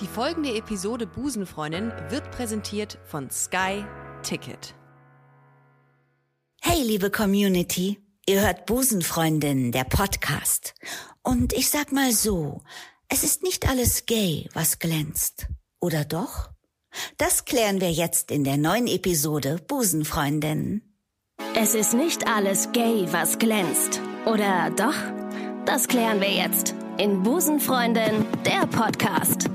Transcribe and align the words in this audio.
Die 0.00 0.06
folgende 0.06 0.54
Episode 0.54 1.06
Busenfreundin 1.06 1.92
wird 2.08 2.30
präsentiert 2.30 2.98
von 3.04 3.30
Sky 3.30 3.84
Ticket. 4.22 4.74
Hey, 6.62 6.82
liebe 6.82 7.10
Community, 7.10 8.00
ihr 8.26 8.40
hört 8.40 8.64
Busenfreundin, 8.64 9.72
der 9.72 9.84
Podcast. 9.84 10.74
Und 11.22 11.52
ich 11.52 11.68
sag 11.68 11.92
mal 11.92 12.12
so, 12.12 12.62
es 13.08 13.24
ist 13.24 13.42
nicht 13.42 13.68
alles 13.68 14.06
gay, 14.06 14.48
was 14.54 14.78
glänzt. 14.78 15.48
Oder 15.80 16.06
doch? 16.06 16.48
Das 17.18 17.44
klären 17.44 17.82
wir 17.82 17.92
jetzt 17.92 18.30
in 18.30 18.42
der 18.42 18.56
neuen 18.56 18.86
Episode 18.86 19.58
Busenfreundin. 19.68 20.80
Es 21.54 21.74
ist 21.74 21.92
nicht 21.92 22.26
alles 22.26 22.72
gay, 22.72 23.06
was 23.10 23.38
glänzt. 23.38 24.00
Oder 24.24 24.70
doch? 24.70 24.96
Das 25.66 25.88
klären 25.88 26.22
wir 26.22 26.30
jetzt 26.30 26.74
in 27.00 27.22
Busenfreundin, 27.22 28.26
der 28.44 28.66
Podcast. 28.66 29.48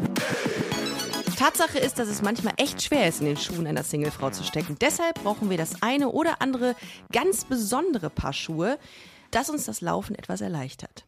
Tatsache 1.37 1.77
ist, 1.77 1.99
dass 1.99 2.07
es 2.07 2.23
manchmal 2.23 2.55
echt 2.57 2.81
schwer 2.81 3.07
ist, 3.07 3.19
in 3.19 3.27
den 3.27 3.37
Schuhen 3.37 3.67
einer 3.67 3.83
Singlefrau 3.83 4.31
zu 4.31 4.43
stecken. 4.43 4.77
Deshalb 4.81 5.21
brauchen 5.21 5.51
wir 5.51 5.57
das 5.57 5.83
eine 5.83 6.09
oder 6.09 6.41
andere 6.41 6.75
ganz 7.11 7.45
besondere 7.45 8.09
Paar 8.09 8.33
Schuhe, 8.33 8.79
das 9.29 9.51
uns 9.51 9.65
das 9.65 9.81
Laufen 9.81 10.15
etwas 10.15 10.41
erleichtert. 10.41 11.05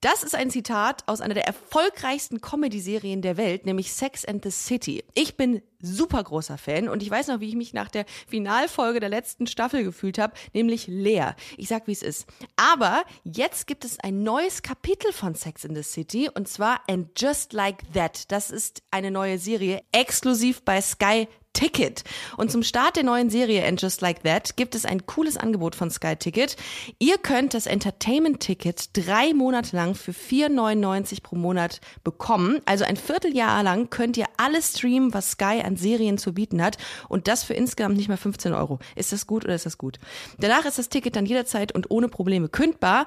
Das 0.00 0.22
ist 0.22 0.34
ein 0.34 0.48
Zitat 0.48 1.02
aus 1.06 1.20
einer 1.20 1.34
der 1.34 1.46
erfolgreichsten 1.46 2.40
Comedy-Serien 2.40 3.20
der 3.20 3.36
Welt, 3.36 3.66
nämlich 3.66 3.92
Sex 3.92 4.24
and 4.24 4.42
the 4.42 4.50
City. 4.50 5.04
Ich 5.12 5.36
bin 5.36 5.60
super 5.82 6.24
großer 6.24 6.56
Fan 6.56 6.88
und 6.88 7.02
ich 7.02 7.10
weiß 7.10 7.28
noch, 7.28 7.40
wie 7.40 7.50
ich 7.50 7.54
mich 7.54 7.74
nach 7.74 7.90
der 7.90 8.06
Finalfolge 8.26 9.00
der 9.00 9.10
letzten 9.10 9.46
Staffel 9.46 9.84
gefühlt 9.84 10.18
habe, 10.18 10.32
nämlich 10.54 10.86
leer. 10.86 11.36
Ich 11.58 11.68
sag, 11.68 11.86
wie 11.86 11.92
es 11.92 12.02
ist. 12.02 12.26
Aber 12.56 13.04
jetzt 13.24 13.66
gibt 13.66 13.84
es 13.84 14.00
ein 14.00 14.22
neues 14.22 14.62
Kapitel 14.62 15.12
von 15.12 15.34
Sex 15.34 15.66
in 15.66 15.74
the 15.74 15.82
City 15.82 16.30
und 16.32 16.48
zwar 16.48 16.80
And 16.88 17.08
Just 17.20 17.52
Like 17.52 17.92
That. 17.92 18.32
Das 18.32 18.50
ist 18.50 18.82
eine 18.90 19.10
neue 19.10 19.38
Serie 19.38 19.82
exklusiv 19.92 20.62
bei 20.62 20.80
Sky 20.80 21.28
Ticket. 21.52 22.04
Und 22.36 22.50
zum 22.50 22.62
Start 22.62 22.96
der 22.96 23.02
neuen 23.02 23.28
Serie 23.28 23.66
And 23.66 23.80
Just 23.80 24.00
Like 24.00 24.22
That 24.22 24.56
gibt 24.56 24.74
es 24.74 24.84
ein 24.84 25.04
cooles 25.06 25.36
Angebot 25.36 25.74
von 25.74 25.90
Sky 25.90 26.16
Ticket. 26.16 26.56
Ihr 26.98 27.18
könnt 27.18 27.54
das 27.54 27.66
Entertainment-Ticket 27.66 28.90
drei 28.94 29.34
Monate 29.34 29.74
lang 29.76 29.94
für 29.94 30.12
4,99 30.12 31.22
pro 31.22 31.36
Monat 31.36 31.80
bekommen. 32.04 32.60
Also 32.66 32.84
ein 32.84 32.96
Vierteljahr 32.96 33.62
lang 33.62 33.90
könnt 33.90 34.16
ihr 34.16 34.26
alles 34.36 34.70
streamen, 34.78 35.12
was 35.12 35.32
Sky 35.32 35.60
an 35.64 35.76
Serien 35.76 36.18
zu 36.18 36.32
bieten 36.32 36.62
hat. 36.62 36.78
Und 37.08 37.28
das 37.28 37.42
für 37.42 37.54
insgesamt 37.54 37.96
nicht 37.96 38.08
mal 38.08 38.16
15 38.16 38.54
Euro. 38.54 38.78
Ist 38.94 39.12
das 39.12 39.26
gut 39.26 39.44
oder 39.44 39.54
ist 39.54 39.66
das 39.66 39.76
gut? 39.76 39.98
Danach 40.38 40.64
ist 40.64 40.78
das 40.78 40.88
Ticket 40.88 41.16
dann 41.16 41.26
jederzeit 41.26 41.72
und 41.72 41.90
ohne 41.90 42.08
Probleme 42.08 42.48
kündbar. 42.48 43.06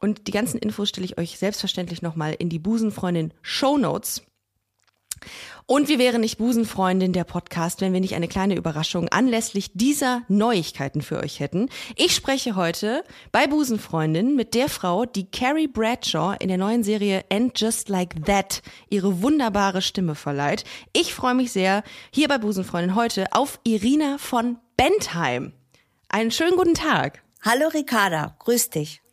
Und 0.00 0.26
die 0.26 0.32
ganzen 0.32 0.58
Infos 0.58 0.88
stelle 0.88 1.06
ich 1.06 1.16
euch 1.18 1.38
selbstverständlich 1.38 2.02
nochmal 2.02 2.34
in 2.38 2.48
die 2.48 2.58
Busenfreundin 2.58 3.32
Show 3.40 3.78
Notes. 3.78 4.22
Und 5.66 5.88
wir 5.88 5.98
wären 5.98 6.20
nicht 6.20 6.36
Busenfreundin 6.36 7.12
der 7.12 7.24
Podcast, 7.24 7.80
wenn 7.80 7.92
wir 7.92 8.00
nicht 8.00 8.14
eine 8.14 8.28
kleine 8.28 8.54
Überraschung 8.54 9.08
anlässlich 9.08 9.70
dieser 9.72 10.22
Neuigkeiten 10.28 11.00
für 11.00 11.18
euch 11.18 11.40
hätten. 11.40 11.70
Ich 11.96 12.14
spreche 12.14 12.54
heute 12.56 13.02
bei 13.32 13.46
Busenfreundin 13.46 14.36
mit 14.36 14.54
der 14.54 14.68
Frau, 14.68 15.06
die 15.06 15.30
Carrie 15.30 15.68
Bradshaw 15.68 16.36
in 16.38 16.48
der 16.48 16.58
neuen 16.58 16.84
Serie 16.84 17.24
And 17.30 17.58
Just 17.58 17.88
Like 17.88 18.26
That 18.26 18.62
ihre 18.90 19.22
wunderbare 19.22 19.80
Stimme 19.80 20.14
verleiht. 20.14 20.64
Ich 20.92 21.14
freue 21.14 21.34
mich 21.34 21.52
sehr 21.52 21.82
hier 22.10 22.28
bei 22.28 22.38
Busenfreundin 22.38 22.94
heute 22.94 23.26
auf 23.32 23.58
Irina 23.64 24.18
von 24.18 24.58
Bentheim. 24.76 25.52
Einen 26.08 26.30
schönen 26.30 26.56
guten 26.56 26.74
Tag. 26.74 27.22
Hallo 27.42 27.68
Ricarda, 27.68 28.36
grüß 28.38 28.70
dich. 28.70 29.03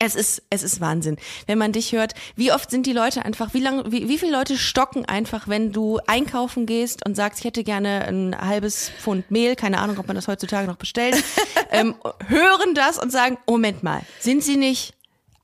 Es 0.00 0.14
ist, 0.14 0.42
es 0.48 0.62
ist 0.62 0.80
Wahnsinn. 0.80 1.16
Wenn 1.46 1.58
man 1.58 1.72
dich 1.72 1.92
hört, 1.92 2.14
wie 2.36 2.52
oft 2.52 2.70
sind 2.70 2.86
die 2.86 2.92
Leute 2.92 3.24
einfach, 3.24 3.52
wie 3.52 3.60
lang, 3.60 3.90
wie, 3.90 4.08
wie 4.08 4.18
viele 4.18 4.30
Leute 4.30 4.56
stocken 4.56 5.04
einfach, 5.06 5.48
wenn 5.48 5.72
du 5.72 5.98
einkaufen 6.06 6.66
gehst 6.66 7.04
und 7.04 7.16
sagst, 7.16 7.40
ich 7.40 7.44
hätte 7.44 7.64
gerne 7.64 8.06
ein 8.06 8.36
halbes 8.40 8.90
Pfund 8.90 9.30
Mehl, 9.30 9.56
keine 9.56 9.78
Ahnung, 9.78 9.98
ob 9.98 10.06
man 10.06 10.14
das 10.14 10.28
heutzutage 10.28 10.68
noch 10.68 10.76
bestellt, 10.76 11.16
ähm, 11.70 11.96
hören 12.28 12.74
das 12.74 12.98
und 12.98 13.10
sagen, 13.10 13.38
Moment 13.46 13.82
mal, 13.82 14.02
sind 14.20 14.44
sie 14.44 14.56
nicht, 14.56 14.94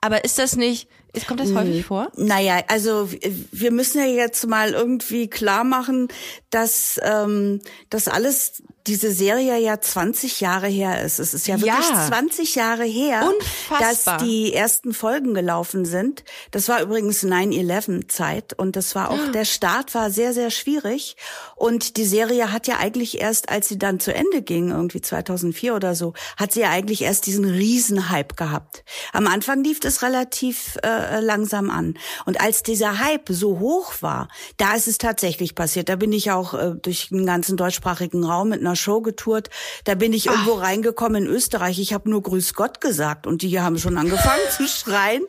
aber 0.01 0.25
ist 0.25 0.39
das 0.39 0.55
nicht, 0.55 0.89
ist, 1.15 1.29
kommt 1.29 1.41
das 1.41 1.55
häufig 1.55 1.85
vor? 1.85 2.11
Naja, 2.17 2.61
also 2.67 3.09
wir 3.53 3.71
müssen 3.71 3.99
ja 3.99 4.07
jetzt 4.07 4.47
mal 4.49 4.73
irgendwie 4.73 5.29
klar 5.29 5.63
machen, 5.63 6.09
dass 6.55 7.01
ähm, 7.03 7.61
das 7.91 8.07
alles 8.07 8.63
diese 8.87 9.11
Serie 9.13 9.59
ja 9.59 9.81
20 9.81 10.41
Jahre 10.41 10.67
her 10.67 11.03
ist. 11.03 11.19
Es 11.19 11.33
ist 11.33 11.47
ja 11.47 11.59
wirklich 11.59 11.89
ja. 11.89 12.07
20 12.07 12.55
Jahre 12.55 12.85
her, 12.85 13.33
Unfassbar. 13.35 14.19
dass 14.19 14.25
die 14.25 14.53
ersten 14.53 14.93
Folgen 14.93 15.33
gelaufen 15.33 15.87
sind. 15.87 16.23
Das 16.51 16.69
war 16.69 16.83
übrigens 16.83 17.25
9-11 17.25 18.09
Zeit 18.09 18.53
und 18.53 18.77
das 18.77 18.95
war 18.95 19.11
auch, 19.11 19.19
oh. 19.29 19.33
der 19.33 19.47
Start 19.47 19.95
war 19.95 20.11
sehr, 20.11 20.35
sehr 20.35 20.51
schwierig. 20.51 21.17
Und 21.57 21.97
die 21.97 22.05
Serie 22.05 22.53
hat 22.53 22.67
ja 22.67 22.77
eigentlich 22.77 23.21
erst, 23.21 23.49
als 23.49 23.69
sie 23.69 23.79
dann 23.79 24.01
zu 24.01 24.13
Ende 24.13 24.43
ging, 24.43 24.71
irgendwie 24.71 25.01
2004 25.01 25.75
oder 25.75 25.95
so, 25.95 26.13
hat 26.37 26.53
sie 26.53 26.61
ja 26.61 26.71
eigentlich 26.71 27.03
erst 27.03 27.27
diesen 27.27 27.47
Riesenhype 27.47 28.35
gehabt. 28.35 28.85
Am 29.13 29.27
Anfang 29.27 29.65
lief 29.65 29.81
es 29.83 30.03
relativ 30.03 30.77
äh, 30.85 31.21
langsam 31.21 31.71
an. 31.71 31.95
Und 32.27 32.39
als 32.39 32.63
dieser 32.63 32.99
Hype 32.99 33.31
so 33.31 33.61
hoch 33.61 33.95
war, 34.01 34.29
da 34.59 34.75
ist 34.75 34.89
es 34.89 34.99
tatsächlich 34.99 35.55
passiert. 35.55 35.89
Da 35.89 35.97
bin 35.97 36.13
ich 36.13 36.31
auch 36.31 36.44
äh, 36.53 36.75
durch 36.75 37.09
den 37.09 37.25
ganzen 37.25 37.57
deutschsprachigen 37.57 38.25
Raum 38.25 38.51
mit 38.51 38.61
einer 38.61 38.77
Show 38.77 39.01
getourt. 39.01 39.49
Da 39.85 39.95
bin 39.95 40.13
ich 40.13 40.29
Ach. 40.29 40.33
irgendwo 40.33 40.55
reingekommen 40.55 41.25
in 41.25 41.31
Österreich. 41.31 41.79
Ich 41.79 41.95
habe 41.95 42.11
nur 42.11 42.23
Grüß 42.23 42.53
Gott 42.53 42.83
gesagt 42.83 43.27
und 43.27 43.41
die 43.41 43.61
haben 43.61 43.79
schon 43.79 43.97
angefangen 43.97 44.43
zu 44.57 44.69
schreien. 44.69 45.23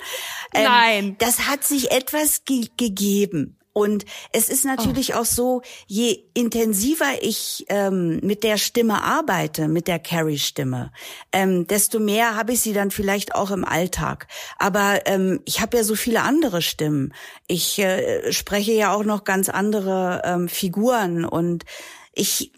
Ähm, 0.54 0.64
Nein. 0.64 1.16
Das 1.20 1.48
hat 1.48 1.64
sich 1.64 1.92
etwas 1.92 2.44
ge 2.44 2.68
gegeben. 2.76 3.58
Und 3.78 4.06
es 4.32 4.48
ist 4.48 4.64
natürlich 4.64 5.16
oh. 5.16 5.18
auch 5.18 5.26
so, 5.26 5.62
je 5.86 6.24
intensiver 6.34 7.22
ich 7.22 7.66
ähm, 7.68 8.22
mit 8.24 8.46
der 8.46 8.56
Stimme 8.56 9.04
arbeite, 9.04 9.68
mit 9.68 9.90
der 9.90 10.00
Carrie-Stimme, 10.00 10.94
ähm, 11.34 11.68
desto 11.68 12.00
mehr 12.00 12.38
habe 12.38 12.54
ich 12.54 12.62
sie 12.62 12.72
dann 12.72 12.90
vielleicht 12.90 13.36
auch 13.36 13.52
im 13.52 13.66
Alltag. 13.66 14.28
Aber 14.58 15.02
ähm, 15.08 15.42
ich 15.44 15.60
habe 15.60 15.76
ja 15.76 15.84
so 15.84 15.96
viele 15.96 16.22
andere 16.22 16.62
Stimmen. 16.62 17.14
Ich 17.48 17.78
äh, 17.80 18.32
spreche 18.32 18.72
ja 18.72 18.94
auch 18.94 19.04
noch 19.04 19.26
ganz 19.26 19.50
andere 19.50 20.22
ähm, 20.24 20.48
Figuren 20.48 21.26
und 21.26 21.66
ich 22.14 22.54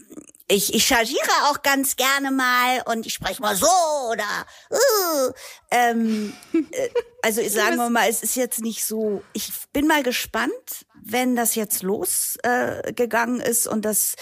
ich, 0.50 0.74
ich 0.74 0.86
chargiere 0.86 1.50
auch 1.50 1.62
ganz 1.62 1.98
gerne 1.98 2.32
mal 2.32 2.82
und 2.86 3.06
ich 3.06 3.14
spreche 3.14 3.42
mal 3.42 3.56
so 3.56 3.68
oder 4.12 4.46
uh, 4.72 5.32
ähm, 5.72 6.34
äh, 6.54 6.90
also 7.22 7.42
sagen 7.50 7.76
wir 7.76 7.90
mal, 7.90 8.08
es 8.10 8.24
ist 8.24 8.36
jetzt 8.36 8.62
nicht 8.62 8.86
so. 8.86 9.24
Ich 9.34 9.52
bin 9.74 9.88
mal 9.88 10.04
gespannt, 10.04 10.86
wenn 11.12 11.36
das 11.36 11.56
jetzt 11.56 11.84
losgegangen 11.84 13.42
äh, 13.42 13.50
ist 13.50 13.68
und 13.68 13.84
das 13.86 14.16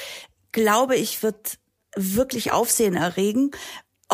glaube 0.51 0.95
ich 0.95 1.23
wird 1.23 1.57
wirklich 1.95 2.51
Aufsehen 2.51 2.95
erregen, 2.95 3.51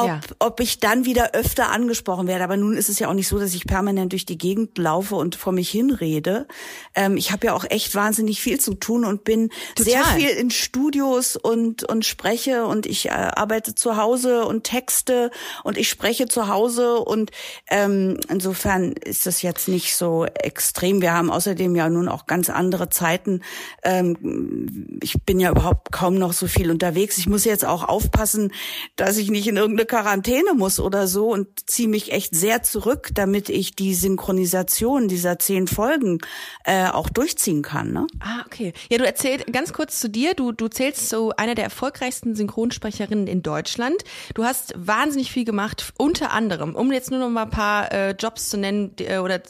ob, 0.01 0.07
ja. 0.07 0.19
ob 0.39 0.59
ich 0.59 0.79
dann 0.79 1.05
wieder 1.05 1.33
öfter 1.33 1.71
angesprochen 1.71 2.27
werde. 2.27 2.43
Aber 2.43 2.57
nun 2.57 2.75
ist 2.77 2.89
es 2.89 2.99
ja 2.99 3.09
auch 3.09 3.13
nicht 3.13 3.27
so, 3.27 3.39
dass 3.39 3.53
ich 3.53 3.65
permanent 3.65 4.11
durch 4.11 4.25
die 4.25 4.37
Gegend 4.37 4.77
laufe 4.77 5.15
und 5.15 5.35
vor 5.35 5.53
mich 5.53 5.69
hinrede. 5.69 6.47
Ähm, 6.95 7.17
ich 7.17 7.31
habe 7.31 7.47
ja 7.47 7.53
auch 7.53 7.65
echt 7.69 7.93
wahnsinnig 7.95 8.41
viel 8.41 8.59
zu 8.59 8.75
tun 8.75 9.03
und 9.05 9.23
bin 9.23 9.49
Total. 9.75 9.91
sehr 9.91 10.03
viel 10.05 10.29
in 10.29 10.51
Studios 10.51 11.35
und, 11.35 11.83
und 11.83 12.05
spreche 12.05 12.65
und 12.65 12.85
ich 12.85 13.07
äh, 13.07 13.11
arbeite 13.11 13.75
zu 13.75 13.97
Hause 13.97 14.45
und 14.45 14.63
texte 14.63 15.31
und 15.63 15.77
ich 15.77 15.89
spreche 15.89 16.27
zu 16.27 16.47
Hause 16.47 16.99
und 16.99 17.31
ähm, 17.69 18.17
insofern 18.29 18.93
ist 18.93 19.25
das 19.25 19.41
jetzt 19.41 19.67
nicht 19.67 19.95
so 19.95 20.25
extrem. 20.25 21.01
Wir 21.01 21.13
haben 21.13 21.31
außerdem 21.31 21.75
ja 21.75 21.89
nun 21.89 22.07
auch 22.07 22.27
ganz 22.27 22.49
andere 22.49 22.89
Zeiten. 22.89 23.41
Ähm, 23.83 24.99
ich 25.01 25.21
bin 25.23 25.39
ja 25.39 25.51
überhaupt 25.51 25.91
kaum 25.91 26.15
noch 26.15 26.33
so 26.33 26.47
viel 26.47 26.71
unterwegs. 26.71 27.17
Ich 27.17 27.27
muss 27.27 27.45
jetzt 27.45 27.65
auch 27.65 27.83
aufpassen, 27.83 28.53
dass 28.95 29.17
ich 29.17 29.29
nicht 29.29 29.47
in 29.47 29.57
irgendeine 29.57 29.81
eine 29.81 29.87
Quarantäne 29.91 30.53
muss 30.53 30.79
oder 30.79 31.05
so 31.05 31.33
und 31.33 31.69
ziehe 31.69 31.89
mich 31.89 32.13
echt 32.13 32.33
sehr 32.33 32.63
zurück, 32.63 33.09
damit 33.13 33.49
ich 33.49 33.75
die 33.75 33.93
Synchronisation 33.93 35.09
dieser 35.09 35.37
zehn 35.37 35.67
Folgen 35.67 36.19
äh, 36.63 36.87
auch 36.87 37.09
durchziehen 37.09 37.61
kann. 37.61 37.91
Ne? 37.91 38.07
Ah, 38.21 38.41
okay. 38.45 38.71
Ja, 38.89 38.99
du 38.99 39.05
erzählst 39.05 39.51
ganz 39.51 39.73
kurz 39.73 39.99
zu 39.99 40.09
dir. 40.09 40.33
Du, 40.33 40.53
du 40.53 40.69
zählst 40.69 41.09
so 41.09 41.33
einer 41.35 41.55
der 41.55 41.65
erfolgreichsten 41.65 42.35
Synchronsprecherinnen 42.35 43.27
in 43.27 43.43
Deutschland. 43.43 44.01
Du 44.33 44.45
hast 44.45 44.73
wahnsinnig 44.77 45.29
viel 45.29 45.43
gemacht, 45.43 45.91
unter 45.97 46.31
anderem, 46.31 46.73
um 46.73 46.93
jetzt 46.93 47.11
nur 47.11 47.19
noch 47.19 47.29
mal 47.29 47.43
ein 47.43 47.49
paar 47.49 47.91
äh, 47.91 48.11
Jobs 48.11 48.49
zu 48.49 48.57
nennen 48.57 48.93
äh, 48.97 49.17
oder 49.17 49.41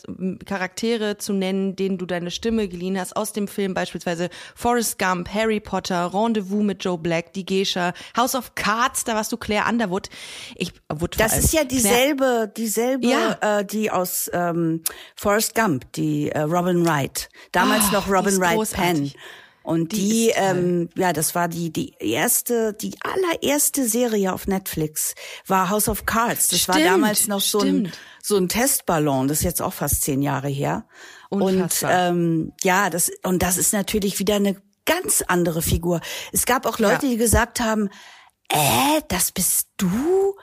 Charaktere 0.48 1.20
zu 1.20 1.34
nennen, 1.34 1.76
denen 1.76 2.00
du 2.00 2.08
deine 2.08 2.32
Stimme 2.32 2.68
geliehen 2.68 3.00
hast, 3.00 3.16
aus 3.16 3.32
dem 3.32 3.48
Film 3.48 3.76
beispielsweise 3.76 4.32
Forrest 4.56 4.98
Gump, 4.98 5.32
Harry 5.32 5.60
Potter, 5.60 6.12
Rendezvous 6.12 6.64
mit 6.64 6.84
Joe 6.84 6.98
Black, 6.98 7.32
Die 7.34 7.46
Geisha, 7.46 7.94
House 8.18 8.34
of 8.34 8.56
Cards, 8.56 9.04
da 9.04 9.14
warst 9.14 9.32
du 9.32 9.38
Claire 9.38 9.70
Underwood. 9.70 10.10
Ich 10.56 10.74
wurde 10.90 11.18
Das 11.18 11.38
ist 11.38 11.54
ja 11.54 11.64
dieselbe, 11.64 12.52
dieselbe, 12.56 13.08
ja. 13.08 13.60
äh, 13.60 13.66
die 13.66 13.92
aus 13.92 14.30
ähm, 14.34 14.84
Forrest 15.16 15.56
Gump, 15.56 15.92
die 15.94 16.30
äh, 16.30 16.42
Robin 16.42 16.86
Wright. 16.86 17.30
Damals 17.52 17.86
oh, 17.90 17.94
noch 17.94 18.10
Robin 18.10 18.40
Wright 18.40 18.72
Penn. 18.72 19.12
Und 19.64 19.92
die, 19.92 19.98
die 19.98 20.34
ähm, 20.36 20.90
ja, 20.96 21.14
das 21.14 21.36
war 21.36 21.48
die 21.48 21.72
die 21.72 21.94
erste, 22.00 22.74
die 22.74 22.96
allererste 23.02 23.88
Serie 23.88 24.34
auf 24.34 24.48
Netflix 24.48 25.14
war 25.46 25.70
House 25.70 25.88
of 25.88 26.06
Cards. 26.06 26.48
Das 26.48 26.62
stimmt, 26.62 26.80
war 26.80 26.84
damals 26.84 27.28
noch 27.28 27.42
so 27.42 27.60
ein 27.60 27.92
so 28.24 28.38
ein 28.38 28.50
Testballon. 28.50 29.28
Das 29.28 29.40
ist 29.40 29.44
jetzt 29.44 29.62
auch 29.62 29.74
fast 29.74 30.02
zehn 30.02 30.24
Jahre 30.24 30.48
her. 30.48 30.86
Unfassbar. 31.30 32.10
Und 32.10 32.18
ähm, 32.18 32.54
ja, 32.64 32.90
das 32.90 33.12
und 33.24 33.44
das 33.44 33.58
ist 33.58 33.72
natürlich 33.72 34.18
wieder 34.18 34.36
eine 34.36 34.56
ganz 34.86 35.24
andere 35.28 35.62
Figur. 35.62 36.02
Es 36.32 36.46
gab 36.46 36.66
auch 36.66 36.80
Leute, 36.80 37.06
ja. 37.06 37.12
die 37.12 37.18
gesagt 37.18 37.60
haben, 37.60 37.90
äh, 38.51 39.01
das 39.07 39.31
bist 39.31 39.68
du? 39.77 40.36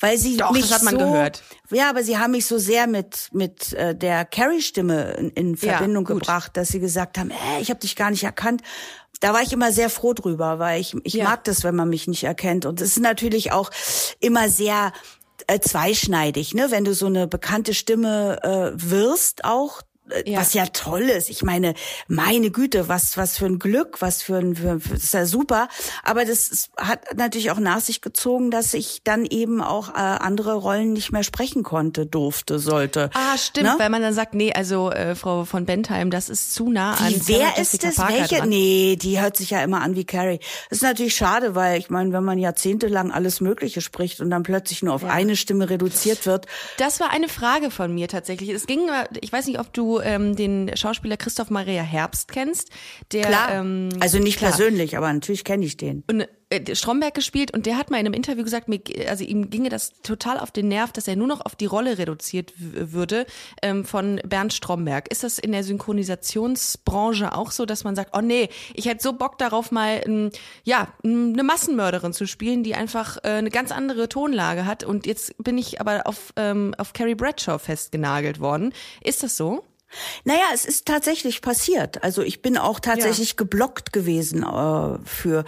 Weil 0.00 0.18
sie 0.18 0.36
Doch, 0.36 0.50
mich 0.50 0.62
das 0.62 0.72
hat 0.72 0.82
man 0.82 0.94
so, 0.94 0.98
gehört. 0.98 1.42
Ja, 1.70 1.88
aber 1.88 2.02
sie 2.02 2.18
haben 2.18 2.32
mich 2.32 2.46
so 2.46 2.58
sehr 2.58 2.88
mit 2.88 3.28
mit 3.32 3.72
äh, 3.74 3.94
der 3.94 4.24
Carrie-Stimme 4.24 5.12
in, 5.12 5.30
in 5.30 5.56
Verbindung 5.56 6.04
ja, 6.08 6.14
gebracht, 6.14 6.56
dass 6.56 6.68
sie 6.68 6.80
gesagt 6.80 7.18
haben, 7.18 7.30
äh, 7.30 7.60
ich 7.60 7.70
habe 7.70 7.78
dich 7.78 7.94
gar 7.94 8.10
nicht 8.10 8.24
erkannt. 8.24 8.62
Da 9.20 9.32
war 9.32 9.42
ich 9.42 9.52
immer 9.52 9.70
sehr 9.70 9.88
froh 9.88 10.12
drüber, 10.12 10.58
weil 10.58 10.80
ich 10.80 10.96
ich 11.04 11.14
ja. 11.14 11.24
mag 11.24 11.44
das, 11.44 11.62
wenn 11.62 11.76
man 11.76 11.88
mich 11.88 12.08
nicht 12.08 12.24
erkennt. 12.24 12.66
Und 12.66 12.80
es 12.80 12.96
ist 12.96 13.00
natürlich 13.00 13.52
auch 13.52 13.70
immer 14.18 14.48
sehr 14.48 14.92
äh, 15.46 15.60
zweischneidig, 15.60 16.52
ne? 16.54 16.72
Wenn 16.72 16.84
du 16.84 16.94
so 16.94 17.06
eine 17.06 17.28
bekannte 17.28 17.72
Stimme 17.72 18.42
äh, 18.42 18.72
wirst, 18.74 19.44
auch 19.44 19.82
ja. 20.26 20.38
was 20.38 20.54
ja 20.54 20.66
toll 20.66 21.02
ist. 21.02 21.30
Ich 21.30 21.42
meine, 21.42 21.74
meine 22.08 22.50
Güte, 22.50 22.88
was 22.88 23.16
was 23.16 23.38
für 23.38 23.46
ein 23.46 23.58
Glück, 23.58 24.00
was 24.00 24.22
für 24.22 24.36
ein 24.36 24.56
für, 24.56 24.78
das 24.78 25.04
ist 25.04 25.14
ja 25.14 25.26
super. 25.26 25.68
Aber 26.02 26.24
das 26.24 26.48
ist, 26.48 26.70
hat 26.76 27.16
natürlich 27.16 27.50
auch 27.50 27.58
nach 27.58 27.80
sich 27.80 28.00
gezogen, 28.00 28.50
dass 28.50 28.74
ich 28.74 29.02
dann 29.04 29.24
eben 29.24 29.62
auch 29.62 29.90
äh, 29.90 29.98
andere 29.98 30.54
Rollen 30.54 30.92
nicht 30.92 31.12
mehr 31.12 31.22
sprechen 31.22 31.62
konnte, 31.62 32.06
durfte, 32.06 32.58
sollte. 32.58 33.10
Ah, 33.14 33.36
stimmt, 33.36 33.66
ne? 33.66 33.74
weil 33.78 33.90
man 33.90 34.02
dann 34.02 34.14
sagt, 34.14 34.34
nee, 34.34 34.52
also 34.52 34.90
äh, 34.90 35.14
Frau 35.14 35.44
von 35.44 35.66
Bentheim, 35.66 36.10
das 36.10 36.28
ist 36.28 36.54
zu 36.54 36.70
nah 36.70 36.94
an. 36.94 37.12
Wie, 37.12 37.28
wer 37.28 37.58
ist 37.58 37.82
das? 37.82 37.96
Parker 37.96 38.14
Welche? 38.14 38.36
Dran. 38.36 38.48
Nee, 38.48 38.96
die 39.00 39.20
hört 39.20 39.36
sich 39.36 39.50
ja 39.50 39.62
immer 39.62 39.80
an 39.82 39.96
wie 39.96 40.04
Carrie. 40.04 40.40
Das 40.70 40.78
ist 40.78 40.82
natürlich 40.82 41.14
schade, 41.14 41.54
weil 41.54 41.78
ich 41.78 41.90
meine, 41.90 42.12
wenn 42.12 42.24
man 42.24 42.38
jahrzehntelang 42.38 43.10
alles 43.10 43.40
Mögliche 43.40 43.80
spricht 43.80 44.20
und 44.20 44.30
dann 44.30 44.42
plötzlich 44.42 44.82
nur 44.82 44.94
auf 44.94 45.02
ja. 45.02 45.08
eine 45.08 45.36
Stimme 45.36 45.70
reduziert 45.70 46.26
wird. 46.26 46.46
Das 46.78 47.00
war 47.00 47.10
eine 47.10 47.28
Frage 47.28 47.70
von 47.70 47.94
mir 47.94 48.08
tatsächlich. 48.08 48.50
Es 48.50 48.66
ging, 48.66 48.88
ich 49.20 49.32
weiß 49.32 49.46
nicht, 49.46 49.58
ob 49.58 49.72
du 49.72 49.98
ähm, 50.04 50.36
den 50.36 50.70
Schauspieler 50.76 51.16
Christoph 51.16 51.50
Maria 51.50 51.82
Herbst 51.82 52.30
kennst. 52.32 52.70
Der, 53.12 53.26
klar. 53.26 53.54
Ähm, 53.54 53.88
also 54.00 54.18
nicht 54.18 54.38
klar. 54.38 54.50
persönlich, 54.50 54.96
aber 54.96 55.12
natürlich 55.12 55.44
kenne 55.44 55.64
ich 55.64 55.76
den. 55.76 56.04
Und 56.08 56.26
Stromberg 56.72 57.14
gespielt 57.14 57.52
und 57.52 57.66
der 57.66 57.76
hat 57.76 57.90
mal 57.90 57.98
in 57.98 58.06
einem 58.06 58.14
Interview 58.14 58.44
gesagt, 58.44 58.68
mir, 58.68 58.80
also 59.08 59.24
ihm 59.24 59.50
ginge 59.50 59.68
das 59.68 59.92
total 60.02 60.38
auf 60.38 60.50
den 60.50 60.68
Nerv, 60.68 60.92
dass 60.92 61.08
er 61.08 61.16
nur 61.16 61.26
noch 61.26 61.44
auf 61.44 61.56
die 61.56 61.66
Rolle 61.66 61.98
reduziert 61.98 62.52
würde 62.56 63.26
ähm, 63.62 63.84
von 63.84 64.20
Bernd 64.26 64.52
Stromberg. 64.52 65.10
Ist 65.10 65.24
das 65.24 65.38
in 65.38 65.52
der 65.52 65.64
Synchronisationsbranche 65.64 67.34
auch 67.34 67.50
so, 67.50 67.66
dass 67.66 67.84
man 67.84 67.96
sagt, 67.96 68.16
oh 68.16 68.20
nee, 68.20 68.48
ich 68.74 68.86
hätte 68.86 69.02
so 69.02 69.12
Bock 69.12 69.38
darauf 69.38 69.70
mal, 69.70 70.02
ähm, 70.04 70.30
ja, 70.64 70.88
eine 71.04 71.42
Massenmörderin 71.42 72.12
zu 72.12 72.26
spielen, 72.26 72.62
die 72.62 72.74
einfach 72.74 73.18
äh, 73.18 73.28
eine 73.28 73.50
ganz 73.50 73.72
andere 73.72 74.08
Tonlage 74.08 74.66
hat 74.66 74.84
und 74.84 75.06
jetzt 75.06 75.34
bin 75.42 75.58
ich 75.58 75.80
aber 75.80 76.06
auf, 76.06 76.32
ähm, 76.36 76.74
auf 76.78 76.92
Carrie 76.92 77.14
Bradshaw 77.14 77.58
festgenagelt 77.58 78.40
worden. 78.40 78.72
Ist 79.02 79.22
das 79.22 79.36
so? 79.36 79.64
Naja, 80.24 80.44
es 80.54 80.64
ist 80.64 80.86
tatsächlich 80.86 81.42
passiert. 81.42 82.02
Also 82.02 82.22
ich 82.22 82.42
bin 82.42 82.56
auch 82.56 82.80
tatsächlich 82.80 83.30
ja. 83.30 83.34
geblockt 83.36 83.92
gewesen 83.92 84.42
äh, 84.42 84.98
für 85.04 85.44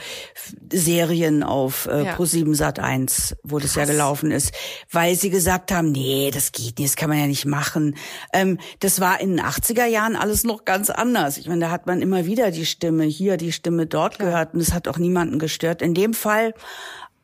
Serien 0.95 1.43
auf 1.43 1.87
äh, 1.87 2.05
ja. 2.05 2.15
Pro7 2.15 2.55
Sat 2.55 2.79
1, 2.79 3.37
wo 3.43 3.59
das 3.59 3.75
ja 3.75 3.85
gelaufen 3.85 4.31
ist, 4.31 4.53
weil 4.93 5.17
sie 5.17 5.31
gesagt 5.31 5.73
haben, 5.73 5.91
nee, 5.91 6.31
das 6.33 6.53
geht 6.53 6.79
nicht, 6.79 6.91
das 6.91 6.97
kann 6.97 7.09
man 7.09 7.19
ja 7.19 7.27
nicht 7.27 7.47
machen. 7.47 7.97
Ähm, 8.33 8.59
das 8.79 9.01
war 9.01 9.21
in 9.21 9.37
den 9.37 9.45
80er 9.45 9.87
Jahren 9.87 10.15
alles 10.15 10.45
noch 10.45 10.65
ganz 10.65 10.91
anders. 10.91 11.37
Ich 11.37 11.49
meine, 11.49 11.63
da 11.63 11.71
hat 11.71 11.87
man 11.87 12.01
immer 12.01 12.27
wieder 12.27 12.53
die 12.53 12.65
Stimme 12.65 13.05
hier, 13.05 13.37
die 13.37 13.51
Stimme 13.51 13.87
dort 13.87 14.17
Klar. 14.17 14.29
gehört 14.29 14.55
und 14.55 14.61
es 14.61 14.73
hat 14.73 14.87
auch 14.87 14.99
niemanden 14.99 15.41
gestört. 15.41 15.83
In 15.83 15.95
dem 15.95 16.15
Fall 16.15 16.55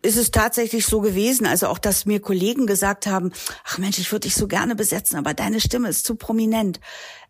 ist 0.02 0.16
es 0.16 0.32
tatsächlich 0.32 0.86
so 0.86 1.00
gewesen, 1.00 1.46
also 1.46 1.68
auch, 1.68 1.78
dass 1.78 2.06
mir 2.06 2.20
Kollegen 2.20 2.66
gesagt 2.66 3.06
haben, 3.06 3.30
ach 3.64 3.78
Mensch, 3.78 3.98
ich 3.98 4.10
würde 4.10 4.26
dich 4.26 4.34
so 4.34 4.48
gerne 4.48 4.74
besetzen, 4.74 5.16
aber 5.16 5.32
deine 5.32 5.60
Stimme 5.60 5.88
ist 5.88 6.06
zu 6.06 6.16
prominent. 6.16 6.80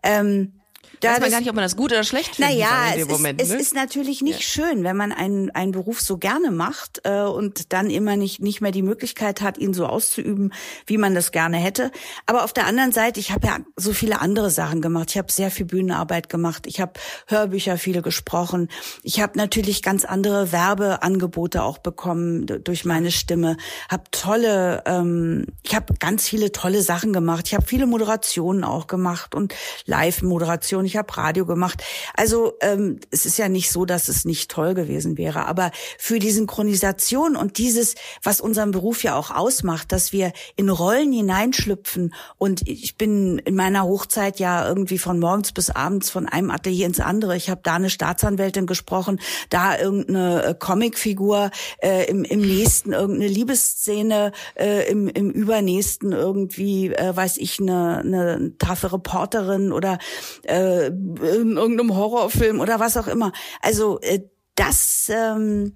Ähm, 0.03 0.60
da 1.01 1.13
weiß 1.13 1.21
man 1.21 1.31
gar 1.31 1.41
nicht, 1.41 1.49
ob 1.49 1.55
man 1.55 1.65
das 1.65 1.77
gut 1.77 1.93
oder 1.93 2.05
schlecht 2.05 2.37
findet. 2.37 2.55
Naja, 2.55 2.95
es, 2.97 3.07
Moment, 3.07 3.41
ist, 3.41 3.49
ne? 3.49 3.57
es 3.57 3.63
ist 3.63 3.75
natürlich 3.75 4.23
nicht 4.23 4.41
ja. 4.41 4.65
schön, 4.65 4.85
wenn 4.85 4.97
man 4.97 5.13
einen, 5.13 5.51
einen 5.51 5.73
Beruf 5.73 6.01
so 6.01 6.19
gerne 6.19 6.51
macht 6.51 7.01
äh, 7.05 7.23
und 7.23 7.73
dann 7.73 7.91
immer 7.91 8.17
nicht, 8.17 8.41
nicht 8.41 8.61
mehr 8.61 8.73
die 8.73 8.83
Möglichkeit 8.83 9.41
hat, 9.41 9.57
ihn 9.59 9.73
so 9.73 9.87
auszuüben, 9.87 10.53
wie 10.87 10.99
man 10.99 11.15
das 11.15 11.33
gerne 11.33 11.57
hätte. 11.57 11.91
Aber 12.27 12.45
auf 12.45 12.53
der 12.53 12.67
anderen 12.67 12.93
Seite, 12.93 13.21
ich 13.21 13.31
habe 13.33 13.47
ja 13.47 13.59
so 13.77 13.93
viele 13.93 14.21
andere 14.21 14.51
Sachen 14.51 14.81
gemacht. 14.83 15.11
Ich 15.11 15.19
habe 15.19 15.31
sehr 15.33 15.51
viel 15.51 15.67
Bühnenarbeit 15.67 16.29
gemacht. 16.29 16.67
Ich 16.67 16.81
habe 16.81 16.93
Hörbücher 17.27 17.79
viele 17.79 18.03
gesprochen. 18.03 18.69
Ich 19.03 19.21
habe 19.21 19.39
natürlich 19.39 19.83
ganz 19.83 20.05
andere 20.05 20.53
Werbeangebote 20.53 21.63
auch 21.63 21.79
bekommen 21.79 22.47
durch 22.47 22.85
meine 22.85 23.11
Stimme. 23.11 23.57
Habe 23.89 24.05
tolle, 24.11 24.83
ähm, 24.87 25.47
ich 25.63 25.75
habe 25.75 25.95
ganz 25.99 26.29
viele 26.29 26.53
tolle 26.53 26.83
Sachen 26.83 27.13
gemacht. 27.13 27.47
Ich 27.47 27.55
habe 27.55 27.65
viele 27.67 27.87
Moderationen 27.87 28.65
auch 28.65 28.87
gemacht 28.87 29.35
und 29.35 29.55
Live-Moderationen 29.87 30.80
ich 30.85 30.97
habe 30.97 31.17
Radio 31.17 31.47
gemacht. 31.47 31.83
Also 32.15 32.55
ähm, 32.61 33.01
es 33.11 33.27
ist 33.27 33.39
ja 33.39 33.49
nicht 33.49 33.71
so, 33.71 33.85
dass 33.85 34.09
es 34.09 34.25
nicht 34.25 34.51
toll 34.51 34.75
gewesen 34.75 35.19
wäre, 35.19 35.47
aber 35.47 35.71
für 35.99 36.19
die 36.19 36.31
Synchronisation 36.31 37.37
und 37.37 37.59
dieses, 37.59 37.95
was 38.23 38.41
unseren 38.41 38.71
Beruf 38.71 39.03
ja 39.03 39.17
auch 39.17 39.31
ausmacht, 39.31 39.93
dass 39.93 40.13
wir 40.13 40.33
in 40.57 40.69
Rollen 40.69 41.13
hineinschlüpfen 41.13 42.15
und 42.39 42.67
ich 42.69 42.97
bin 42.97 43.39
in 43.39 43.55
meiner 43.55 43.85
Hochzeit 43.85 44.39
ja 44.39 44.67
irgendwie 44.67 44.99
von 44.99 45.19
morgens 45.19 45.53
bis 45.53 45.71
abends 45.71 46.11
von 46.11 46.27
einem 46.27 46.51
Atelier 46.51 46.87
ins 46.87 47.01
andere. 47.01 47.37
Ich 47.37 47.51
habe 47.51 47.61
da 47.63 47.75
eine 47.75 47.91
Staatsanwältin 47.91 48.67
gesprochen, 48.67 49.21
da 49.49 49.79
irgendeine 49.79 50.45
äh, 50.45 50.55
Comicfigur, 50.55 51.51
äh, 51.83 52.05
im, 52.09 52.25
im 52.25 52.41
nächsten 52.41 52.93
irgendeine 52.93 53.29
Liebesszene, 53.29 54.33
äh, 54.55 54.91
im, 54.91 55.09
im 55.09 55.31
übernächsten 55.31 56.13
irgendwie, 56.13 56.93
äh, 56.93 57.15
weiß 57.15 57.39
ich, 57.39 57.61
eine, 57.61 57.99
eine 57.99 58.53
taffe 58.59 58.93
Reporterin 58.93 59.73
oder 59.73 59.99
äh, 60.45 60.70
in 60.71 61.57
irgendeinem 61.57 61.97
Horrorfilm 61.97 62.61
oder 62.61 62.81
was 62.81 62.97
auch 62.97 63.07
immer. 63.07 63.33
Also 63.61 64.01
äh, 64.01 64.21
das 64.55 65.11
ähm, 65.13 65.75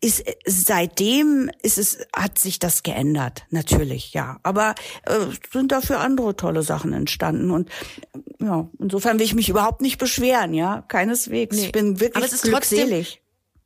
ist 0.00 0.24
seitdem 0.46 1.50
ist 1.62 1.78
es 1.78 1.98
hat 2.16 2.38
sich 2.38 2.58
das 2.58 2.82
geändert 2.82 3.44
natürlich 3.50 4.14
ja 4.14 4.38
aber 4.42 4.74
äh, 5.04 5.26
sind 5.52 5.72
dafür 5.72 6.00
andere 6.00 6.36
tolle 6.36 6.62
Sachen 6.62 6.94
entstanden 6.94 7.50
und 7.50 7.68
ja 8.40 8.68
insofern 8.78 9.18
will 9.18 9.26
ich 9.26 9.34
mich 9.34 9.50
überhaupt 9.50 9.82
nicht 9.82 9.98
beschweren 9.98 10.54
ja 10.54 10.82
keineswegs 10.88 11.56
nee. 11.56 11.66
ich 11.66 11.72
bin 11.72 12.00
wirklich 12.00 12.16
aber 12.16 12.24
es 12.24 12.32
ist 12.32 12.44
glückselig 12.44 13.19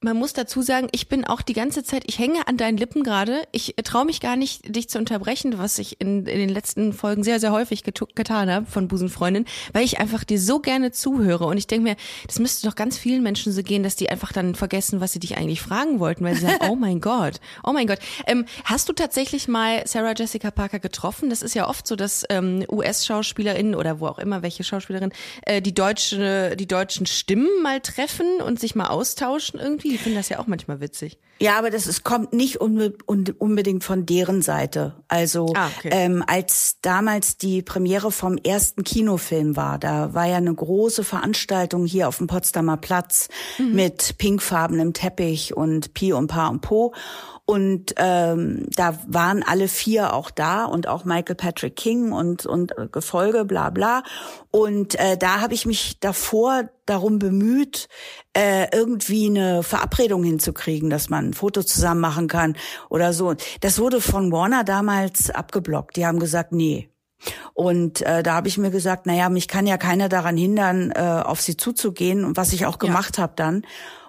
man 0.04 0.18
muss 0.18 0.34
dazu 0.34 0.60
sagen, 0.60 0.88
ich 0.92 1.08
bin 1.08 1.24
auch 1.24 1.40
die 1.40 1.54
ganze 1.54 1.82
Zeit, 1.82 2.04
ich 2.06 2.18
hänge 2.18 2.46
an 2.46 2.58
deinen 2.58 2.76
Lippen 2.76 3.02
gerade. 3.02 3.48
Ich 3.52 3.74
traue 3.84 4.04
mich 4.04 4.20
gar 4.20 4.36
nicht, 4.36 4.76
dich 4.76 4.90
zu 4.90 4.98
unterbrechen, 4.98 5.56
was 5.56 5.78
ich 5.78 5.98
in, 5.98 6.26
in 6.26 6.38
den 6.38 6.50
letzten 6.50 6.92
Folgen 6.92 7.24
sehr, 7.24 7.40
sehr 7.40 7.52
häufig 7.52 7.82
getan 7.82 8.50
habe 8.50 8.66
von 8.66 8.86
Busenfreundin, 8.86 9.46
weil 9.72 9.82
ich 9.82 9.98
einfach 9.98 10.22
dir 10.22 10.38
so 10.38 10.60
gerne 10.60 10.92
zuhöre. 10.92 11.46
Und 11.46 11.56
ich 11.56 11.66
denke 11.66 11.88
mir, 11.88 11.96
das 12.26 12.38
müsste 12.38 12.68
doch 12.68 12.76
ganz 12.76 12.98
vielen 12.98 13.22
Menschen 13.22 13.50
so 13.50 13.62
gehen, 13.62 13.82
dass 13.82 13.96
die 13.96 14.10
einfach 14.10 14.32
dann 14.32 14.54
vergessen, 14.54 15.00
was 15.00 15.12
sie 15.12 15.20
dich 15.20 15.38
eigentlich 15.38 15.62
fragen 15.62 15.98
wollten, 16.00 16.22
weil 16.22 16.34
sie 16.34 16.42
sagen, 16.42 16.58
oh 16.68 16.76
mein 16.76 17.00
Gott, 17.00 17.40
oh 17.64 17.72
mein 17.72 17.86
Gott. 17.86 17.98
Ähm, 18.26 18.44
hast 18.64 18.88
du 18.90 18.92
tatsächlich 18.92 19.48
mal 19.48 19.86
Sarah 19.86 20.12
Jessica 20.14 20.50
Parker 20.50 20.80
getroffen? 20.80 21.30
Das 21.30 21.40
ist 21.40 21.54
ja 21.54 21.66
oft 21.66 21.86
so, 21.86 21.96
dass 21.96 22.24
ähm, 22.28 22.64
US-Schauspielerinnen 22.70 23.74
oder 23.74 24.00
wo 24.00 24.06
auch 24.08 24.18
immer 24.18 24.42
welche 24.42 24.64
Schauspielerin 24.64 25.12
äh, 25.46 25.62
die 25.62 25.72
deutsche, 25.72 26.56
die 26.56 26.68
deutschen 26.68 27.06
Stimmen 27.06 27.48
mal 27.62 27.80
treffen 27.80 28.42
und 28.42 28.60
sich 28.60 28.74
mal 28.74 28.88
austauschen 28.88 29.58
irgendwie 29.58 29.93
die 29.94 29.98
finden 29.98 30.18
das 30.18 30.28
ja 30.28 30.40
auch 30.40 30.48
manchmal 30.48 30.80
witzig. 30.80 31.20
Ja, 31.38 31.56
aber 31.56 31.70
das 31.70 31.86
ist, 31.86 32.02
kommt 32.02 32.32
nicht 32.32 32.60
unbe 32.60 32.94
unbedingt 33.06 33.84
von 33.84 34.06
deren 34.06 34.42
Seite. 34.42 34.96
Also 35.06 35.52
ah, 35.54 35.70
okay. 35.78 35.90
ähm, 35.92 36.24
als 36.26 36.78
damals 36.82 37.38
die 37.38 37.62
Premiere 37.62 38.10
vom 38.10 38.36
ersten 38.36 38.82
Kinofilm 38.82 39.54
war, 39.54 39.78
da 39.78 40.12
war 40.12 40.26
ja 40.26 40.38
eine 40.38 40.52
große 40.52 41.04
Veranstaltung 41.04 41.86
hier 41.86 42.08
auf 42.08 42.18
dem 42.18 42.26
Potsdamer 42.26 42.76
Platz 42.76 43.28
mhm. 43.56 43.72
mit 43.72 44.18
pinkfarbenem 44.18 44.94
Teppich 44.94 45.56
und 45.56 45.94
Pi 45.94 46.12
und 46.12 46.26
Pa 46.26 46.48
und 46.48 46.60
Po. 46.60 46.92
Und 47.46 47.94
ähm, 47.98 48.66
da 48.74 48.98
waren 49.06 49.42
alle 49.42 49.68
vier 49.68 50.14
auch 50.14 50.30
da 50.30 50.64
und 50.64 50.88
auch 50.88 51.04
Michael 51.04 51.34
Patrick 51.34 51.76
King 51.76 52.10
und 52.10 52.46
und 52.46 52.72
Gefolge, 52.90 53.44
bla 53.44 53.68
bla. 53.68 54.02
Und 54.50 54.98
äh, 54.98 55.18
da 55.18 55.40
habe 55.40 55.52
ich 55.52 55.66
mich 55.66 56.00
davor 56.00 56.70
darum 56.86 57.18
bemüht, 57.18 57.88
äh, 58.34 58.74
irgendwie 58.74 59.26
eine 59.26 59.62
Verabredung 59.62 60.24
hinzukriegen, 60.24 60.88
dass 60.88 61.10
man 61.10 61.30
ein 61.30 61.34
Foto 61.34 61.62
zusammen 61.62 62.00
machen 62.00 62.28
kann 62.28 62.56
oder 62.88 63.12
so. 63.12 63.34
Das 63.60 63.78
wurde 63.78 64.00
von 64.00 64.32
Warner 64.32 64.64
damals 64.64 65.28
abgeblockt. 65.28 65.96
Die 65.96 66.06
haben 66.06 66.18
gesagt, 66.18 66.52
nee, 66.52 66.88
und 67.52 68.02
äh, 68.02 68.22
da 68.22 68.34
habe 68.34 68.48
ich 68.48 68.58
mir 68.58 68.70
gesagt, 68.70 69.06
naja, 69.06 69.28
mich 69.28 69.48
kann 69.48 69.66
ja 69.66 69.76
keiner 69.76 70.08
daran 70.08 70.36
hindern, 70.36 70.90
äh, 70.90 71.00
auf 71.00 71.40
sie 71.40 71.56
zuzugehen, 71.56 72.24
und 72.24 72.36
was 72.36 72.52
ich 72.52 72.66
auch 72.66 72.78
gemacht 72.78 73.16
ja. 73.16 73.22
habe 73.22 73.34
dann. 73.36 73.62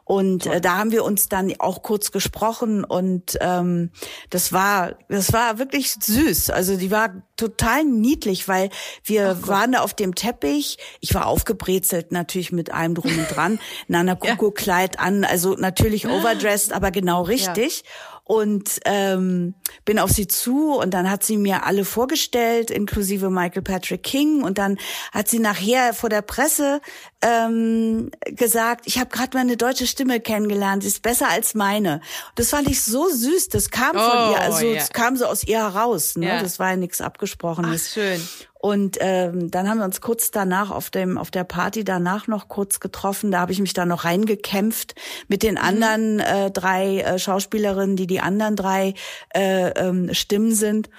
Und 0.05 0.45
äh, 0.45 0.61
da 0.61 0.77
haben 0.77 0.91
wir 0.91 1.03
uns 1.03 1.29
dann 1.29 1.51
auch 1.57 1.81
kurz 1.81 2.11
gesprochen 2.11 2.83
und 2.83 3.37
ähm, 3.41 3.89
das 4.29 4.53
war 4.53 4.99
das 5.09 5.33
war 5.33 5.57
wirklich 5.57 5.95
süß. 5.99 6.51
Also 6.51 6.77
die 6.77 6.91
war 6.91 7.09
total 7.37 7.83
niedlich, 7.83 8.47
weil 8.47 8.69
wir 9.03 9.37
Ach, 9.41 9.47
waren 9.47 9.71
da 9.71 9.81
auf 9.81 9.95
dem 9.95 10.13
Teppich. 10.13 10.77
Ich 11.01 11.15
war 11.15 11.25
aufgebrezelt 11.25 12.11
natürlich 12.11 12.51
mit 12.51 12.71
allem 12.71 12.93
drum 12.93 13.17
und 13.17 13.35
dran, 13.35 13.59
Nana 13.87 14.13
Kuko 14.13 14.51
Kleid 14.51 14.99
an, 14.99 15.23
also 15.23 15.55
natürlich 15.55 16.07
overdressed, 16.09 16.71
aber 16.71 16.91
genau 16.91 17.23
richtig. 17.23 17.79
Ja. 17.79 18.14
Und 18.25 18.79
ähm, 18.85 19.53
bin 19.85 19.99
auf 19.99 20.09
sie 20.09 20.27
zu 20.27 20.73
und 20.73 20.95
dann 20.95 21.09
hat 21.09 21.23
sie 21.23 21.37
mir 21.37 21.63
alle 21.63 21.85
vorgestellt, 21.85 22.71
inklusive 22.71 23.29
Michael 23.29 23.61
Patrick 23.61 24.01
King 24.01 24.43
und 24.43 24.57
dann 24.57 24.79
hat 25.13 25.27
sie 25.27 25.37
nachher 25.37 25.93
vor 25.93 26.09
der 26.09 26.23
Presse 26.23 26.81
ähm, 27.21 28.09
gesagt, 28.25 28.87
ich 28.87 28.97
habe 28.97 29.11
gerade 29.11 29.37
meine 29.37 29.57
deutsche 29.57 29.85
Stimme 29.85 30.19
kennengelernt, 30.19 30.81
sie 30.81 30.89
ist 30.89 31.03
besser 31.03 31.29
als 31.29 31.53
meine. 31.53 32.01
Das 32.33 32.49
fand 32.49 32.67
ich 32.67 32.81
so 32.81 33.07
süß, 33.07 33.49
das 33.49 33.69
kam 33.69 33.95
oh, 33.95 33.99
von 33.99 34.31
ihr, 34.31 34.41
also 34.41 34.65
yeah. 34.65 34.77
es 34.77 34.89
kam 34.89 35.15
so 35.15 35.25
aus 35.25 35.43
ihr 35.43 35.59
heraus, 35.59 36.15
ne? 36.15 36.25
Yeah. 36.25 36.41
das 36.41 36.57
war 36.57 36.71
ja 36.71 36.77
nichts 36.77 37.01
abgesprochenes. 37.01 37.89
Ach, 37.89 37.93
schön. 37.93 38.27
Und 38.65 38.97
ähm, 38.99 39.51
dann 39.51 39.69
haben 39.69 39.77
wir 39.77 39.85
uns 39.85 40.01
kurz 40.01 40.31
danach 40.31 40.71
auf 40.71 40.89
dem 40.89 41.19
auf 41.19 41.29
der 41.29 41.43
Party 41.43 41.83
danach 41.83 42.25
noch 42.25 42.47
kurz 42.47 42.79
getroffen. 42.79 43.29
Da 43.29 43.41
habe 43.41 43.51
ich 43.51 43.59
mich 43.59 43.73
dann 43.73 43.89
noch 43.89 44.05
reingekämpft 44.05 44.95
mit 45.27 45.43
den 45.43 45.53
mhm. 45.53 45.61
anderen 45.61 46.19
äh, 46.19 46.49
drei 46.49 47.01
äh, 47.01 47.19
Schauspielerinnen, 47.19 47.95
die 47.95 48.07
die 48.07 48.21
anderen 48.21 48.55
drei 48.55 48.95
äh, 49.35 49.69
ähm, 49.69 50.11
Stimmen 50.15 50.55
sind 50.55 50.89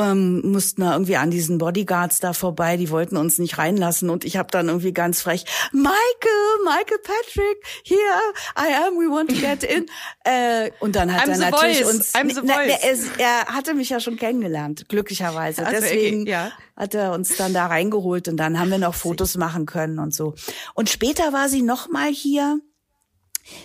ähm, 0.00 0.40
mussten 0.50 0.82
da 0.82 0.92
irgendwie 0.92 1.16
an 1.16 1.30
diesen 1.30 1.58
Bodyguards 1.58 2.20
da 2.20 2.32
vorbei, 2.32 2.76
die 2.76 2.90
wollten 2.90 3.16
uns 3.16 3.38
nicht 3.38 3.58
reinlassen 3.58 4.10
und 4.10 4.24
ich 4.24 4.36
habe 4.36 4.48
dann 4.50 4.68
irgendwie 4.68 4.92
ganz 4.92 5.22
frech, 5.22 5.44
Michael, 5.72 5.92
Michael 6.64 6.98
Patrick, 7.02 7.64
here 7.84 7.98
I 8.58 8.74
am, 8.86 8.94
we 8.94 9.10
want 9.10 9.30
to 9.30 9.36
get 9.36 9.62
in. 9.62 9.86
Äh, 10.28 10.72
und 10.80 10.96
dann 10.96 11.14
hat 11.14 11.28
I'm 11.28 11.30
er 11.30 11.50
natürlich 11.50 11.82
voice. 11.82 11.94
uns, 11.94 12.14
I'm 12.16 12.34
the 12.34 12.40
na, 12.42 12.54
voice. 12.54 13.10
er, 13.16 13.24
er 13.24 13.46
hatte 13.46 13.74
mich 13.74 13.90
ja 13.90 14.00
schon 14.00 14.16
kennengelernt, 14.16 14.88
glücklicherweise. 14.88 15.64
Also, 15.64 15.80
Deswegen 15.80 16.22
okay, 16.22 16.30
ja. 16.30 16.50
hat 16.76 16.94
er 16.94 17.12
uns 17.12 17.36
dann 17.36 17.54
da 17.54 17.66
reingeholt 17.66 18.26
und 18.26 18.36
dann 18.36 18.58
haben 18.58 18.72
wir 18.72 18.78
noch 18.78 18.94
Fotos 18.94 19.36
machen 19.36 19.66
können 19.66 20.00
und 20.00 20.12
so. 20.12 20.34
Und 20.74 20.90
später 20.90 21.32
war 21.32 21.48
sie 21.48 21.62
noch 21.62 21.88
mal 21.88 22.08
hier 22.08 22.58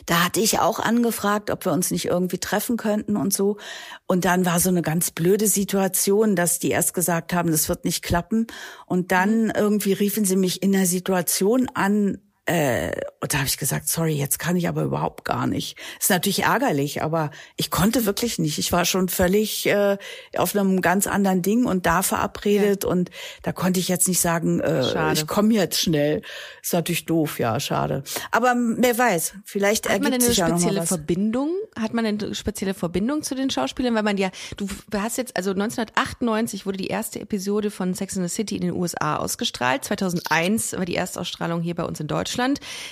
da 0.05 0.25
hatte 0.25 0.39
ich 0.39 0.59
auch 0.59 0.79
angefragt, 0.79 1.49
ob 1.49 1.65
wir 1.65 1.71
uns 1.71 1.91
nicht 1.91 2.05
irgendwie 2.05 2.37
treffen 2.37 2.77
könnten 2.77 3.15
und 3.15 3.33
so. 3.33 3.57
Und 4.07 4.25
dann 4.25 4.45
war 4.45 4.59
so 4.59 4.69
eine 4.69 4.81
ganz 4.81 5.11
blöde 5.11 5.47
Situation, 5.47 6.35
dass 6.35 6.59
die 6.59 6.69
erst 6.69 6.93
gesagt 6.93 7.33
haben, 7.33 7.51
das 7.51 7.69
wird 7.69 7.85
nicht 7.85 8.03
klappen. 8.03 8.47
Und 8.85 9.11
dann 9.11 9.45
mhm. 9.45 9.53
irgendwie 9.55 9.93
riefen 9.93 10.25
sie 10.25 10.35
mich 10.35 10.61
in 10.63 10.71
der 10.71 10.85
Situation 10.85 11.67
an, 11.73 12.17
äh, 12.51 12.91
und 13.21 13.33
da 13.33 13.37
habe 13.37 13.47
ich 13.47 13.57
gesagt, 13.57 13.87
sorry, 13.87 14.13
jetzt 14.13 14.37
kann 14.37 14.57
ich 14.57 14.67
aber 14.67 14.83
überhaupt 14.83 15.23
gar 15.23 15.47
nicht. 15.47 15.77
Ist 16.01 16.09
natürlich 16.09 16.43
ärgerlich, 16.43 17.01
aber 17.01 17.31
ich 17.55 17.71
konnte 17.71 18.05
wirklich 18.05 18.39
nicht. 18.39 18.57
Ich 18.57 18.73
war 18.73 18.83
schon 18.83 19.07
völlig 19.07 19.67
äh, 19.67 19.97
auf 20.35 20.53
einem 20.53 20.81
ganz 20.81 21.07
anderen 21.07 21.41
Ding 21.41 21.65
und 21.65 21.85
da 21.85 22.01
verabredet 22.01 22.83
ja. 22.83 22.89
und 22.89 23.09
da 23.43 23.53
konnte 23.53 23.79
ich 23.79 23.87
jetzt 23.87 24.09
nicht 24.09 24.19
sagen, 24.19 24.59
äh, 24.59 25.13
ich 25.13 25.27
komme 25.27 25.53
jetzt 25.53 25.79
schnell. 25.79 26.23
Ist 26.61 26.73
natürlich 26.73 27.05
doof, 27.05 27.39
ja, 27.39 27.57
schade. 27.61 28.03
Aber 28.31 28.53
wer 28.57 28.97
weiß, 28.97 29.33
vielleicht 29.45 29.85
Hat 29.85 29.93
ergibt 29.93 30.11
man 30.11 30.19
sich 30.19 30.43
eine 30.43 30.49
ja 30.49 30.53
noch 30.53 30.59
spezielle 30.59 30.79
mal 30.79 30.81
was. 30.81 30.89
Verbindung? 30.89 31.51
Hat 31.79 31.93
man 31.93 32.05
eine 32.05 32.35
spezielle 32.35 32.73
Verbindung 32.73 33.23
zu 33.23 33.33
den 33.33 33.49
Schauspielern? 33.49 33.95
Weil 33.95 34.03
man 34.03 34.17
ja, 34.17 34.29
du 34.57 34.67
hast 34.93 35.17
jetzt, 35.17 35.37
also 35.37 35.51
1998 35.51 36.65
wurde 36.65 36.79
die 36.79 36.87
erste 36.87 37.21
Episode 37.21 37.71
von 37.71 37.93
Sex 37.93 38.17
in 38.17 38.23
the 38.23 38.29
City 38.29 38.55
in 38.55 38.61
den 38.61 38.73
USA 38.73 39.15
ausgestrahlt. 39.15 39.85
2001 39.85 40.73
war 40.73 40.83
die 40.83 40.95
Erstausstrahlung 40.95 41.61
hier 41.61 41.75
bei 41.75 41.85
uns 41.85 42.01
in 42.01 42.07
Deutschland. 42.07 42.40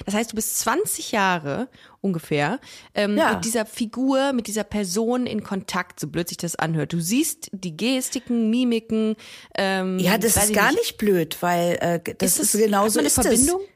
Das 0.06 0.14
heißt, 0.16 0.32
du 0.32 0.36
bist 0.36 0.60
20 0.60 1.12
Jahre 1.12 1.70
ungefähr 2.02 2.60
ähm, 2.94 3.18
Ja. 3.18 3.34
mit 3.34 3.46
dieser 3.46 3.66
Figur, 3.66 4.34
mit 4.34 4.48
dieser 4.48 4.64
Person 4.64 5.26
in 5.26 5.44
Kontakt, 5.44 6.00
so 6.00 6.08
blöd 6.08 6.28
sich 6.30 6.38
das 6.38 6.56
anhört. 6.56 6.94
Du 6.94 7.00
siehst 7.00 7.50
die 7.52 7.76
Gestiken, 7.76 8.50
Mimiken. 8.50 9.16
Ähm, 9.56 10.00
Ja, 10.00 10.18
das 10.18 10.36
ist 10.38 10.54
gar 10.54 10.72
nicht 10.74 10.98
blöd, 10.98 11.38
weil 11.42 11.78
äh, 11.82 12.00
das 12.18 12.40
Ist 12.40 12.56
ist, 12.56 12.62
genauso 12.64 12.96
man 12.96 13.00
eine 13.00 13.08
ist 13.08 13.16
Verbindung? 13.16 13.62
es. 13.62 13.68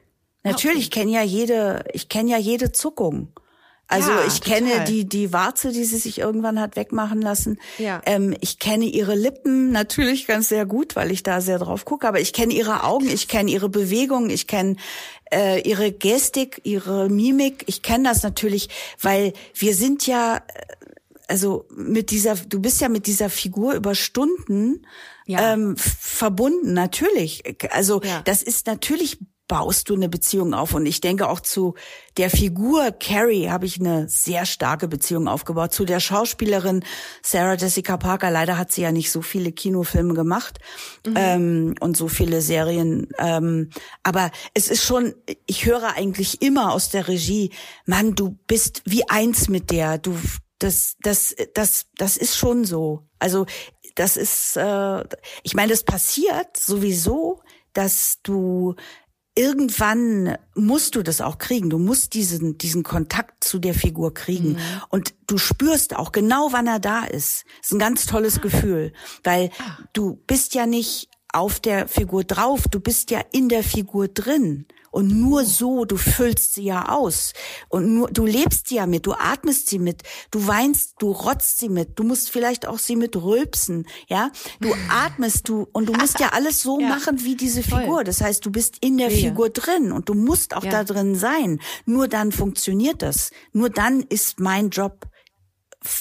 Natürlich, 0.52 0.78
ich 0.84 0.90
kenne 0.90 1.10
ja 1.10 1.22
jede, 1.22 1.84
ich 1.92 2.08
kenne 2.08 2.30
ja 2.30 2.38
jede 2.38 2.70
Zuckung. 2.72 3.28
Also 3.86 4.10
Ja, 4.10 4.26
ich 4.26 4.40
kenne 4.40 4.70
total. 4.70 4.84
die 4.86 5.04
die 5.08 5.32
Warze, 5.32 5.70
die 5.70 5.84
sie 5.84 5.98
sich 5.98 6.18
irgendwann 6.18 6.58
hat 6.58 6.74
wegmachen 6.76 7.20
lassen. 7.20 7.58
Ja. 7.78 8.00
Ähm, 8.06 8.34
ich 8.40 8.58
kenne 8.58 8.86
ihre 8.86 9.14
Lippen 9.14 9.70
natürlich 9.72 10.26
ganz 10.26 10.48
sehr 10.48 10.64
gut, 10.66 10.96
weil 10.96 11.10
ich 11.10 11.22
da 11.22 11.40
sehr 11.40 11.58
drauf 11.58 11.84
gucke. 11.84 12.08
Aber 12.08 12.20
ich 12.20 12.32
kenne 12.32 12.54
ihre 12.54 12.84
Augen, 12.84 13.08
ich 13.08 13.28
kenne 13.28 13.50
ihre 13.50 13.68
Bewegungen, 13.68 14.30
ich 14.30 14.46
kenne 14.46 14.76
äh, 15.32 15.60
ihre 15.68 15.92
Gestik, 15.92 16.60
ihre 16.64 17.08
Mimik. 17.10 17.64
Ich 17.66 17.82
kenne 17.82 18.08
das 18.08 18.22
natürlich, 18.22 18.68
weil 19.00 19.32
wir 19.54 19.74
sind 19.74 20.06
ja 20.06 20.42
also 21.26 21.64
mit 21.74 22.10
dieser, 22.10 22.34
du 22.36 22.60
bist 22.60 22.80
ja 22.82 22.88
mit 22.90 23.06
dieser 23.06 23.30
Figur 23.30 23.72
über 23.74 23.94
Stunden 23.94 24.86
Ja. 25.26 25.54
ähm, 25.54 25.74
verbunden, 25.78 26.74
natürlich. 26.74 27.42
Also 27.70 28.02
Ja. 28.02 28.20
das 28.26 28.42
ist 28.42 28.66
natürlich 28.66 29.18
baust 29.46 29.90
du 29.90 29.94
eine 29.94 30.08
Beziehung 30.08 30.54
auf 30.54 30.74
und 30.74 30.86
ich 30.86 31.00
denke 31.00 31.28
auch 31.28 31.40
zu 31.40 31.74
der 32.16 32.30
Figur 32.30 32.92
Carrie 32.92 33.48
habe 33.50 33.66
ich 33.66 33.78
eine 33.78 34.08
sehr 34.08 34.46
starke 34.46 34.88
Beziehung 34.88 35.28
aufgebaut. 35.28 35.72
Zu 35.72 35.84
der 35.84 36.00
Schauspielerin 36.00 36.84
Sarah 37.22 37.54
Jessica 37.54 37.96
Parker, 37.96 38.30
leider 38.30 38.56
hat 38.56 38.72
sie 38.72 38.82
ja 38.82 38.92
nicht 38.92 39.10
so 39.10 39.20
viele 39.20 39.52
Kinofilme 39.52 40.14
gemacht 40.14 40.58
ähm, 41.14 41.74
und 41.80 41.96
so 41.96 42.08
viele 42.08 42.40
Serien. 42.40 43.08
Ähm, 43.18 43.70
aber 44.02 44.30
es 44.54 44.68
ist 44.68 44.84
schon, 44.84 45.14
ich 45.46 45.66
höre 45.66 45.94
eigentlich 45.96 46.40
immer 46.40 46.72
aus 46.72 46.88
der 46.90 47.08
Regie, 47.08 47.50
Mann, 47.84 48.14
du 48.14 48.38
bist 48.46 48.82
wie 48.86 49.08
eins 49.08 49.48
mit 49.48 49.70
der, 49.70 49.98
du 49.98 50.16
das, 50.58 50.96
das, 51.00 51.34
das, 51.52 51.86
das 51.96 52.16
ist 52.16 52.36
schon 52.36 52.64
so. 52.64 53.06
Also 53.18 53.46
das 53.94 54.16
ist, 54.16 54.56
äh, 54.56 55.04
ich 55.42 55.54
meine, 55.54 55.70
das 55.70 55.84
passiert 55.84 56.56
sowieso, 56.56 57.42
dass 57.72 58.20
du 58.22 58.74
irgendwann 59.34 60.36
musst 60.54 60.94
du 60.94 61.02
das 61.02 61.20
auch 61.20 61.38
kriegen. 61.38 61.70
Du 61.70 61.78
musst 61.78 62.14
diesen, 62.14 62.58
diesen 62.58 62.82
Kontakt 62.82 63.42
zu 63.42 63.58
der 63.58 63.74
Figur 63.74 64.14
kriegen. 64.14 64.58
Und 64.90 65.14
du 65.26 65.38
spürst 65.38 65.96
auch 65.96 66.12
genau, 66.12 66.48
wann 66.52 66.66
er 66.66 66.78
da 66.78 67.04
ist. 67.04 67.44
Das 67.58 67.66
ist 67.66 67.72
ein 67.72 67.78
ganz 67.78 68.06
tolles 68.06 68.40
Gefühl, 68.40 68.92
weil 69.24 69.50
du 69.92 70.20
bist 70.26 70.54
ja 70.54 70.66
nicht 70.66 71.08
auf 71.32 71.58
der 71.58 71.88
Figur 71.88 72.22
drauf, 72.22 72.68
du 72.70 72.78
bist 72.78 73.10
ja 73.10 73.20
in 73.32 73.48
der 73.48 73.64
Figur 73.64 74.06
drin. 74.06 74.66
Und 74.94 75.08
nur 75.08 75.44
so, 75.44 75.84
du 75.84 75.96
füllst 75.96 76.54
sie 76.54 76.62
ja 76.66 76.88
aus. 76.88 77.32
Und 77.68 77.92
nur, 77.96 78.08
du 78.12 78.24
lebst 78.24 78.68
sie 78.68 78.76
ja 78.76 78.86
mit, 78.86 79.06
du 79.06 79.12
atmest 79.12 79.68
sie 79.68 79.80
mit, 79.80 80.02
du 80.30 80.46
weinst, 80.46 80.94
du 81.00 81.10
rotzt 81.10 81.58
sie 81.58 81.68
mit, 81.68 81.98
du 81.98 82.04
musst 82.04 82.30
vielleicht 82.30 82.64
auch 82.68 82.78
sie 82.78 82.94
mit 82.94 83.16
rülpsen, 83.16 83.86
ja. 84.08 84.30
Du 84.60 84.72
atmest, 84.90 85.48
du, 85.48 85.66
und 85.72 85.86
du 85.86 85.94
musst 85.94 86.20
ja 86.20 86.28
alles 86.28 86.62
so 86.62 86.78
Ja. 86.84 86.88
machen 86.90 87.24
wie 87.24 87.34
diese 87.34 87.64
Voll. 87.64 87.80
Figur. 87.80 88.04
Das 88.04 88.20
heißt, 88.20 88.46
du 88.46 88.52
bist 88.52 88.76
in 88.80 88.96
der 88.98 89.08
Mega. 89.08 89.28
Figur 89.30 89.50
drin 89.50 89.90
und 89.90 90.08
du 90.08 90.14
musst 90.14 90.54
auch 90.54 90.62
Ja. 90.64 90.70
da 90.70 90.84
drin 90.84 91.16
sein. 91.16 91.60
Nur 91.86 92.06
dann 92.06 92.30
funktioniert 92.30 93.02
das. 93.02 93.32
Nur 93.52 93.70
dann 93.70 94.00
ist 94.02 94.38
mein 94.38 94.70
Job 94.70 95.08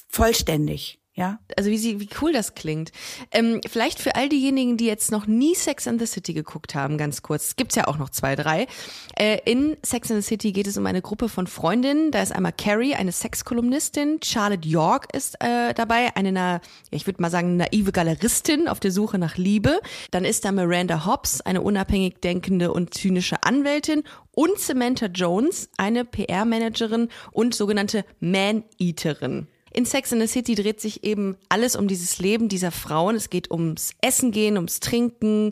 vollständig, 0.10 1.00
ja. 1.16 1.40
also 1.58 1.70
wie 1.70 1.78
sie, 1.78 2.00
wie 2.00 2.10
cool 2.22 2.34
das 2.34 2.56
klingt. 2.56 2.92
Ähm, 3.32 3.62
vielleicht 3.68 4.00
für 4.00 4.16
all 4.16 4.30
diejenigen, 4.30 4.78
die 4.78 4.86
jetzt 4.86 5.12
noch 5.12 5.28
nie 5.28 5.54
Sex 5.54 5.88
and 5.88 6.00
the 6.00 6.08
City 6.08 6.34
geguckt 6.34 6.74
haben, 6.74 6.98
ganz 6.98 7.22
kurz. 7.22 7.48
Es 7.48 7.56
gibt's 7.56 7.76
ja 7.76 7.88
auch 7.88 7.98
noch 7.98 8.10
zwei, 8.10 8.36
drei. 8.36 8.68
Äh, 9.16 9.40
in 9.46 9.78
Sex 9.84 10.10
and 10.10 10.24
the 10.24 10.28
City 10.28 10.52
geht 10.52 10.66
es 10.66 10.76
um 10.76 10.88
eine 10.88 11.02
Gruppe 11.02 11.30
von 11.30 11.46
Freundinnen. 11.46 12.10
Da 12.12 12.22
ist 12.22 12.32
einmal 12.32 12.54
Carrie, 12.54 12.96
eine 12.96 13.12
Sexkolumnistin. 13.12 14.22
Charlotte 14.24 14.68
York 14.68 15.14
ist 15.14 15.36
äh, 15.40 15.74
dabei, 15.76 16.16
eine, 16.16 16.32
na, 16.32 16.62
ich 16.90 17.06
würde 17.06 17.22
mal 17.22 17.30
sagen, 17.30 17.58
naive 17.58 17.92
Galeristin 17.92 18.68
auf 18.68 18.80
der 18.80 18.92
Suche 18.92 19.20
nach 19.20 19.38
Liebe. 19.38 19.80
Dann 20.10 20.26
ist 20.26 20.46
da 20.46 20.52
Miranda 20.52 21.06
Hobbs, 21.06 21.42
eine 21.42 21.62
unabhängig 21.62 22.22
denkende 22.22 22.74
und 22.74 22.94
zynische 22.96 23.44
Anwältin. 23.44 24.04
Und 24.32 24.58
Samantha 24.58 25.06
Jones, 25.06 25.70
eine 25.78 26.06
PR-Managerin 26.06 27.10
und 27.32 27.54
sogenannte 27.54 28.04
Man-Eaterin. 28.20 29.48
In 29.74 29.86
Sex 29.86 30.12
in 30.12 30.22
the 30.22 30.28
City 30.28 30.56
dreht 30.56 30.80
sich 30.80 31.04
eben 31.04 31.36
alles 31.50 31.76
um 31.76 31.88
dieses 31.88 32.20
Leben 32.20 32.48
dieser 32.48 32.72
Frauen. 32.72 33.16
Es 33.16 33.30
geht 33.30 33.50
ums 33.50 33.92
Essen 34.02 34.32
gehen, 34.32 34.56
ums 34.56 34.80
Trinken, 34.80 35.52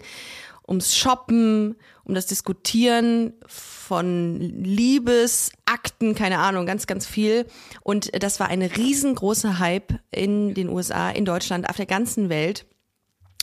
ums 0.67 0.95
Shoppen, 0.95 1.75
um 2.03 2.13
das 2.13 2.27
Diskutieren 2.27 3.33
von 3.47 4.39
Liebesakten, 4.39 6.15
keine 6.15 6.39
Ahnung, 6.39 6.65
ganz, 6.65 6.87
ganz 6.87 7.07
viel. 7.07 7.47
Und 7.81 8.11
das 8.23 8.39
war 8.39 8.47
eine 8.47 8.77
riesengroße 8.77 9.59
Hype 9.59 9.99
in 10.11 10.53
den 10.53 10.69
USA, 10.69 11.09
in 11.09 11.25
Deutschland, 11.25 11.67
auf 11.69 11.77
der 11.77 11.87
ganzen 11.87 12.29
Welt. 12.29 12.65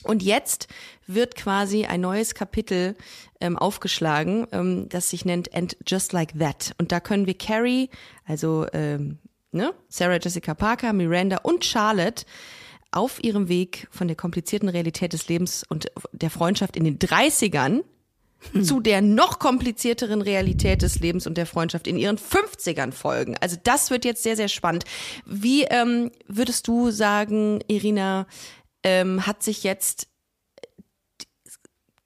Und 0.05 0.23
jetzt 0.23 0.69
wird 1.07 1.35
quasi 1.35 1.87
ein 1.87 2.01
neues 2.01 2.35
Kapitel 2.35 2.97
ähm, 3.41 3.59
aufgeschlagen, 3.59 4.47
ähm, 4.53 4.89
das 4.89 5.11
sich 5.11 5.25
nennt 5.25 5.55
And 5.55 5.77
Just 5.87 6.13
Like 6.13 6.39
That. 6.39 6.75
Und 6.79 6.93
da 6.93 7.01
können 7.01 7.27
wir 7.27 7.37
Carrie, 7.37 7.91
also 8.25 8.67
ähm, 8.73 9.19
ne, 9.53 9.75
Sarah 9.89 10.19
Jessica 10.21 10.55
Parker, 10.55 10.93
Miranda 10.93 11.39
und 11.43 11.65
Charlotte 11.65 12.25
auf 12.91 13.23
ihrem 13.23 13.49
Weg 13.49 13.87
von 13.91 14.09
der 14.09 14.17
komplizierten 14.17 14.69
Realität 14.69 15.13
des 15.13 15.29
Lebens 15.29 15.65
und 15.69 15.91
der 16.13 16.31
Freundschaft 16.31 16.77
in 16.77 16.85
den 16.85 16.99
30ern 16.99 17.83
zu 18.63 18.81
der 18.81 19.03
noch 19.03 19.39
komplizierteren 19.39 20.23
Realität 20.23 20.83
des 20.83 21.01
Lebens 21.01 21.27
und 21.27 21.37
der 21.37 21.47
Freundschaft 21.47 21.87
in 21.87 21.97
ihren 21.97 22.19
50ern 22.19 22.93
folgen. 22.93 23.37
Also 23.41 23.57
das 23.63 23.91
wird 23.91 24.05
jetzt 24.05 24.23
sehr, 24.23 24.37
sehr 24.37 24.49
spannend. 24.49 24.85
Wie 25.27 25.65
ähm, 25.65 26.13
würdest 26.27 26.69
du 26.69 26.91
sagen, 26.91 27.61
Irina, 27.67 28.27
ähm, 28.85 29.27
hat 29.27 29.43
sich 29.43 29.65
jetzt 29.65 30.07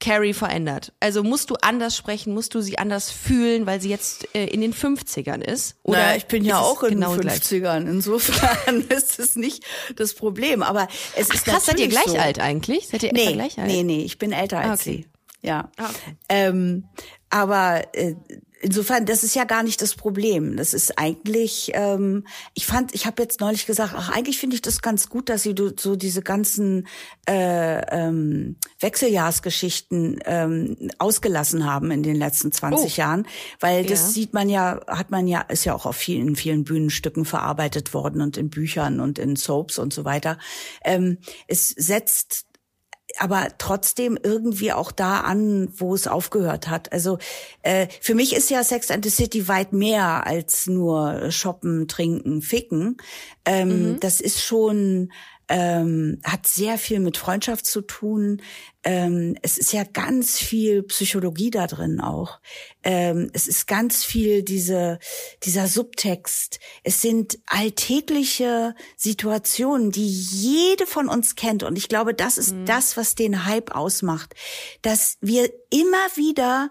Carrie 0.03 0.35
verändert? 0.35 0.93
Also 0.99 1.23
musst 1.23 1.49
du 1.49 1.55
anders 1.63 1.97
sprechen, 1.97 2.35
musst 2.35 2.55
du 2.55 2.61
sie 2.61 2.77
anders 2.77 3.13
fühlen, 3.13 3.67
weil 3.67 3.81
sie 3.81 3.89
jetzt 3.89 4.35
äh, 4.35 4.47
in 4.47 4.61
den 4.61 4.75
50ern 4.75 5.41
ist? 5.41 5.77
Oder 5.85 5.99
naja, 5.99 6.17
ich 6.17 6.27
bin 6.27 6.45
ja 6.45 6.59
auch 6.59 6.83
in 6.83 6.95
genau 6.95 7.15
den 7.17 7.31
50ern. 7.31 7.61
Gleich? 7.61 7.87
Insofern 7.87 8.81
ist 8.89 9.21
es 9.21 9.37
nicht 9.37 9.65
das 9.95 10.15
Problem. 10.15 10.65
Aber 10.65 10.89
es 11.15 11.31
Ach, 11.31 11.35
ist 11.37 11.45
krass, 11.45 11.67
seid 11.67 11.79
ihr 11.79 11.87
gleich 11.87 12.09
so. 12.09 12.17
alt 12.17 12.41
eigentlich? 12.41 12.89
Seid 12.89 13.05
ihr 13.05 13.13
nee, 13.13 13.33
gleich 13.33 13.57
alt? 13.59 13.69
Nee, 13.69 13.85
nee, 13.85 14.03
ich 14.03 14.19
bin 14.19 14.33
älter 14.33 14.59
als 14.59 14.81
okay. 14.81 15.07
sie. 15.41 15.47
Ja. 15.47 15.71
Ah, 15.77 15.89
okay. 15.89 16.17
Ähm, 16.29 16.89
aber 17.31 17.85
äh, 17.95 18.17
insofern, 18.63 19.05
das 19.05 19.25
ist 19.25 19.35
ja 19.35 19.45
gar 19.45 19.63
nicht 19.63 19.83
das 19.83 19.95
Problem. 19.95 20.57
Das 20.57 20.73
ist 20.73 20.99
eigentlich, 20.99 21.73
ähm, 21.75 22.25
ich 22.55 22.67
fand, 22.67 22.95
ich 22.95 23.05
habe 23.07 23.23
jetzt 23.23 23.41
neulich 23.41 23.67
gesagt, 23.67 23.93
ach, 23.97 24.09
eigentlich 24.11 24.39
finde 24.39 24.55
ich 24.55 24.63
das 24.63 24.81
ganz 24.81 25.09
gut, 25.09 25.29
dass 25.29 25.43
sie 25.43 25.55
so 25.79 25.97
diese 25.97 26.23
ganzen 26.23 26.87
äh, 27.29 27.81
ähm, 27.91 28.57
Wechseljahrsgeschichten 28.81 30.21
ähm, 30.25 30.91
ausgelassen 30.99 31.67
haben 31.67 31.91
in 31.91 32.03
den 32.03 32.17
letzten 32.17 32.53
20 32.53 32.95
oh. 32.95 33.01
Jahren, 33.01 33.27
weil 33.61 33.85
das 33.85 34.01
ja. 34.01 34.07
sieht 34.09 34.33
man 34.33 34.49
ja, 34.49 34.81
hat 34.87 35.11
man 35.11 35.27
ja, 35.27 35.43
ist 35.43 35.65
ja 35.65 35.75
auch 35.75 35.85
auf 35.85 35.97
vielen, 35.97 36.37
vielen 36.37 36.65
Bühnenstücken 36.65 37.25
verarbeitet 37.25 37.93
worden 37.93 38.23
und 38.23 38.37
in 38.37 38.49
Büchern 38.49 39.01
und 39.01 39.19
in 39.19 39.37
Soaps 39.37 39.79
und 39.79 39.93
so 39.93 40.05
weiter. 40.05 40.39
Ähm, 40.85 41.19
es 41.49 41.69
setzt 41.69 42.47
aber 43.19 43.49
trotzdem 43.59 44.19
irgendwie 44.23 44.73
auch 44.73 44.93
da 44.93 45.21
an, 45.21 45.69
wo 45.77 45.95
es 45.95 46.07
aufgehört 46.07 46.69
hat. 46.69 46.93
Also 46.93 47.19
äh, 47.63 47.87
für 48.01 48.15
mich 48.15 48.35
ist 48.35 48.51
ja 48.51 48.65
Sex 48.65 48.91
and 48.91 49.05
the 49.05 49.11
City 49.11 49.49
weit 49.49 49.73
mehr 49.73 50.27
als 50.27 50.67
nur 50.67 51.31
shoppen, 51.31 51.89
trinken, 51.89 52.43
ficken. 52.43 52.97
Ähm, 53.45 53.93
mhm. 53.93 54.01
Das 54.01 54.21
ist 54.21 54.43
schon 54.43 55.13
ähm, 55.53 56.19
hat 56.25 56.47
sehr 56.47 56.79
viel 56.79 56.99
mit 56.99 57.19
Freundschaft 57.19 57.67
zu 57.67 57.83
tun. 57.83 58.41
Ähm, 58.85 59.37
es 59.43 59.59
ist 59.59 59.75
ja 59.75 59.85
ganz 59.85 60.39
viel 60.39 60.83
Psychologie 60.83 61.51
da 61.51 61.67
drin 61.67 62.01
auch. 62.01 62.41
Ähm, 62.83 63.29
es 63.35 63.49
ist 63.49 63.67
ganz 63.67 64.03
viel 64.03 64.43
diese, 64.43 64.99
dieser 65.43 65.69
Subtext. 65.69 66.59
Es 66.85 67.03
sind 67.03 67.39
alltägliche 67.45 68.75
Situationen, 68.97 69.91
die 69.91 70.09
jede 70.09 70.87
von 70.87 71.07
uns 71.09 71.37
kennt. 71.37 71.65
Und 71.65 71.77
ich 71.77 71.89
glaube, 71.91 72.15
das 72.15 72.39
ist 72.39 72.55
mhm. 72.55 72.65
das, 72.65 72.97
was 72.97 73.15
den 73.15 73.45
Hype 73.45 73.77
ausmacht. 73.77 74.35
Dass 74.81 75.19
wir 75.21 75.53
immer 75.69 76.09
wieder 76.17 76.71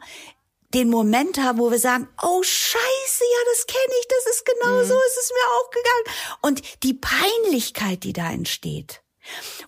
den 0.73 0.89
Moment 0.89 1.37
haben, 1.39 1.59
wo 1.59 1.71
wir 1.71 1.79
sagen, 1.79 2.07
oh 2.21 2.41
Scheiße, 2.43 3.23
ja, 3.23 3.39
das 3.53 3.67
kenne 3.67 3.93
ich, 3.99 4.07
das 4.07 4.35
ist 4.35 4.45
genau 4.45 4.79
mhm. 4.79 4.85
so, 4.85 4.95
ist 4.95 5.17
es 5.17 5.31
mir 5.31 5.47
auch 5.57 5.69
gegangen. 5.69 6.37
Und 6.41 6.83
die 6.83 6.93
Peinlichkeit, 6.93 8.03
die 8.03 8.13
da 8.13 8.31
entsteht. 8.31 9.01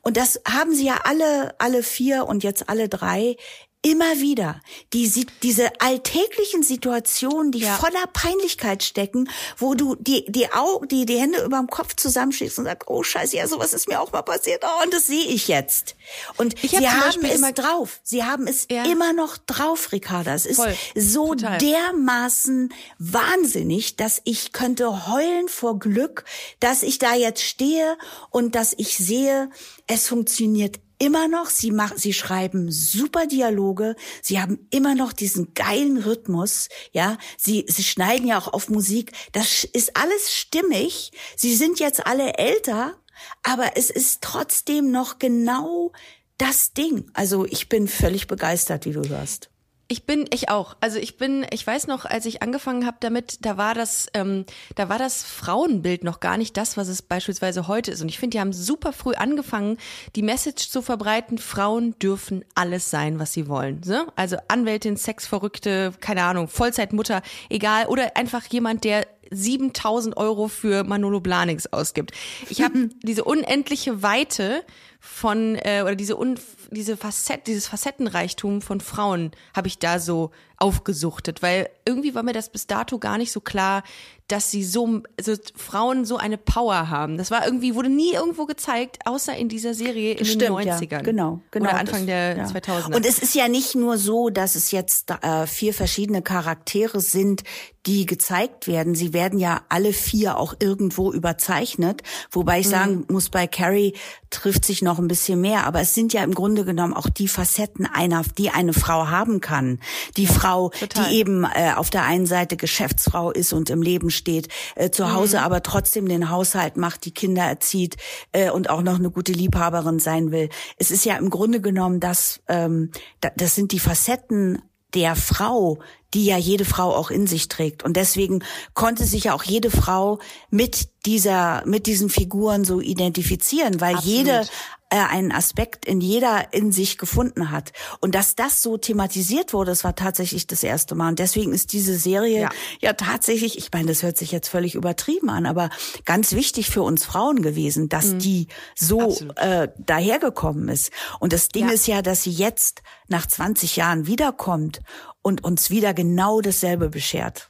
Und 0.02 0.18
das 0.18 0.42
haben 0.48 0.74
sie 0.74 0.86
ja 0.86 1.02
alle, 1.04 1.56
alle 1.60 1.84
vier 1.84 2.26
und 2.26 2.44
jetzt 2.44 2.70
alle 2.70 2.90
drei 2.90 3.38
immer 3.84 4.20
wieder 4.20 4.62
die, 4.94 5.28
diese 5.44 5.70
alltäglichen 5.80 6.64
Situationen, 6.64 7.52
die 7.52 7.60
ja. 7.60 7.76
voller 7.76 8.08
Peinlichkeit 8.14 8.82
stecken, 8.82 9.30
wo 9.58 9.76
du 9.76 9.96
die, 9.96 10.26
die 10.30 10.52
Augen, 10.52 10.88
die, 10.88 11.06
die 11.06 11.20
Hände 11.20 11.44
über 11.44 11.58
dem 11.58 11.68
Kopf 11.68 11.96
zusammenschlägst 11.96 12.58
und 12.60 12.66
sagst, 12.66 12.90
oh 12.90 13.04
Scheiße, 13.04 13.36
ja, 13.36 13.48
sowas 13.48 13.74
ist 13.74 13.90
mir 13.90 14.00
auch 14.00 14.12
mal 14.14 14.22
passiert. 14.22 14.64
Oh, 14.66 14.84
und 14.84 14.94
das 14.94 15.08
sehe 15.08 15.26
ich 15.26 15.50
jetzt. 15.50 15.96
Und 16.38 16.64
ich 16.64 16.72
sie 16.72 16.88
hab 16.88 17.14
haben 17.14 17.26
es 17.26 17.42
drauf. 17.54 18.00
Sie 18.04 18.24
haben 18.24 18.48
es 18.48 18.68
ja. 18.72 18.86
immer 18.86 19.12
noch 19.12 19.38
drauf, 19.38 19.92
Ricarda. 19.92 20.34
Es 20.34 20.46
ist 20.46 20.58
Voll. 20.58 20.76
so 20.96 21.36
Total. 21.36 21.58
dermaßen 21.58 22.74
wahnsinnig, 23.00 23.98
dass 23.98 24.22
ich 24.24 24.54
könnte 24.54 25.08
heulen 25.08 25.50
vor 25.50 25.78
Glück, 25.78 26.24
dass 26.62 26.84
ich 26.84 27.00
da 27.00 27.16
jetzt 27.16 27.44
stehe 27.44 27.98
und 28.30 28.56
dass 28.56 28.74
ich 28.78 28.98
sehe, 28.98 29.50
es 29.88 30.08
funktioniert 30.08 30.80
immer 31.00 31.28
noch, 31.28 31.50
sie 31.50 31.72
machen, 31.72 31.98
sie 31.98 32.14
schreiben 32.14 32.72
super 32.72 33.28
Dialoge, 33.28 33.96
sie 34.22 34.40
haben 34.40 34.68
immer 34.70 34.96
noch 34.96 35.14
diesen 35.14 35.54
geilen 35.54 35.98
Rhythmus, 35.98 36.70
ja, 36.92 37.18
sie, 37.38 37.66
sie 37.68 37.84
schneiden 37.84 38.28
ja 38.28 38.38
auch 38.40 38.52
auf 38.52 38.70
Musik, 38.70 39.12
das 39.32 39.64
ist 39.64 39.96
alles 39.96 40.34
stimmig, 40.34 41.12
sie 41.36 41.56
sind 41.56 41.80
jetzt 41.80 42.06
alle 42.06 42.38
älter, 42.38 42.96
aber 43.44 43.78
es 43.78 43.90
ist 43.90 44.22
trotzdem 44.22 44.92
noch 44.92 45.20
genau 45.20 45.92
das 46.38 46.74
Ding. 46.74 47.10
Also 47.14 47.46
ich 47.46 47.70
bin 47.70 47.88
völlig 47.88 48.28
begeistert, 48.28 48.86
wie 48.86 48.92
du 48.92 49.08
hörst. 49.08 49.53
Ich 49.94 50.08
bin, 50.08 50.26
ich 50.34 50.50
auch. 50.50 50.76
Also 50.82 50.98
ich 50.98 51.18
bin, 51.18 51.46
ich 51.52 51.68
weiß 51.68 51.86
noch, 51.86 52.06
als 52.06 52.26
ich 52.26 52.42
angefangen 52.42 52.88
habe 52.88 52.98
damit, 53.00 53.46
da 53.46 53.58
war 53.58 53.76
das, 53.76 54.08
ähm, 54.16 54.44
da 54.74 54.90
war 54.90 54.98
das 54.98 55.24
Frauenbild 55.24 56.04
noch 56.04 56.20
gar 56.20 56.38
nicht 56.38 56.58
das, 56.58 56.78
was 56.78 56.88
es 56.88 57.04
beispielsweise 57.04 57.68
heute 57.68 57.92
ist. 57.92 58.02
Und 58.02 58.10
ich 58.10 58.18
finde, 58.18 58.34
die 58.34 58.40
haben 58.40 58.54
super 58.54 58.92
früh 58.92 59.14
angefangen, 59.14 59.78
die 60.16 60.24
Message 60.24 60.72
zu 60.72 60.82
verbreiten, 60.82 61.38
Frauen 61.38 61.94
dürfen 62.00 62.44
alles 62.56 62.90
sein, 62.90 63.20
was 63.20 63.34
sie 63.34 63.48
wollen. 63.48 63.82
Ne? 63.86 64.08
Also 64.16 64.38
Anwältin, 64.48 64.98
Sexverrückte, 64.98 65.94
keine 66.00 66.24
Ahnung, 66.24 66.48
Vollzeitmutter, 66.48 67.22
egal. 67.50 67.86
Oder 67.86 68.18
einfach 68.18 68.46
jemand, 68.48 68.86
der 68.86 69.06
7000 69.34 70.18
Euro 70.18 70.48
für 70.48 70.84
Manolo 70.84 71.20
Blahniks 71.20 71.68
ausgibt. 71.68 72.12
Ich 72.50 72.62
habe 72.62 72.90
diese 73.04 73.24
unendliche 73.24 74.02
Weite 74.02 74.64
von 75.00 75.56
äh, 75.56 75.82
oder 75.84 75.96
diese 75.96 76.18
un, 76.18 76.40
diese 76.72 76.96
Facette, 76.96 77.44
dieses 77.48 77.68
Facettenreichtum 77.68 78.62
von 78.62 78.80
Frauen 78.80 79.32
habe 79.54 79.68
ich 79.68 79.80
da 79.80 80.00
so 80.00 80.32
aufgesuchtet, 80.58 81.42
weil 81.42 81.70
irgendwie 81.86 82.16
war 82.16 82.24
mir 82.24 82.34
das 82.34 82.50
bis 82.50 82.68
dato 82.68 83.00
gar 83.00 83.18
nicht 83.18 83.32
so 83.32 83.42
klar, 83.42 83.84
dass 84.28 84.50
sie 84.50 84.64
so, 84.64 85.02
also 85.18 85.34
Frauen 85.56 86.06
so 86.06 86.18
eine 86.18 86.38
Power 86.38 86.90
haben. 86.90 87.18
Das 87.18 87.30
war 87.30 87.46
irgendwie, 87.46 87.76
wurde 87.76 87.90
nie 87.90 88.14
irgendwo 88.14 88.46
gezeigt, 88.46 89.00
außer 89.06 89.36
in 89.36 89.50
dieser 89.50 89.74
Serie 89.74 90.14
in 90.14 90.26
Stimmt, 90.26 90.42
den 90.44 90.52
90ern. 90.52 90.92
Ja, 90.92 91.02
genau, 91.02 91.42
genau. 91.52 91.70
Oder 91.70 91.78
Anfang 91.78 92.00
das, 92.00 92.06
der 92.06 92.38
ja. 92.38 92.46
2000er. 92.46 92.96
Und 92.96 93.06
es 93.06 93.20
ist 93.20 93.36
ja 93.36 93.50
nicht 93.50 93.76
nur 93.76 93.98
so, 93.98 94.30
dass 94.30 94.56
es 94.56 94.72
jetzt 94.72 95.12
äh, 95.12 95.46
vier 95.46 95.74
verschiedene 95.74 96.22
Charaktere 96.22 97.02
sind, 97.02 97.44
die 97.86 98.06
gezeigt 98.06 98.68
werden. 98.68 98.96
Sie 98.96 99.12
werden 99.12 99.40
ja 99.40 99.62
alle 99.68 99.92
vier 99.92 100.38
auch 100.38 100.56
irgendwo 100.60 101.12
überzeichnet. 101.12 102.02
Wobei 102.32 102.62
ich 102.62 102.68
mhm. 102.68 102.72
sagen 102.72 103.06
muss, 103.10 103.30
bei 103.30 103.46
Carrie 103.46 103.94
trifft 104.30 104.64
sich 104.64 104.82
noch 104.82 105.00
ein 105.00 105.10
bisschen 105.10 105.42
mehr. 105.42 105.68
Aber 105.68 105.82
es 105.82 105.94
sind 105.94 106.14
ja 106.14 106.24
im 106.24 106.34
Grunde 106.34 106.64
genommen 106.64 106.94
auch 106.94 107.10
die 107.10 107.28
Facetten 107.28 107.86
einer, 107.86 108.24
die 108.38 108.52
eine 108.52 108.72
Frau 108.72 109.08
haben 109.08 109.42
kann. 109.42 109.80
Die 110.16 110.24
ja, 110.24 110.32
Frau, 110.54 110.70
total. 110.70 111.10
die 111.10 111.16
eben 111.16 111.44
äh, 111.44 111.74
auf 111.76 111.90
der 111.90 112.04
einen 112.04 112.26
Seite 112.26 112.58
Geschäftsfrau 112.58 113.32
ist 113.32 113.54
und 113.54 113.70
im 113.70 113.82
Leben 113.82 114.10
steht, 114.10 114.48
äh, 114.76 114.90
zu 114.90 115.14
Hause 115.14 115.38
mhm. 115.38 115.44
aber 115.44 115.64
trotzdem 115.64 116.08
den 116.08 116.30
Haushalt 116.30 116.78
macht, 116.78 117.06
die 117.06 117.12
Kinder 117.12 117.44
erzieht 117.44 117.98
äh, 118.32 118.50
und 118.50 118.70
auch 118.70 118.82
noch 118.82 119.00
eine 119.00 119.10
gute 119.10 119.32
Liebhaberin 119.32 120.00
sein 120.00 120.32
will. 120.32 120.50
Es 120.78 120.92
ist 120.92 121.06
ja 121.06 121.18
im 121.18 121.30
Grunde 121.30 121.62
genommen 121.62 122.00
das, 122.00 122.42
ähm, 122.48 122.92
das 123.20 123.56
sind 123.56 123.72
die 123.72 123.80
Facetten 123.80 124.62
der 124.94 125.16
Frau, 125.16 125.80
die 126.14 126.26
ja 126.26 126.38
jede 126.38 126.66
Frau 126.66 126.94
auch 126.94 127.12
in 127.12 127.28
sich 127.28 127.48
trägt. 127.48 127.84
Und 127.84 127.98
deswegen 127.98 128.44
konnte 128.74 129.06
sich 129.06 129.26
ja 129.26 129.34
auch 129.34 129.44
jede 129.44 129.72
Frau 129.72 130.20
mit 130.50 130.90
dieser, 131.06 131.66
mit 131.66 131.86
diesen 131.88 132.10
Figuren 132.10 132.64
so 132.64 132.80
identifizieren, 132.80 133.82
weil 133.82 133.96
Absolut. 133.96 134.18
jede 134.18 134.46
äh, 134.94 134.98
einen 134.98 135.32
Aspekt 135.32 135.86
in 135.86 136.02
jeder 136.02 136.54
in 136.54 136.72
sich 136.72 137.00
gefunden 137.00 137.50
hat. 137.50 137.74
Und 138.00 138.14
dass 138.14 138.36
das 138.36 138.62
so 138.62 138.78
thematisiert 138.78 139.52
wurde, 139.52 139.72
das 139.72 139.84
war 139.84 139.96
tatsächlich 139.96 140.46
das 140.46 140.64
erste 140.64 140.94
Mal. 140.94 141.10
Und 141.10 141.20
deswegen 141.20 141.52
ist 141.52 141.74
diese 141.74 141.98
Serie 141.98 142.42
ja, 142.42 142.50
ja 142.80 142.94
tatsächlich, 142.94 143.58
ich 143.58 143.70
meine, 143.74 143.88
das 143.88 144.04
hört 144.04 144.18
sich 144.18 144.32
jetzt 144.32 144.50
völlig 144.50 144.76
übertrieben 144.76 145.32
an, 145.32 145.48
aber 145.48 145.72
ganz 146.06 146.34
wichtig 146.34 146.70
für 146.70 146.84
uns 146.84 147.04
Frauen 147.04 147.42
gewesen, 147.42 147.90
dass 147.90 148.14
mhm. 148.14 148.20
die 148.20 148.48
so 148.76 149.18
äh, 149.38 149.70
dahergekommen 149.80 150.70
ist. 150.70 150.92
Und 151.20 151.34
das 151.34 151.48
Ding 151.50 151.70
ja. 151.70 151.74
ist 151.74 151.88
ja, 151.88 152.04
dass 152.04 152.22
sie 152.22 152.32
jetzt 152.32 152.84
nach 153.08 153.26
20 153.26 153.76
Jahren 153.76 154.06
wiederkommt 154.06 154.82
und 155.24 155.44
uns 155.44 155.72
wieder 155.72 155.96
genau 155.96 156.42
dasselbe 156.42 156.90
beschert. 156.90 157.50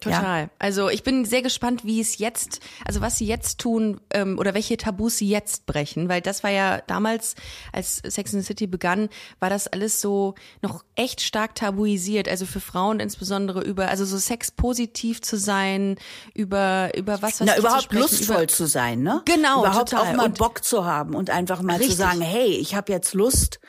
Total. 0.00 0.42
Ja. 0.42 0.50
Also 0.58 0.90
ich 0.90 1.02
bin 1.02 1.24
sehr 1.24 1.40
gespannt, 1.40 1.84
wie 1.84 2.02
es 2.02 2.18
jetzt, 2.18 2.60
also 2.84 3.00
was 3.00 3.16
sie 3.16 3.26
jetzt 3.26 3.58
tun 3.58 3.98
ähm, 4.10 4.38
oder 4.38 4.52
welche 4.52 4.76
Tabus 4.76 5.16
sie 5.16 5.28
jetzt 5.28 5.64
brechen, 5.64 6.10
weil 6.10 6.20
das 6.20 6.42
war 6.42 6.50
ja 6.50 6.82
damals, 6.86 7.34
als 7.72 8.02
Sex 8.06 8.34
in 8.34 8.40
the 8.40 8.46
City 8.46 8.66
begann, 8.66 9.08
war 9.40 9.48
das 9.48 9.68
alles 9.68 10.02
so 10.02 10.34
noch 10.60 10.84
echt 10.96 11.22
stark 11.22 11.54
tabuisiert. 11.54 12.28
Also 12.28 12.44
für 12.44 12.60
Frauen 12.60 13.00
insbesondere 13.00 13.62
über, 13.62 13.88
also 13.88 14.04
so 14.04 14.18
Sex 14.18 14.50
positiv 14.50 15.22
zu 15.22 15.38
sein, 15.38 15.96
über 16.34 16.90
über 16.94 17.22
was 17.22 17.40
was 17.40 17.46
Na, 17.46 17.56
überhaupt 17.56 17.90
zu 17.90 17.98
lustvoll 17.98 18.36
über, 18.36 18.48
zu 18.48 18.66
sein, 18.66 19.02
ne? 19.02 19.22
Genau. 19.24 19.60
Überhaupt 19.60 19.90
total. 19.90 20.08
auch 20.08 20.12
mal 20.14 20.26
und, 20.26 20.36
Bock 20.38 20.62
zu 20.62 20.84
haben 20.84 21.14
und 21.14 21.30
einfach 21.30 21.62
mal 21.62 21.76
richtig. 21.76 21.92
zu 21.92 21.96
sagen, 21.96 22.20
hey, 22.20 22.50
ich 22.50 22.74
habe 22.74 22.92
jetzt 22.92 23.14
Lust 23.14 23.60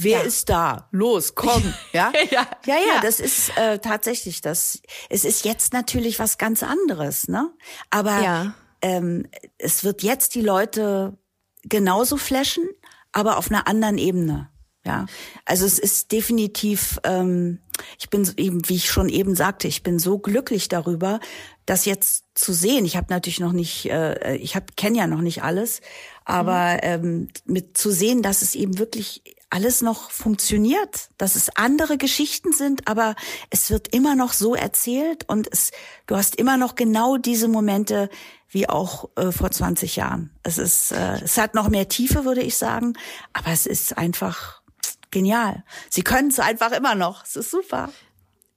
Wer 0.00 0.20
ja. 0.20 0.24
ist 0.24 0.48
da? 0.48 0.88
Los, 0.92 1.34
komm, 1.34 1.74
ja? 1.92 2.12
ja, 2.30 2.46
ja, 2.66 2.74
ja, 2.76 3.00
das 3.02 3.18
ist 3.18 3.50
äh, 3.56 3.80
tatsächlich 3.80 4.40
das. 4.40 4.80
Es 5.10 5.24
ist 5.24 5.44
jetzt 5.44 5.72
natürlich 5.72 6.20
was 6.20 6.38
ganz 6.38 6.62
anderes, 6.62 7.26
ne? 7.26 7.52
Aber 7.90 8.22
ja. 8.22 8.54
ähm, 8.80 9.26
es 9.58 9.82
wird 9.82 10.04
jetzt 10.04 10.36
die 10.36 10.40
Leute 10.40 11.18
genauso 11.64 12.16
flashen, 12.16 12.68
aber 13.10 13.38
auf 13.38 13.50
einer 13.50 13.66
anderen 13.66 13.98
Ebene. 13.98 14.48
Ja, 14.86 15.06
also 15.44 15.66
es 15.66 15.80
ist 15.80 16.12
definitiv. 16.12 17.00
Ähm, 17.02 17.58
ich 17.98 18.08
bin 18.08 18.28
eben, 18.36 18.68
wie 18.68 18.76
ich 18.76 18.90
schon 18.90 19.08
eben 19.08 19.34
sagte, 19.34 19.66
ich 19.66 19.82
bin 19.82 19.98
so 19.98 20.18
glücklich 20.18 20.68
darüber, 20.68 21.18
das 21.66 21.84
jetzt 21.84 22.24
zu 22.34 22.52
sehen. 22.52 22.84
Ich 22.84 22.96
habe 22.96 23.08
natürlich 23.10 23.40
noch 23.40 23.52
nicht, 23.52 23.90
äh, 23.90 24.36
ich 24.36 24.54
habe 24.54 24.66
kenne 24.76 24.98
ja 24.98 25.06
noch 25.06 25.20
nicht 25.20 25.42
alles, 25.42 25.80
aber 26.24 26.74
mhm. 26.74 26.78
ähm, 26.82 27.28
mit 27.44 27.76
zu 27.76 27.90
sehen, 27.90 28.22
dass 28.22 28.42
es 28.42 28.54
eben 28.54 28.78
wirklich 28.78 29.22
alles 29.50 29.80
noch 29.80 30.10
funktioniert, 30.10 31.08
dass 31.16 31.34
es 31.34 31.56
andere 31.56 31.96
Geschichten 31.96 32.52
sind, 32.52 32.86
aber 32.86 33.14
es 33.50 33.70
wird 33.70 33.94
immer 33.94 34.14
noch 34.14 34.32
so 34.32 34.54
erzählt 34.54 35.28
und 35.28 35.48
es, 35.50 35.70
du 36.06 36.16
hast 36.16 36.36
immer 36.36 36.56
noch 36.56 36.74
genau 36.74 37.16
diese 37.16 37.48
Momente 37.48 38.10
wie 38.50 38.68
auch 38.68 39.08
äh, 39.16 39.32
vor 39.32 39.50
20 39.50 39.96
Jahren. 39.96 40.30
Es 40.42 40.58
ist, 40.58 40.92
äh, 40.92 41.20
es 41.22 41.38
hat 41.38 41.54
noch 41.54 41.68
mehr 41.68 41.88
Tiefe, 41.88 42.24
würde 42.24 42.42
ich 42.42 42.56
sagen, 42.56 42.94
aber 43.32 43.50
es 43.50 43.66
ist 43.66 43.96
einfach 43.96 44.62
genial. 45.10 45.64
Sie 45.88 46.02
können 46.02 46.28
es 46.28 46.40
einfach 46.40 46.72
immer 46.72 46.94
noch. 46.94 47.24
Es 47.24 47.36
ist 47.36 47.50
super 47.50 47.90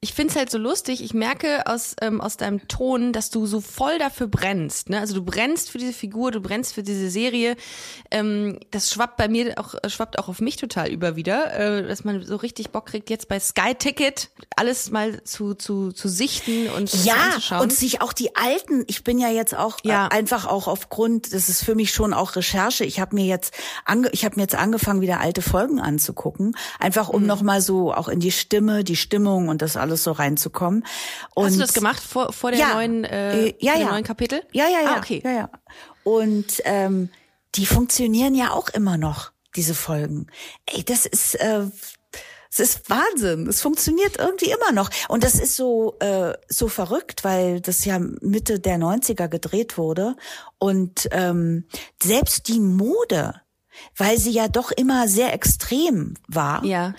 ich 0.03 0.13
finde 0.15 0.31
es 0.31 0.35
halt 0.35 0.49
so 0.49 0.57
lustig. 0.57 1.03
Ich 1.03 1.13
merke 1.13 1.67
aus, 1.67 1.95
ähm, 2.01 2.21
aus 2.21 2.35
deinem 2.35 2.67
Ton, 2.67 3.13
dass 3.13 3.29
du 3.29 3.45
so 3.45 3.61
voll 3.61 3.99
dafür 3.99 4.25
brennst. 4.25 4.89
Ne? 4.89 4.99
Also 4.99 5.13
du 5.13 5.23
brennst 5.23 5.69
für 5.69 5.77
diese 5.77 5.93
Figur, 5.93 6.31
du 6.31 6.41
brennst 6.41 6.73
für 6.73 6.81
diese 6.81 7.11
Serie. 7.11 7.55
Ähm, 8.09 8.57
das 8.71 8.91
schwappt 8.91 9.17
bei 9.17 9.27
mir 9.27 9.53
auch, 9.59 9.75
schwappt 9.87 10.17
auch 10.17 10.27
auf 10.27 10.41
mich 10.41 10.55
total 10.55 10.89
über 10.89 11.15
wieder, 11.15 11.53
äh, 11.53 11.87
dass 11.87 12.03
man 12.03 12.23
so 12.23 12.35
richtig 12.35 12.71
Bock 12.71 12.87
kriegt, 12.87 13.11
jetzt 13.11 13.27
bei 13.27 13.39
Sky 13.39 13.75
Ticket 13.77 14.31
alles 14.55 14.89
mal 14.89 15.23
zu, 15.23 15.53
zu, 15.53 15.91
zu 15.91 16.09
sichten 16.09 16.67
und 16.69 16.91
ja, 17.05 17.13
anzuschauen. 17.13 17.61
und 17.61 17.71
sich 17.71 18.01
auch 18.01 18.13
die 18.13 18.35
alten, 18.35 18.83
ich 18.87 19.03
bin 19.03 19.19
ja 19.19 19.29
jetzt 19.29 19.55
auch 19.55 19.77
äh, 19.83 19.89
ja. 19.89 20.07
Äh, 20.07 20.15
einfach 20.15 20.47
auch 20.47 20.67
aufgrund, 20.67 21.31
das 21.31 21.47
ist 21.47 21.63
für 21.63 21.75
mich 21.75 21.91
schon 21.91 22.15
auch 22.15 22.35
Recherche. 22.35 22.85
Ich 22.85 22.99
habe 22.99 23.13
mir 23.13 23.25
jetzt 23.25 23.53
ange, 23.85 24.09
ich 24.13 24.25
habe 24.25 24.37
mir 24.37 24.41
jetzt 24.41 24.55
angefangen, 24.55 25.01
wieder 25.01 25.19
alte 25.19 25.43
Folgen 25.43 25.79
anzugucken, 25.79 26.57
einfach 26.79 27.07
um 27.07 27.21
mhm. 27.21 27.27
noch 27.27 27.59
so 27.59 27.93
auch 27.93 28.07
in 28.07 28.19
die 28.19 28.31
Stimme, 28.31 28.83
die 28.83 28.95
Stimmung 28.95 29.47
und 29.47 29.61
das 29.61 29.77
alles 29.77 29.90
alles 29.91 30.03
so 30.03 30.11
reinzukommen. 30.11 30.85
Und 31.35 31.45
Hast 31.45 31.55
du 31.55 31.59
das 31.59 31.73
gemacht 31.73 32.01
vor, 32.01 32.33
vor 32.33 32.51
der 32.51 32.59
ja, 32.59 32.73
neuen, 32.73 33.03
äh, 33.03 33.47
äh 33.47 33.55
ja, 33.59 33.75
ja. 33.75 33.91
neuen 33.91 34.03
Kapitel? 34.03 34.41
Ja, 34.51 34.67
ja, 34.67 34.81
ja. 34.81 34.95
Ah, 34.95 34.97
okay. 34.97 35.21
Ja, 35.23 35.31
ja. 35.31 35.49
Und 36.03 36.61
ähm, 36.65 37.09
die 37.55 37.65
funktionieren 37.65 38.33
ja 38.33 38.51
auch 38.51 38.69
immer 38.69 38.97
noch, 38.97 39.31
diese 39.55 39.75
Folgen. 39.75 40.27
Ey, 40.65 40.83
das 40.83 41.05
ist 41.05 41.35
äh, 41.35 41.65
es 42.53 42.59
ist 42.59 42.89
Wahnsinn. 42.89 43.47
Es 43.47 43.61
funktioniert 43.61 44.17
irgendwie 44.19 44.51
immer 44.51 44.73
noch. 44.73 44.89
Und 45.07 45.23
das 45.23 45.35
ist 45.35 45.55
so, 45.55 45.95
äh, 45.99 46.33
so 46.49 46.67
verrückt, 46.67 47.23
weil 47.23 47.61
das 47.61 47.85
ja 47.85 47.97
Mitte 47.99 48.59
der 48.59 48.77
90er 48.77 49.29
gedreht 49.29 49.77
wurde. 49.77 50.17
Und 50.57 51.07
ähm, 51.11 51.65
selbst 52.03 52.49
die 52.49 52.59
Mode, 52.59 53.41
weil 53.95 54.17
sie 54.17 54.31
ja 54.31 54.49
doch 54.49 54.71
immer 54.71 55.07
sehr 55.07 55.33
extrem 55.33 56.15
war, 56.27 56.65
ja. 56.65 56.93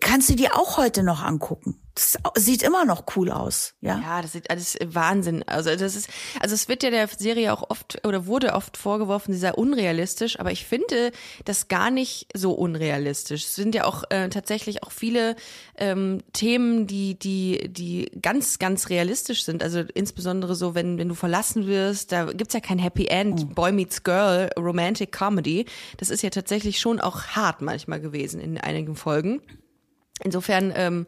kannst 0.00 0.28
du 0.30 0.34
dir 0.34 0.58
auch 0.58 0.76
heute 0.76 1.04
noch 1.04 1.22
angucken. 1.22 1.80
Das 1.94 2.18
sieht 2.34 2.64
immer 2.64 2.84
noch 2.84 3.04
cool 3.14 3.30
aus, 3.30 3.74
ja. 3.80 4.00
Ja, 4.00 4.20
das 4.20 4.32
sieht 4.32 4.50
alles 4.50 4.76
Wahnsinn. 4.84 5.44
Also 5.46 5.70
das 5.70 5.94
ist, 5.94 6.08
also 6.40 6.52
es 6.52 6.68
wird 6.68 6.82
ja 6.82 6.90
der 6.90 7.06
Serie 7.06 7.52
auch 7.52 7.70
oft 7.70 8.04
oder 8.04 8.26
wurde 8.26 8.54
oft 8.54 8.76
vorgeworfen, 8.76 9.32
sie 9.32 9.38
sei 9.38 9.52
unrealistisch, 9.52 10.40
aber 10.40 10.50
ich 10.50 10.66
finde 10.66 11.12
das 11.44 11.68
gar 11.68 11.92
nicht 11.92 12.26
so 12.34 12.50
unrealistisch. 12.50 13.44
Es 13.44 13.54
sind 13.54 13.76
ja 13.76 13.84
auch 13.84 14.02
äh, 14.10 14.28
tatsächlich 14.28 14.82
auch 14.82 14.90
viele 14.90 15.36
ähm, 15.76 16.20
Themen, 16.32 16.88
die 16.88 17.16
die 17.16 17.72
die 17.72 18.10
ganz 18.20 18.58
ganz 18.58 18.88
realistisch 18.88 19.44
sind. 19.44 19.62
Also 19.62 19.84
insbesondere 19.94 20.56
so, 20.56 20.74
wenn 20.74 20.98
wenn 20.98 21.08
du 21.08 21.14
verlassen 21.14 21.68
wirst, 21.68 22.10
da 22.10 22.24
gibt's 22.32 22.54
ja 22.54 22.60
kein 22.60 22.80
Happy 22.80 23.06
End, 23.06 23.40
oh. 23.42 23.54
Boy 23.54 23.70
meets 23.70 24.02
Girl, 24.02 24.50
Romantic 24.58 25.12
Comedy. 25.12 25.66
Das 25.98 26.10
ist 26.10 26.22
ja 26.24 26.30
tatsächlich 26.30 26.80
schon 26.80 27.00
auch 27.00 27.22
hart 27.28 27.62
manchmal 27.62 28.00
gewesen 28.00 28.40
in 28.40 28.58
einigen 28.58 28.96
Folgen. 28.96 29.42
Insofern 30.22 30.72
ähm, 30.76 31.06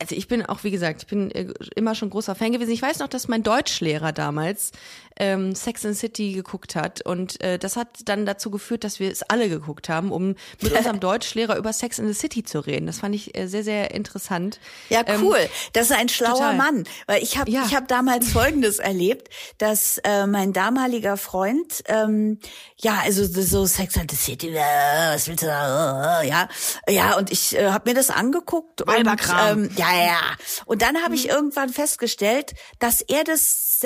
also 0.00 0.14
ich 0.14 0.28
bin 0.28 0.44
auch, 0.44 0.64
wie 0.64 0.70
gesagt, 0.70 1.02
ich 1.02 1.08
bin 1.08 1.30
äh, 1.30 1.46
immer 1.74 1.94
schon 1.94 2.10
großer 2.10 2.34
Fan 2.34 2.52
gewesen. 2.52 2.70
Ich 2.70 2.82
weiß 2.82 2.98
noch, 2.98 3.08
dass 3.08 3.28
mein 3.28 3.42
Deutschlehrer 3.42 4.12
damals 4.12 4.72
ähm, 5.18 5.54
Sex 5.54 5.84
and 5.84 5.96
City 5.96 6.32
geguckt 6.32 6.76
hat 6.76 7.02
und 7.02 7.40
äh, 7.42 7.58
das 7.58 7.76
hat 7.76 7.88
dann 8.04 8.24
dazu 8.24 8.50
geführt, 8.50 8.84
dass 8.84 9.00
wir 9.00 9.10
es 9.10 9.22
alle 9.22 9.48
geguckt 9.48 9.88
haben, 9.88 10.12
um 10.12 10.34
mit 10.60 10.72
unserem 10.76 11.00
Deutschlehrer 11.00 11.56
über 11.56 11.72
Sex 11.72 11.98
in 11.98 12.06
the 12.06 12.14
City 12.14 12.44
zu 12.44 12.60
reden. 12.60 12.86
Das 12.86 13.00
fand 13.00 13.14
ich 13.14 13.36
äh, 13.36 13.46
sehr, 13.46 13.64
sehr 13.64 13.92
interessant. 13.92 14.60
Ja, 14.88 15.02
ähm, 15.06 15.22
cool. 15.24 15.38
Ähm, 15.40 15.48
das 15.72 15.90
ist 15.90 15.96
ein 15.96 16.08
schlauer 16.08 16.34
total. 16.34 16.56
Mann, 16.56 16.84
weil 17.06 17.22
ich 17.22 17.36
habe 17.38 17.50
ja. 17.50 17.64
ich 17.66 17.74
habe 17.74 17.86
damals 17.86 18.28
Folgendes 18.32 18.78
erlebt, 18.78 19.28
dass 19.58 19.98
äh, 20.04 20.26
mein 20.26 20.52
damaliger 20.52 21.16
Freund, 21.16 21.82
ähm, 21.86 22.38
ja, 22.76 23.00
also 23.04 23.24
so 23.24 23.66
Sex 23.66 23.96
and 23.98 24.10
the 24.10 24.16
City, 24.16 24.50
äh, 24.50 25.14
was 25.14 25.26
willst 25.28 25.42
du 25.42 25.46
da, 25.46 26.22
äh, 26.22 26.28
ja, 26.28 26.48
ja, 26.88 27.16
und 27.16 27.32
ich 27.32 27.56
äh, 27.56 27.70
habe 27.70 27.90
mir 27.90 27.94
das 27.94 28.10
angeguckt 28.10 28.82
und 28.82 28.94
ähm, 28.96 29.70
ja, 29.78 30.06
ja. 30.06 30.20
Und 30.66 30.82
dann 30.82 31.02
habe 31.02 31.14
ich 31.14 31.24
mhm. 31.24 31.30
irgendwann 31.30 31.68
festgestellt, 31.70 32.54
dass 32.78 33.00
er 33.02 33.24
das 33.24 33.80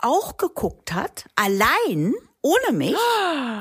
auch 0.00 0.36
geguckt 0.36 0.92
hat, 0.92 1.24
allein, 1.34 2.14
ohne 2.40 2.72
mich. 2.72 2.96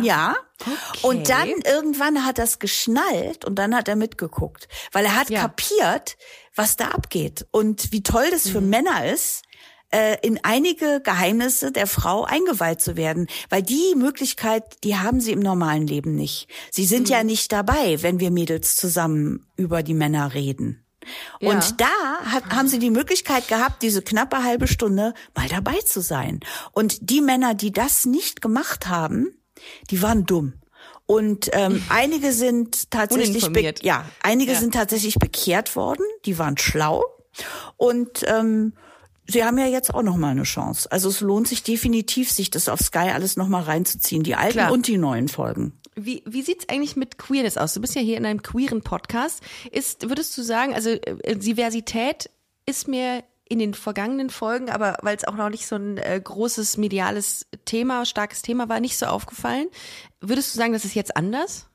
Ja. 0.02 0.36
Okay. 0.60 0.72
Und 1.02 1.30
dann 1.30 1.50
irgendwann 1.66 2.26
hat 2.26 2.38
das 2.38 2.60
geschnallt 2.60 3.46
und 3.46 3.56
dann 3.56 3.76
hat 3.76 3.88
er 3.88 3.96
mitgeguckt, 3.96 4.68
weil 4.92 5.06
er 5.06 5.16
hat 5.16 5.30
ja. 5.30 5.42
kapiert, 5.42 6.18
was 6.56 6.78
da 6.78 6.90
abgeht 6.90 7.46
und 7.52 7.92
wie 7.92 8.04
toll 8.04 8.30
das 8.32 8.50
für 8.50 8.62
mhm. 8.62 8.70
Männer 8.70 9.06
ist, 9.06 9.44
äh, 9.92 10.18
in 10.22 10.40
einige 10.44 11.02
Geheimnisse 11.02 11.72
der 11.72 11.88
Frau 11.88 12.24
eingeweiht 12.24 12.82
zu 12.82 12.98
werden, 12.98 13.28
weil 13.50 13.64
die 13.64 13.94
Möglichkeit, 13.96 14.64
die 14.84 14.98
haben 14.98 15.22
sie 15.22 15.32
im 15.32 15.40
normalen 15.40 15.88
Leben 15.88 16.16
nicht. 16.16 16.48
Sie 16.72 16.86
sind 16.86 17.08
mhm. 17.08 17.14
ja 17.14 17.24
nicht 17.24 17.52
dabei, 17.52 18.02
wenn 18.02 18.20
wir 18.20 18.32
Mädels 18.32 18.76
zusammen 18.76 19.48
über 19.56 19.84
die 19.84 19.94
Männer 19.94 20.34
reden. 20.34 20.87
Ja. 21.40 21.52
Und 21.52 21.80
da 21.80 21.86
hat, 22.26 22.50
haben 22.50 22.68
sie 22.68 22.80
die 22.80 22.90
Möglichkeit 22.90 23.48
gehabt, 23.48 23.82
diese 23.82 24.02
knappe 24.02 24.44
halbe 24.44 24.68
Stunde 24.68 25.14
mal 25.36 25.48
dabei 25.48 25.80
zu 25.86 26.02
sein. 26.02 26.40
Und 26.72 27.10
die 27.10 27.22
Männer, 27.22 27.54
die 27.54 27.72
das 27.72 28.06
nicht 28.06 28.42
gemacht 28.42 28.88
haben, 28.88 29.28
die 29.90 30.02
waren 30.02 30.26
dumm. 30.26 30.54
Und 31.06 31.50
ähm, 31.54 31.84
einige 31.90 32.32
sind 32.34 32.92
tatsächlich 32.92 33.48
ja, 33.82 34.06
einige 34.22 34.54
ja. 34.54 34.60
sind 34.60 34.74
tatsächlich 34.74 35.16
bekehrt 35.16 35.76
worden. 35.76 36.04
Die 36.26 36.38
waren 36.38 36.58
schlau 36.58 37.04
und 37.78 38.24
ähm, 38.28 38.74
sie 39.28 39.44
haben 39.44 39.58
ja 39.58 39.68
jetzt 39.68 39.94
auch 39.94 40.04
noch 40.04 40.18
mal 40.18 40.30
eine 40.30 40.44
Chance. 40.44 40.92
Also 40.92 41.10
es 41.10 41.22
lohnt 41.22 41.48
sich 41.48 41.64
definitiv, 41.64 42.32
sich 42.32 42.50
das 42.50 42.70
auf 42.70 42.80
Sky 42.80 43.10
alles 43.14 43.38
noch 43.38 43.48
mal 43.48 43.64
reinzuziehen, 43.64 44.24
die 44.24 44.36
alten 44.36 44.54
Klar. 44.54 44.72
und 44.72 44.88
die 44.88 44.98
neuen 44.98 45.28
Folgen. 45.28 45.80
Wie, 46.00 46.22
wie 46.26 46.44
sieht's 46.44 46.70
eigentlich 46.70 46.96
mit 46.96 47.18
Queerness 47.18 47.58
aus? 47.58 47.74
Du 47.74 47.82
bist 47.82 47.96
ja 47.96 48.02
hier 48.02 48.18
in 48.18 48.26
einem 48.26 48.44
queeren 48.44 48.82
Podcast. 48.84 49.42
Ist, 49.72 50.08
würdest 50.10 50.38
du 50.38 50.44
sagen, 50.44 50.76
also 50.76 50.92
äh, 50.92 51.36
Diversität 51.36 52.30
ist 52.68 52.88
mir 52.88 53.24
in 53.50 53.60
den 53.60 53.74
vergangenen 53.74 54.30
Folgen, 54.30 54.70
aber 54.70 54.98
weil 55.02 55.16
es 55.16 55.24
auch 55.24 55.36
noch 55.36 55.50
nicht 55.50 55.66
so 55.66 55.76
ein 55.76 55.98
äh, 55.98 56.20
großes 56.24 56.78
mediales 56.78 57.48
Thema, 57.66 58.06
starkes 58.06 58.44
Thema 58.44 58.70
war, 58.70 58.80
nicht 58.80 58.98
so 58.98 59.08
aufgefallen. 59.08 59.68
Würdest 60.22 60.54
du 60.54 60.60
sagen, 60.60 60.74
das 60.74 60.86
ist 60.86 60.96
jetzt 60.96 61.18
anders? 61.18 61.68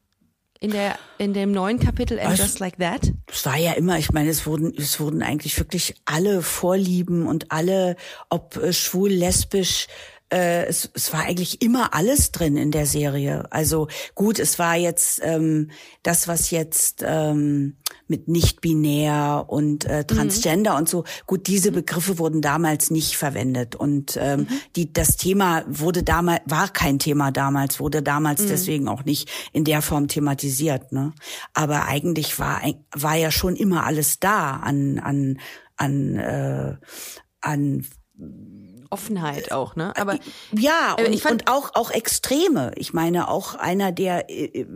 In 0.61 0.71
der, 0.71 0.97
in 1.19 1.35
dem 1.35 1.51
neuen 1.51 1.81
Kapitel 1.81 2.21
And 2.21 2.29
also, 2.29 2.45
Just 2.45 2.61
Like 2.61 2.79
That? 2.79 3.13
Es 3.27 3.45
war 3.45 3.57
ja 3.57 3.73
immer, 3.73 3.99
ich 3.99 4.13
meine, 4.13 4.31
es 4.31 4.47
wurden, 4.47 4.73
es 4.77 5.01
wurden 5.01 5.25
eigentlich 5.25 5.59
wirklich 5.59 5.97
alle 6.05 6.41
Vorlieben 6.41 7.27
und 7.27 7.51
alle, 7.51 7.97
ob 8.31 8.57
äh, 8.59 8.73
schwul, 8.73 9.11
lesbisch, 9.11 9.89
äh, 10.33 10.65
es, 10.65 10.91
es 10.95 11.13
war 11.13 11.21
eigentlich 11.21 11.63
immer 11.63 11.95
alles 11.95 12.33
drin 12.33 12.57
in 12.57 12.71
der 12.71 12.87
Serie. 12.87 13.45
Also 13.51 13.89
gut, 14.15 14.39
es 14.39 14.59
war 14.59 14.77
jetzt 14.77 15.21
ähm, 15.23 15.71
das, 16.03 16.27
was 16.27 16.51
jetzt 16.51 17.05
ähm, 17.07 17.77
mit 18.07 18.29
nicht-binär 18.29 19.45
und 19.49 19.85
äh, 19.85 20.05
Transgender 20.05 20.73
mhm. 20.73 20.79
und 20.79 20.89
so. 20.89 21.05
Gut, 21.27 21.47
diese 21.47 21.71
mhm. 21.71 21.75
Begriffe 21.77 22.19
wurden 22.19 22.41
damals 22.41 22.91
nicht 22.91 23.17
verwendet 23.17 23.75
und 23.77 24.17
ähm, 24.21 24.41
mhm. 24.41 24.49
die 24.75 24.93
das 24.93 25.17
Thema 25.17 25.65
wurde 25.69 26.03
damals 26.03 26.41
war 26.47 26.69
kein 26.69 26.99
Thema 26.99 27.31
damals, 27.31 27.79
wurde 27.79 28.03
damals 28.03 28.43
mhm. 28.43 28.49
deswegen 28.49 28.89
auch 28.89 29.05
nicht 29.05 29.31
in 29.53 29.65
der 29.65 29.83
Form 29.83 30.09
thematisiert. 30.09 30.93
Ne? 30.93 31.13
Aber 31.53 31.87
eigentlich 31.87 32.39
war 32.39 32.63
war 32.95 33.17
ja 33.17 33.31
schon 33.31 33.55
immer 33.55 33.85
alles 33.85 34.19
da 34.19 34.57
an 34.57 34.99
an 34.99 35.39
an 35.77 36.17
äh, 36.17 36.77
an 37.41 37.85
Offenheit 38.93 39.53
auch, 39.53 39.77
ne? 39.77 39.93
Aber 39.97 40.19
ja, 40.53 40.95
und, 40.99 41.13
ich 41.13 41.23
fand, 41.23 41.43
und 41.43 41.51
auch 41.51 41.75
auch 41.75 41.91
Extreme. 41.91 42.73
Ich 42.77 42.93
meine, 42.93 43.29
auch 43.29 43.55
einer 43.55 43.93
der 43.93 44.31
äh, 44.31 44.67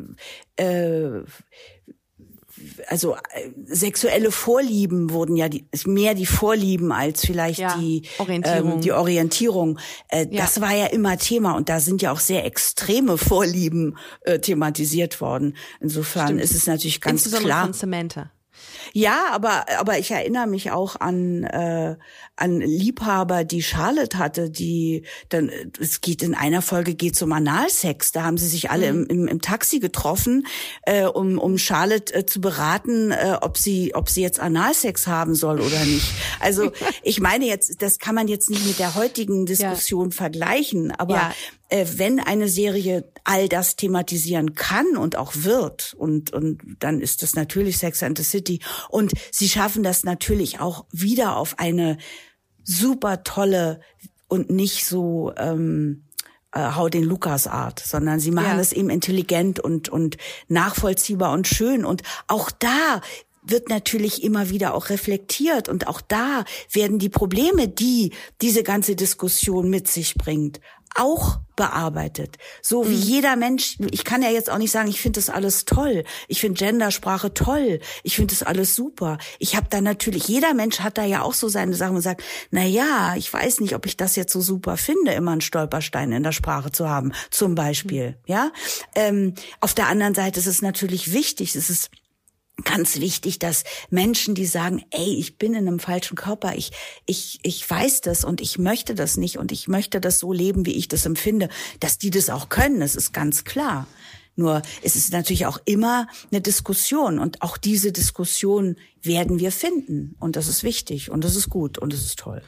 äh, 0.57 1.25
also 2.89 3.15
äh, 3.15 3.51
sexuelle 3.67 4.31
Vorlieben 4.31 5.11
wurden 5.11 5.37
ja 5.37 5.49
die, 5.49 5.67
mehr 5.85 6.15
die 6.15 6.27
Vorlieben 6.27 6.93
als 6.93 7.25
vielleicht 7.25 7.59
ja, 7.59 7.77
die 7.77 8.03
Orientierung. 8.19 8.73
Ähm, 8.73 8.81
die 8.81 8.93
Orientierung. 8.93 9.79
Äh, 10.09 10.27
ja. 10.31 10.43
Das 10.43 10.61
war 10.61 10.75
ja 10.75 10.87
immer 10.87 11.19
Thema 11.19 11.57
und 11.57 11.69
da 11.69 11.81
sind 11.81 12.03
ja 12.03 12.13
auch 12.13 12.21
sehr 12.21 12.45
extreme 12.45 13.19
Vorlieben 13.19 13.97
äh, 14.23 14.39
thematisiert 14.39 15.21
worden. 15.21 15.57
Insofern 15.81 16.29
Stimmt. 16.29 16.43
ist 16.43 16.55
es 16.55 16.67
natürlich 16.67 17.01
ganz 17.01 17.25
Insbesondere 17.25 17.49
klar. 17.49 17.65
Von 17.65 17.73
Samantha. 17.73 18.31
Ja, 18.93 19.27
aber 19.33 19.67
aber 19.79 19.99
ich 19.99 20.11
erinnere 20.11 20.47
mich 20.47 20.71
auch 20.71 20.97
an 21.01 21.45
äh, 21.45 21.97
an 22.37 22.61
Liebhaber, 22.61 23.45
die 23.45 23.63
Charlotte 23.63 24.19
hatte, 24.19 24.51
die 24.51 25.05
dann 25.29 25.51
es 25.81 26.01
geht 26.01 26.23
in 26.23 26.35
einer 26.35 26.63
Folge 26.63 26.95
geht's 26.95 27.23
um 27.23 27.33
Analsex. 27.33 28.13
Da 28.13 28.25
haben 28.25 28.39
sie 28.39 28.49
sich 28.49 28.71
alle 28.71 28.93
mhm. 28.93 29.05
im, 29.05 29.21
im, 29.21 29.29
im 29.29 29.41
Taxi 29.41 29.81
getroffen, 29.81 30.47
äh, 30.83 31.05
um 31.05 31.39
um 31.39 31.59
Charlotte 31.59 32.15
äh, 32.15 32.27
zu 32.27 32.41
beraten, 32.41 33.11
äh, 33.11 33.37
ob 33.41 33.59
sie 33.59 33.95
ob 33.95 34.09
sie 34.09 34.23
jetzt 34.23 34.41
Analsex 34.41 35.07
haben 35.07 35.35
soll 35.35 35.61
oder 35.61 35.85
nicht. 35.85 36.13
Also 36.41 36.73
ich 37.03 37.21
meine 37.21 37.47
jetzt, 37.47 37.83
das 37.83 37.99
kann 37.99 38.15
man 38.15 38.29
jetzt 38.29 38.51
nicht 38.51 38.67
mit 38.67 38.79
der 38.79 38.95
heutigen 38.95 39.47
Diskussion 39.47 40.11
ja. 40.11 40.17
vergleichen, 40.17 40.91
aber 40.93 41.15
ja. 41.15 41.33
Äh, 41.69 41.87
wenn 41.97 42.21
eine 42.21 42.49
Serie 42.49 43.11
all 43.25 43.49
das 43.49 43.77
thematisieren 43.77 44.55
kann 44.55 44.97
und 44.97 45.17
auch 45.17 45.33
wird 45.35 45.95
und 45.95 46.33
und 46.33 46.63
dann 46.79 47.01
ist 47.01 47.23
das 47.23 47.35
natürlich 47.35 47.79
Sex 47.79 48.03
and 48.03 48.17
the 48.19 48.25
City. 48.25 48.61
Und 48.89 49.13
sie 49.33 49.49
schaffen 49.49 49.83
das 49.83 50.05
natürlich 50.05 50.61
auch 50.61 50.87
wieder 50.93 51.37
auf 51.37 51.59
eine 51.59 51.99
super 52.63 53.25
tolle 53.25 53.81
und 54.29 54.51
nicht 54.51 54.85
so 54.85 55.33
ähm, 55.37 56.05
äh, 56.53 56.73
hau 56.75 56.89
den 56.89 57.05
Lukas 57.05 57.47
Art, 57.47 57.81
sondern 57.81 58.21
sie 58.21 58.31
machen 58.31 58.59
es 58.59 58.73
eben 58.73 58.91
intelligent 58.91 59.61
und 59.61 59.89
und 59.89 60.17
nachvollziehbar 60.49 61.33
und 61.33 61.49
schön. 61.49 61.85
Und 61.85 62.03
auch 62.29 62.51
da 62.51 63.01
wird 63.43 63.69
natürlich 63.69 64.23
immer 64.23 64.51
wieder 64.51 64.75
auch 64.75 64.89
reflektiert 64.89 65.69
und 65.69 65.87
auch 65.87 66.01
da 66.01 66.45
werden 66.71 66.99
die 66.99 67.09
Probleme, 67.09 67.69
die 67.69 68.13
diese 68.43 68.63
ganze 68.63 68.97
Diskussion 68.97 69.71
mit 69.71 69.89
sich 69.89 70.15
bringt, 70.15 70.61
auch 70.95 71.39
bearbeitet. 71.57 72.37
So 72.63 72.89
wie 72.89 72.95
mhm. 72.95 73.03
jeder 73.03 73.37
Mensch, 73.37 73.77
ich 73.91 74.05
kann 74.05 74.23
ja 74.23 74.31
jetzt 74.31 74.51
auch 74.51 74.59
nicht 74.59 74.71
sagen, 74.71 74.89
ich 74.89 75.01
finde 75.01 75.19
das 75.19 75.31
alles 75.31 75.65
toll. 75.65 76.05
Ich 76.29 76.41
finde 76.41 76.59
Gendersprache 76.59 77.35
toll. 77.35 77.81
Ich 78.03 78.17
finde 78.17 78.35
das 78.35 78.43
alles 78.43 78.77
super. 78.77 79.19
Ich 79.39 79.57
habe 79.57 79.67
da 79.71 79.81
natürlich, 79.81 80.29
jeder 80.29 80.55
Mensch 80.55 80.81
hat 80.81 80.99
da 80.99 81.05
ja 81.05 81.23
auch 81.23 81.35
so 81.35 81.49
seine 81.49 81.75
Sachen 81.75 81.97
und 81.97 82.03
sagt, 82.03 82.23
na 82.51 82.65
ja, 82.65 83.15
ich 83.17 83.33
weiß 83.33 83.61
nicht, 83.61 83.75
ob 83.75 83.87
ich 83.87 83.97
das 83.97 84.17
jetzt 84.17 84.33
so 84.33 84.41
super 84.41 84.77
finde, 84.77 85.13
immer 85.13 85.33
einen 85.33 85.41
Stolperstein 85.41 86.13
in 86.13 86.23
der 86.23 86.33
Sprache 86.33 86.71
zu 86.71 86.89
haben, 86.89 87.13
zum 87.31 87.55
Beispiel. 87.55 88.11
Mhm. 88.11 88.15
Ja. 88.27 88.53
Ähm, 88.95 89.35
auf 89.61 89.75
der 89.75 89.89
anderen 89.89 90.15
Seite 90.15 90.39
ist 90.39 90.47
es 90.47 90.63
natürlich 90.63 91.13
wichtig, 91.13 91.57
es 91.57 91.71
ist 91.71 91.91
ganz 92.65 93.01
wichtig, 93.01 93.39
dass 93.39 93.65
Menschen, 93.91 94.35
die 94.35 94.47
sagen, 94.47 94.85
ey, 94.91 95.15
ich 95.19 95.39
bin 95.39 95.55
in 95.55 95.69
einem 95.69 95.79
falschen 95.79 96.17
Körper, 96.17 96.55
ich, 96.57 96.73
ich, 97.05 97.39
ich 97.43 97.69
weiß 97.69 98.01
das 98.01 98.25
und 98.25 98.41
ich 98.41 98.59
möchte 98.59 98.95
das 98.95 99.17
nicht 99.17 99.39
und 99.39 99.53
ich 99.53 99.69
möchte 99.69 100.01
das 100.01 100.19
so 100.19 100.33
leben, 100.33 100.67
wie 100.67 100.77
ich 100.77 100.89
das 100.89 101.07
empfinde, 101.07 101.49
dass 101.81 101.99
die 101.99 102.11
das 102.11 102.31
auch 102.31 102.49
können, 102.49 102.81
das 102.81 102.97
ist 102.97 103.13
ganz 103.13 103.45
klar. 103.45 103.87
Nur 104.37 104.61
es 104.83 104.97
ist 104.97 105.13
natürlich 105.13 105.47
auch 105.47 105.59
immer 105.65 106.09
eine 106.31 106.43
Diskussion 106.43 107.19
und 107.19 107.41
auch 107.41 107.57
diese 107.57 107.91
Diskussion 107.91 108.77
werden 109.03 109.39
wir 109.39 109.51
finden 109.51 110.15
und 110.19 110.37
das 110.37 110.47
ist 110.47 110.63
wichtig 110.63 111.11
und 111.11 111.25
das 111.25 111.37
ist 111.37 111.49
gut 111.49 111.79
und 111.79 111.93
das 111.93 112.01
ist 112.01 112.19
toll. 112.19 112.43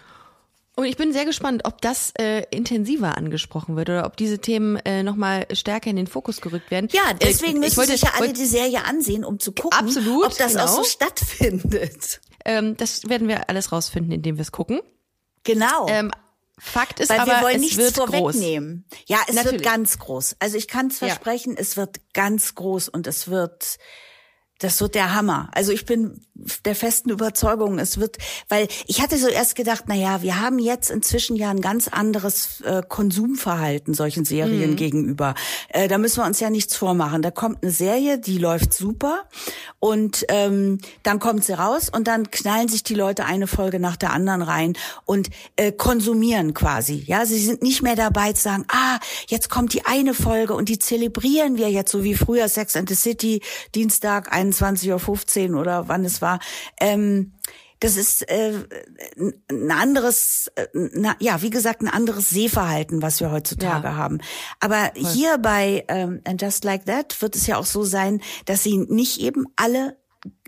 Und 0.78 0.84
ich 0.84 0.96
bin 0.96 1.12
sehr 1.12 1.24
gespannt, 1.24 1.62
ob 1.64 1.80
das 1.80 2.12
äh, 2.20 2.44
intensiver 2.52 3.16
angesprochen 3.16 3.74
wird 3.74 3.88
oder 3.88 4.06
ob 4.06 4.16
diese 4.16 4.38
Themen 4.38 4.76
äh, 4.84 5.02
nochmal 5.02 5.48
stärker 5.52 5.90
in 5.90 5.96
den 5.96 6.06
Fokus 6.06 6.40
gerückt 6.40 6.70
werden. 6.70 6.88
Ja, 6.92 7.14
deswegen 7.20 7.56
äh, 7.56 7.60
müssen 7.66 7.78
wollte, 7.78 7.90
sich 7.94 8.02
ja 8.02 8.12
alle 8.14 8.32
die 8.32 8.44
Serie 8.44 8.84
ansehen, 8.84 9.24
um 9.24 9.40
zu 9.40 9.50
gucken, 9.50 9.76
absolut, 9.76 10.26
ob 10.26 10.38
das 10.38 10.52
genau. 10.52 10.66
auch 10.66 10.68
so 10.68 10.84
stattfindet. 10.84 12.20
Ähm, 12.44 12.76
das 12.76 13.08
werden 13.08 13.26
wir 13.26 13.48
alles 13.50 13.72
rausfinden, 13.72 14.12
indem 14.12 14.36
wir 14.36 14.42
es 14.42 14.52
gucken. 14.52 14.80
Genau. 15.42 15.88
Ähm, 15.88 16.12
Fakt 16.60 17.00
ist 17.00 17.08
Weil 17.10 17.18
aber, 17.18 17.32
wir 17.32 17.42
wollen 17.42 17.56
es 17.56 17.62
nichts 17.62 17.76
wird 17.78 17.96
vorwegnehmen. 17.96 18.84
groß. 18.88 19.00
Ja, 19.08 19.18
es 19.26 19.34
Natürlich. 19.34 19.54
wird 19.54 19.64
ganz 19.64 19.98
groß. 19.98 20.36
Also 20.38 20.56
ich 20.56 20.68
kann 20.68 20.86
es 20.86 21.00
Ja. 21.00 21.08
versprechen, 21.08 21.56
es 21.56 21.76
wird 21.76 21.98
ganz 22.14 22.54
groß 22.54 22.88
und 22.88 23.08
es 23.08 23.26
wird 23.26 23.78
das 24.58 24.80
wird 24.80 24.94
der 24.94 25.14
Hammer. 25.14 25.48
Also 25.52 25.72
ich 25.72 25.84
bin 25.84 26.20
der 26.64 26.74
festen 26.74 27.10
Überzeugung, 27.10 27.78
es 27.78 27.98
wird, 27.98 28.18
weil 28.48 28.68
ich 28.86 29.00
hatte 29.02 29.18
so 29.18 29.28
erst 29.28 29.56
gedacht, 29.56 29.84
na 29.86 29.94
ja, 29.94 30.22
wir 30.22 30.40
haben 30.40 30.58
jetzt 30.58 30.90
inzwischen 30.90 31.36
ja 31.36 31.50
ein 31.50 31.60
ganz 31.60 31.88
anderes 31.88 32.60
äh, 32.60 32.82
Konsumverhalten 32.86 33.94
solchen 33.94 34.24
Serien 34.24 34.76
gegenüber. 34.76 35.34
Äh, 35.68 35.88
da 35.88 35.98
müssen 35.98 36.22
wir 36.22 36.26
uns 36.26 36.40
ja 36.40 36.50
nichts 36.50 36.76
vormachen. 36.76 37.22
Da 37.22 37.30
kommt 37.30 37.62
eine 37.62 37.72
Serie, 37.72 38.18
die 38.18 38.38
läuft 38.38 38.72
super 38.72 39.24
und 39.80 40.24
ähm, 40.28 40.78
dann 41.02 41.18
kommt 41.18 41.44
sie 41.44 41.52
raus 41.52 41.90
und 41.90 42.06
dann 42.06 42.30
knallen 42.30 42.68
sich 42.68 42.82
die 42.82 42.94
Leute 42.94 43.24
eine 43.24 43.46
Folge 43.46 43.80
nach 43.80 43.96
der 43.96 44.12
anderen 44.12 44.42
rein 44.42 44.74
und 45.04 45.30
äh, 45.56 45.72
konsumieren 45.72 46.54
quasi. 46.54 47.02
Ja, 47.06 47.26
sie 47.26 47.38
sind 47.38 47.62
nicht 47.62 47.82
mehr 47.82 47.96
dabei 47.96 48.32
zu 48.32 48.42
sagen, 48.42 48.64
ah, 48.68 48.98
jetzt 49.26 49.50
kommt 49.50 49.72
die 49.72 49.86
eine 49.86 50.14
Folge 50.14 50.54
und 50.54 50.68
die 50.68 50.78
zelebrieren 50.78 51.56
wir 51.56 51.70
jetzt 51.70 51.90
so 51.90 52.04
wie 52.04 52.14
früher 52.14 52.48
Sex 52.48 52.76
and 52.76 52.88
the 52.88 52.94
City 52.94 53.42
Dienstag 53.74 54.32
21.15 54.52 55.52
Uhr 55.52 55.60
oder 55.60 55.88
wann 55.88 56.04
es 56.04 56.20
war. 56.22 56.38
Ähm, 56.80 57.32
das 57.80 57.96
ist 57.96 58.28
äh, 58.28 58.54
ein 59.50 59.70
anderes, 59.70 60.50
äh, 60.56 60.66
na, 60.72 61.14
ja, 61.20 61.42
wie 61.42 61.50
gesagt, 61.50 61.80
ein 61.80 61.88
anderes 61.88 62.28
Sehverhalten, 62.30 63.02
was 63.02 63.20
wir 63.20 63.30
heutzutage 63.30 63.86
Ja. 63.88 63.94
haben. 63.96 64.18
Aber 64.58 64.90
hier 64.96 65.38
bei 65.38 65.84
ähm, 65.88 66.20
And 66.26 66.42
Just 66.42 66.64
Like 66.64 66.86
That 66.86 67.20
wird 67.22 67.36
es 67.36 67.46
ja 67.46 67.56
auch 67.56 67.66
so 67.66 67.84
sein, 67.84 68.20
dass 68.46 68.64
sie 68.64 68.78
nicht 68.78 69.20
eben 69.20 69.44
alle 69.54 69.96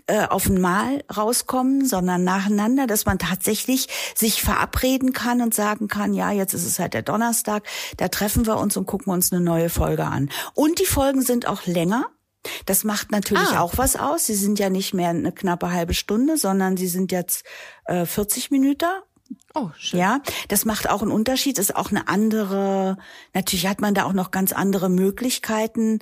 äh, 0.07 0.27
auf 0.27 0.47
einmal 0.47 1.05
rauskommen, 1.15 1.85
sondern 1.85 2.25
nacheinander, 2.25 2.85
dass 2.85 3.05
man 3.05 3.17
tatsächlich 3.17 3.87
sich 4.13 4.41
verabreden 4.41 5.13
kann 5.13 5.41
und 5.41 5.53
sagen 5.53 5.87
kann, 5.87 6.13
ja, 6.13 6.31
jetzt 6.31 6.53
ist 6.53 6.65
es 6.65 6.79
halt 6.79 6.93
der 6.93 7.01
Donnerstag, 7.03 7.63
da 7.95 8.09
treffen 8.09 8.45
wir 8.45 8.57
uns 8.57 8.75
und 8.75 8.87
gucken 8.87 9.13
uns 9.13 9.31
eine 9.31 9.39
neue 9.41 9.69
Folge 9.69 10.03
an. 10.05 10.29
Und 10.53 10.79
die 10.79 10.85
Folgen 10.85 11.21
sind 11.21 11.47
auch 11.47 11.65
länger. 11.65 12.07
Das 12.65 12.83
macht 12.83 13.11
natürlich 13.11 13.49
Ah. 13.53 13.61
auch 13.61 13.77
was 13.77 13.95
aus. 13.95 14.25
Sie 14.25 14.35
sind 14.35 14.59
ja 14.59 14.69
nicht 14.69 14.93
mehr 14.93 15.09
eine 15.09 15.31
knappe 15.31 15.71
halbe 15.71 15.93
Stunde, 15.93 16.37
sondern 16.37 16.77
sie 16.77 16.87
sind 16.87 17.11
jetzt 17.11 17.43
äh, 17.85 18.05
40 18.05 18.51
Minuten. 18.51 18.85
Oh, 19.53 19.69
schön. 19.77 19.99
Ja, 19.99 20.19
das 20.49 20.65
macht 20.65 20.89
auch 20.89 21.01
einen 21.01 21.11
Unterschied, 21.11 21.57
ist 21.59 21.75
auch 21.75 21.89
eine 21.91 22.07
andere, 22.09 22.97
natürlich 23.33 23.67
hat 23.67 23.79
man 23.79 23.93
da 23.93 24.03
auch 24.05 24.13
noch 24.13 24.31
ganz 24.31 24.51
andere 24.51 24.89
Möglichkeiten. 24.89 25.99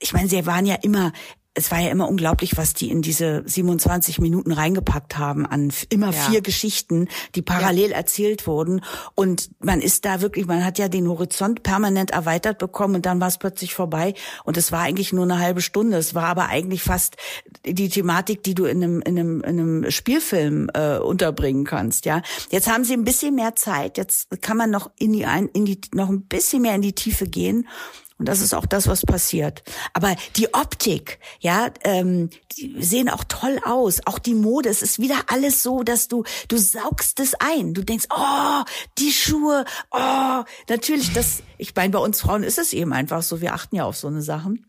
Ich 0.00 0.12
meine, 0.12 0.28
sie 0.28 0.46
waren 0.46 0.66
ja 0.66 0.74
immer, 0.82 1.12
es 1.54 1.70
war 1.70 1.80
ja 1.80 1.90
immer 1.90 2.08
unglaublich, 2.08 2.56
was 2.56 2.72
die 2.72 2.90
in 2.90 3.02
diese 3.02 3.42
27 3.44 4.18
Minuten 4.20 4.52
reingepackt 4.52 5.18
haben 5.18 5.44
an 5.44 5.70
immer 5.90 6.06
Ja. 6.06 6.12
vier 6.12 6.40
Geschichten, 6.40 7.08
die 7.34 7.42
parallel 7.42 7.92
erzählt 7.92 8.46
wurden. 8.46 8.80
Und 9.14 9.50
man 9.60 9.82
ist 9.82 10.06
da 10.06 10.22
wirklich, 10.22 10.46
man 10.46 10.64
hat 10.64 10.78
ja 10.78 10.88
den 10.88 11.06
Horizont 11.08 11.62
permanent 11.62 12.10
erweitert 12.12 12.56
bekommen 12.58 12.94
und 12.94 13.04
dann 13.06 13.20
war 13.20 13.28
es 13.28 13.36
plötzlich 13.36 13.74
vorbei. 13.74 14.14
Und 14.44 14.56
es 14.56 14.72
war 14.72 14.80
eigentlich 14.80 15.12
nur 15.12 15.24
eine 15.24 15.40
halbe 15.40 15.60
Stunde. 15.60 15.98
Es 15.98 16.14
war 16.14 16.24
aber 16.24 16.46
eigentlich 16.48 16.82
fast 16.82 17.16
die 17.66 17.90
Thematik, 17.90 18.42
die 18.42 18.54
du 18.54 18.64
in 18.64 18.82
einem, 18.82 19.02
in 19.02 19.18
einem, 19.18 19.40
in 19.42 19.60
einem 19.60 19.90
Spielfilm 19.90 20.70
äh, 20.72 20.96
unterbringen 20.98 21.64
kannst. 21.64 22.06
Ja, 22.06 22.22
jetzt 22.50 22.66
haben 22.70 22.84
sie 22.84 22.94
ein 22.94 23.04
bisschen 23.04 23.34
mehr 23.34 23.56
Zeit. 23.56 23.98
Jetzt 23.98 24.40
kann 24.40 24.56
man 24.56 24.70
noch 24.70 24.90
in 24.98 25.12
die, 25.12 25.26
ein- 25.26 25.48
in 25.52 25.66
die 25.66 25.78
noch 25.92 26.08
ein 26.08 26.22
bisschen 26.22 26.62
mehr 26.62 26.74
in 26.74 26.82
die 26.82 26.94
Tiefe 26.94 27.26
gehen. 27.26 27.68
Und 28.22 28.28
das 28.28 28.40
ist 28.40 28.54
auch 28.54 28.66
das, 28.66 28.86
was 28.86 29.04
passiert. 29.04 29.64
Aber 29.94 30.14
die 30.36 30.54
Optik, 30.54 31.18
ja, 31.40 31.70
ähm, 31.82 32.30
die 32.56 32.80
sehen 32.80 33.08
auch 33.08 33.24
toll 33.24 33.58
aus. 33.64 34.00
Auch 34.06 34.20
die 34.20 34.36
Mode, 34.36 34.68
es 34.68 34.80
ist 34.80 35.00
wieder 35.00 35.16
alles 35.26 35.60
so, 35.64 35.82
dass 35.82 36.06
du, 36.06 36.22
du 36.46 36.56
saugst 36.56 37.18
es 37.18 37.34
ein. 37.40 37.74
Du 37.74 37.82
denkst, 37.82 38.06
oh, 38.16 38.62
die 38.98 39.10
Schuhe, 39.10 39.64
oh, 39.90 40.44
natürlich, 40.68 41.12
das, 41.12 41.42
ich 41.58 41.74
meine, 41.74 41.90
bei 41.90 41.98
uns 41.98 42.20
Frauen 42.20 42.44
ist 42.44 42.58
es 42.58 42.72
eben 42.72 42.92
einfach 42.92 43.22
so, 43.22 43.40
wir 43.40 43.54
achten 43.54 43.74
ja 43.74 43.86
auf 43.86 43.96
so 43.96 44.06
eine 44.06 44.22
Sachen. 44.22 44.66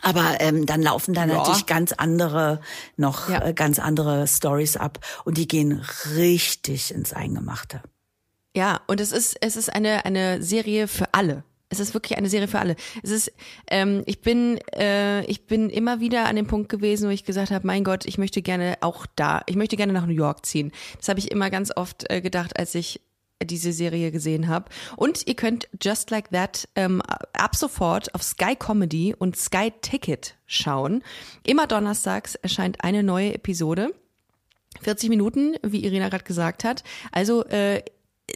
Aber 0.00 0.40
ähm, 0.40 0.66
dann 0.66 0.82
laufen 0.82 1.14
da 1.14 1.24
Ja. 1.24 1.36
natürlich 1.36 1.66
ganz 1.66 1.92
andere, 1.92 2.60
noch 2.96 3.28
Ja. 3.28 3.44
äh, 3.46 3.54
ganz 3.54 3.78
andere 3.78 4.26
Stories 4.26 4.76
ab 4.76 4.98
und 5.24 5.38
die 5.38 5.46
gehen 5.46 5.86
richtig 6.16 6.92
ins 6.92 7.12
Eingemachte. 7.12 7.80
Ja, 8.56 8.80
und 8.88 9.00
es 9.00 9.12
ist, 9.12 9.36
es 9.40 9.54
ist 9.54 9.72
eine, 9.72 10.04
eine 10.04 10.42
Serie 10.42 10.88
für 10.88 11.14
alle. 11.14 11.44
Es 11.72 11.80
ist 11.80 11.94
wirklich 11.94 12.18
eine 12.18 12.28
Serie 12.28 12.48
für 12.48 12.58
alle. 12.58 12.76
Es 13.02 13.10
ist, 13.10 13.32
ähm, 13.70 14.02
ich 14.04 14.20
bin, 14.20 14.58
äh, 14.74 15.24
ich 15.24 15.46
bin 15.46 15.70
immer 15.70 16.00
wieder 16.00 16.26
an 16.26 16.36
dem 16.36 16.46
Punkt 16.46 16.68
gewesen, 16.68 17.08
wo 17.08 17.10
ich 17.10 17.24
gesagt 17.24 17.50
habe, 17.50 17.66
mein 17.66 17.82
Gott, 17.82 18.04
ich 18.04 18.18
möchte 18.18 18.42
gerne 18.42 18.76
auch 18.82 19.06
da, 19.16 19.42
ich 19.46 19.56
möchte 19.56 19.76
gerne 19.76 19.94
nach 19.94 20.06
New 20.06 20.12
York 20.12 20.44
ziehen. 20.44 20.70
Das 20.98 21.08
habe 21.08 21.18
ich 21.18 21.30
immer 21.30 21.48
ganz 21.48 21.74
oft 21.74 22.10
äh, 22.10 22.20
gedacht, 22.20 22.58
als 22.58 22.74
ich 22.74 23.00
diese 23.42 23.72
Serie 23.72 24.12
gesehen 24.12 24.48
habe. 24.48 24.66
Und 24.96 25.26
ihr 25.26 25.34
könnt 25.34 25.66
Just 25.80 26.10
Like 26.10 26.30
That 26.30 26.68
ähm, 26.76 27.02
ab 27.32 27.56
sofort 27.56 28.14
auf 28.14 28.22
Sky 28.22 28.54
Comedy 28.54 29.14
und 29.18 29.36
Sky 29.36 29.72
Ticket 29.80 30.36
schauen. 30.46 31.02
Immer 31.42 31.66
donnerstags 31.66 32.34
erscheint 32.34 32.84
eine 32.84 33.02
neue 33.02 33.34
Episode. 33.34 33.94
40 34.82 35.08
Minuten, 35.08 35.56
wie 35.62 35.84
Irina 35.84 36.10
gerade 36.10 36.24
gesagt 36.24 36.64
hat. 36.64 36.84
Also 37.12 37.44
äh, 37.46 37.82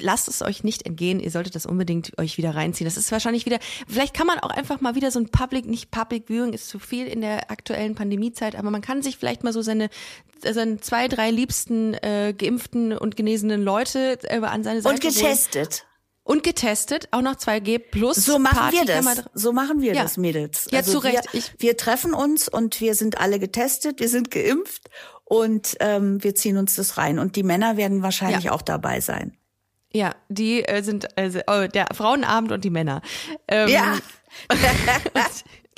lasst 0.00 0.28
es 0.28 0.42
euch 0.42 0.64
nicht 0.64 0.84
entgehen. 0.84 1.20
Ihr 1.20 1.30
solltet 1.30 1.54
das 1.54 1.64
unbedingt 1.66 2.18
euch 2.18 2.36
wieder 2.38 2.54
reinziehen. 2.54 2.86
Das 2.86 2.96
ist 2.96 3.10
wahrscheinlich 3.12 3.46
wieder, 3.46 3.58
vielleicht 3.88 4.14
kann 4.14 4.26
man 4.26 4.38
auch 4.40 4.50
einfach 4.50 4.80
mal 4.80 4.94
wieder 4.94 5.10
so 5.10 5.18
ein 5.20 5.28
Public, 5.28 5.66
nicht 5.66 5.90
Public 5.90 6.28
Viewing 6.28 6.52
ist 6.52 6.68
zu 6.68 6.78
viel 6.78 7.06
in 7.06 7.20
der 7.20 7.50
aktuellen 7.50 7.94
Pandemiezeit, 7.94 8.56
aber 8.56 8.70
man 8.70 8.82
kann 8.82 9.02
sich 9.02 9.16
vielleicht 9.16 9.44
mal 9.44 9.52
so 9.52 9.62
seine, 9.62 9.88
seine 10.42 10.78
zwei, 10.80 11.08
drei 11.08 11.30
liebsten 11.30 11.94
äh, 11.94 12.34
geimpften 12.36 12.92
und 12.96 13.16
genesenen 13.16 13.62
Leute 13.62 14.18
äh, 14.24 14.40
an 14.40 14.64
seine 14.64 14.82
Seite 14.82 14.94
Und 14.96 15.04
holen. 15.04 15.14
getestet. 15.14 15.86
Und 16.24 16.42
getestet, 16.42 17.06
auch 17.12 17.22
noch 17.22 17.36
2G 17.36 17.78
plus. 17.78 18.16
So 18.16 18.40
machen 18.40 18.56
Party 18.56 18.78
wir 18.78 18.84
das. 18.84 19.06
So 19.34 19.52
machen 19.52 19.80
wir 19.80 19.94
Ja. 19.94 20.02
das, 20.02 20.16
Mädels. 20.16 20.66
Also 20.72 20.76
Ja, 20.76 20.82
zu 20.82 20.98
Recht. 20.98 21.32
Wir, 21.32 21.42
wir 21.58 21.76
treffen 21.76 22.14
uns 22.14 22.48
und 22.48 22.80
wir 22.80 22.96
sind 22.96 23.18
alle 23.18 23.38
getestet, 23.38 24.00
wir 24.00 24.08
sind 24.08 24.32
geimpft 24.32 24.90
und 25.24 25.76
ähm, 25.78 26.22
wir 26.24 26.34
ziehen 26.34 26.56
uns 26.56 26.74
das 26.74 26.98
rein. 26.98 27.20
Und 27.20 27.36
die 27.36 27.44
Männer 27.44 27.76
werden 27.76 28.02
wahrscheinlich 28.02 28.44
Ja. 28.46 28.52
auch 28.52 28.62
dabei 28.62 29.00
sein. 29.00 29.36
Ja, 29.96 30.14
die 30.28 30.62
äh, 30.62 30.82
sind 30.82 31.16
also, 31.16 31.40
oh, 31.46 31.66
der 31.66 31.86
Frauenabend 31.94 32.52
und 32.52 32.64
die 32.64 32.70
Männer. 32.70 33.00
Ähm, 33.48 33.68
Ja. 33.68 33.98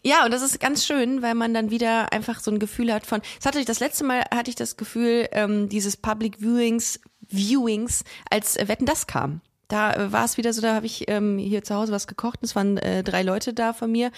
Ja, 0.05 0.25
und 0.25 0.31
das 0.31 0.43
ist 0.43 0.61
ganz 0.61 0.87
schön, 0.87 1.23
weil 1.23 1.35
man 1.35 1.53
dann 1.53 1.71
wieder 1.71 2.13
einfach 2.13 2.39
so 2.39 2.53
ein 2.53 2.61
Gefühl 2.61 2.93
hat 2.95 3.05
von. 3.05 3.21
Das 3.37 3.47
hatte 3.47 3.59
ich 3.59 3.67
das 3.67 3.81
letzte 3.81 4.05
Mal 4.05 4.23
hatte 4.33 4.49
ich 4.49 4.55
das 4.55 4.77
Gefühl, 4.77 5.29
ähm, 5.33 5.69
dieses 5.69 5.97
Public 5.97 6.41
Viewings, 6.41 7.01
Viewings, 7.29 8.05
als 8.31 8.57
äh, 8.57 8.69
Wetten 8.69 8.87
das 8.87 9.09
kam. 9.09 9.41
Da 9.67 9.93
äh, 9.93 10.13
war 10.13 10.25
es 10.25 10.37
wieder 10.37 10.53
so, 10.53 10.63
da 10.63 10.75
habe 10.75 10.87
ich 10.87 11.09
ähm, 11.09 11.37
hier 11.37 11.63
zu 11.63 11.75
Hause 11.75 11.93
was 11.93 12.07
gekocht. 12.07 12.39
Es 12.43 12.57
waren 12.57 12.79
äh, 12.79 13.03
drei 13.03 13.23
Leute 13.23 13.53
da 13.53 13.73
von 13.73 13.91
mir. 13.91 14.13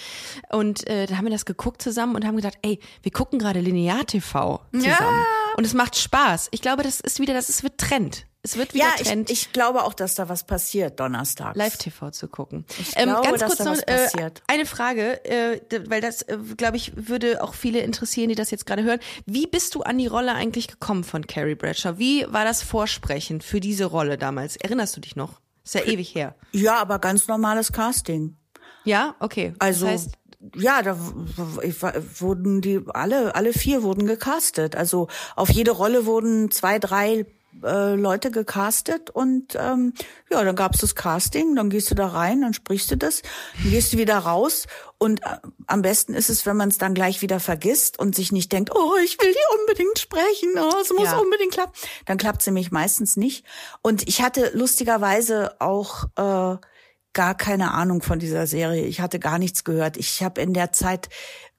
Und 0.51 0.87
äh, 0.87 1.07
da 1.07 1.17
haben 1.17 1.25
wir 1.25 1.33
das 1.33 1.47
geguckt 1.47 1.83
zusammen 1.83 2.15
und 2.15 2.27
haben 2.27 2.37
gedacht, 2.37 2.59
ey, 2.63 2.79
wir 3.03 3.11
gucken 3.11 3.39
gerade 3.39 3.61
Linear-TV 3.61 4.61
zusammen. 4.73 4.87
Ja. 4.87 5.27
Und 5.57 5.65
es 5.65 5.75
macht 5.75 5.97
Spaß. 5.97 6.49
Ich 6.53 6.61
glaube, 6.61 6.83
das 6.83 7.01
ist 7.01 7.21
wieder, 7.21 7.35
das 7.35 7.49
ist 7.49 7.63
wird 7.63 7.79
Trend. 7.79 8.27
Es 8.43 8.57
wird 8.57 8.73
wieder 8.73 8.87
Ja, 8.87 9.03
Trend. 9.05 9.31
ich, 9.31 9.43
ich 9.47 9.53
glaube 9.53 9.85
auch, 9.85 9.93
dass 9.93 10.15
da 10.15 10.29
was 10.31 10.45
passiert 10.45 10.99
donnerstags. 10.99 11.59
Live-TV 11.59 12.11
zu 12.11 12.27
gucken. 12.29 12.65
Ich 12.79 12.93
ähm, 12.97 13.11
glaube, 13.11 13.29
ganz 13.29 13.41
dass 13.41 13.49
kurz 13.49 13.59
da 13.59 13.65
noch 13.65 13.73
was 13.73 13.81
äh, 13.83 14.05
passiert. 14.05 14.43
eine 14.47 14.65
Frage, 14.65 15.25
äh, 15.27 15.61
weil 15.89 16.01
das, 16.01 16.23
äh, 16.23 16.39
glaube 16.57 16.77
ich, 16.79 16.93
würde 16.97 17.43
auch 17.43 17.53
viele 17.55 17.81
interessieren, 17.81 18.31
die 18.31 18.35
das 18.35 18.51
jetzt 18.51 18.65
gerade 18.65 18.83
hören. 18.83 19.01
Wie 19.27 19.47
bist 19.47 19.75
du 19.75 19.83
an 19.83 19.99
die 19.99 20.07
Rolle 20.07 20.33
eigentlich 20.35 20.69
gekommen 20.69 21.05
von 21.05 21.27
Carrie 21.27 21.55
Bradshaw? 21.55 21.99
Wie 21.99 22.25
war 22.31 22.45
das 22.45 22.63
Vorsprechen 22.63 23.43
für 23.43 23.61
diese 23.61 23.85
Rolle 23.85 24.17
damals? 24.17 24.57
Erinnerst 24.57 24.97
du 24.97 25.01
dich 25.01 25.17
noch? 25.17 25.41
Ist 25.63 25.75
ja 25.75 25.83
ewig 25.85 26.15
her. 26.15 26.35
Ja, 26.53 26.77
aber 26.81 26.99
ganz 26.99 27.29
normales 27.29 27.73
Casting. 27.73 28.37
Ja, 28.85 29.15
okay. 29.21 29.53
Also 29.59 29.85
das 29.85 29.95
heißt, 29.95 30.11
ja, 30.57 30.81
da 30.81 30.97
wurden 32.19 32.63
die 32.63 32.81
alle 32.95 33.35
alle 33.35 33.53
vier 33.53 33.83
wurden 33.83 34.07
gecastet. 34.07 34.75
Also 34.75 35.09
auf 35.37 35.51
jede 35.51 35.73
Rolle 35.73 36.07
wurden 36.07 36.51
zwei, 36.51 36.79
drei 36.79 37.27
äh, 37.65 37.95
Leute 37.95 38.31
gecastet 38.31 39.11
und 39.11 39.57
ähm, 39.59 39.93
ja, 40.31 40.43
dann 40.45 40.57
gab's 40.57 40.79
das 40.81 40.95
Casting, 40.95 41.55
dann 41.57 41.71
gehst 41.71 41.91
du 41.91 41.95
da 41.95 42.07
rein, 42.09 42.43
dann 42.43 42.55
sprichst 42.55 42.91
du 42.91 42.97
das, 42.97 43.23
dann 43.63 43.71
gehst 43.71 43.93
du 43.93 43.99
wieder 43.99 44.19
raus 44.19 44.67
und 44.99 45.23
äh, 45.23 45.37
am 45.67 45.83
besten 45.83 46.15
ist 46.15 46.31
es, 46.31 46.47
wenn 46.47 46.57
man 46.57 46.69
es 46.69 46.79
dann 46.79 46.95
gleich 46.95 47.23
wieder 47.23 47.41
vergisst 47.41 47.99
und 47.99 48.15
sich 48.15 48.33
nicht 48.33 48.53
denkt, 48.53 48.71
oh, 48.75 48.93
ich 49.05 49.19
will 49.21 49.33
die 49.33 49.59
unbedingt 49.61 49.99
sprechen, 49.99 50.55
oh, 50.59 50.81
es 50.81 50.93
muss 50.93 51.05
Ja. 51.11 51.19
unbedingt 51.19 51.53
klappen. 51.53 51.73
Dann 52.07 52.19
klappt 52.19 52.43
sie 52.43 52.51
nämlich 52.51 52.71
meistens 52.71 53.17
nicht. 53.17 53.45
Und 53.83 54.07
ich 54.09 54.23
hatte 54.23 54.51
lustigerweise 54.55 55.61
auch 55.61 56.05
äh, 56.17 56.57
gar 57.13 57.35
keine 57.37 57.73
Ahnung 57.73 58.03
von 58.03 58.19
dieser 58.19 58.47
Serie. 58.47 58.85
Ich 58.87 59.01
hatte 59.01 59.19
gar 59.19 59.39
nichts 59.39 59.65
gehört. 59.65 59.97
Ich 59.97 60.23
habe 60.23 60.41
in 60.41 60.55
der 60.55 60.73
Zeit, 60.73 61.09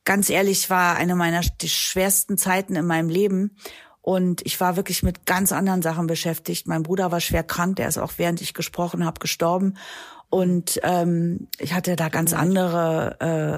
ganz 0.05 0.29
ehrlich, 0.29 0.69
war 0.69 0.95
eine 0.95 1.15
meiner 1.15 1.41
die 1.41 1.69
schwersten 1.69 2.37
Zeiten 2.37 2.75
in 2.75 2.85
meinem 2.85 3.09
Leben. 3.09 3.57
Und 4.01 4.41
ich 4.45 4.59
war 4.59 4.75
wirklich 4.75 5.03
mit 5.03 5.25
ganz 5.25 5.51
anderen 5.51 5.81
Sachen 5.81 6.07
beschäftigt. 6.07 6.67
Mein 6.67 6.83
Bruder 6.83 7.11
war 7.11 7.21
schwer 7.21 7.43
krank, 7.43 7.75
der 7.75 7.87
ist 7.87 7.99
auch 7.99 8.13
während 8.17 8.41
ich 8.41 8.53
gesprochen 8.53 9.05
habe 9.05 9.19
gestorben. 9.19 9.75
Und 10.31 10.79
ähm, 10.83 11.49
ich 11.59 11.73
hatte 11.73 11.97
da 11.97 12.07
ganz 12.07 12.33
andere, 12.33 13.17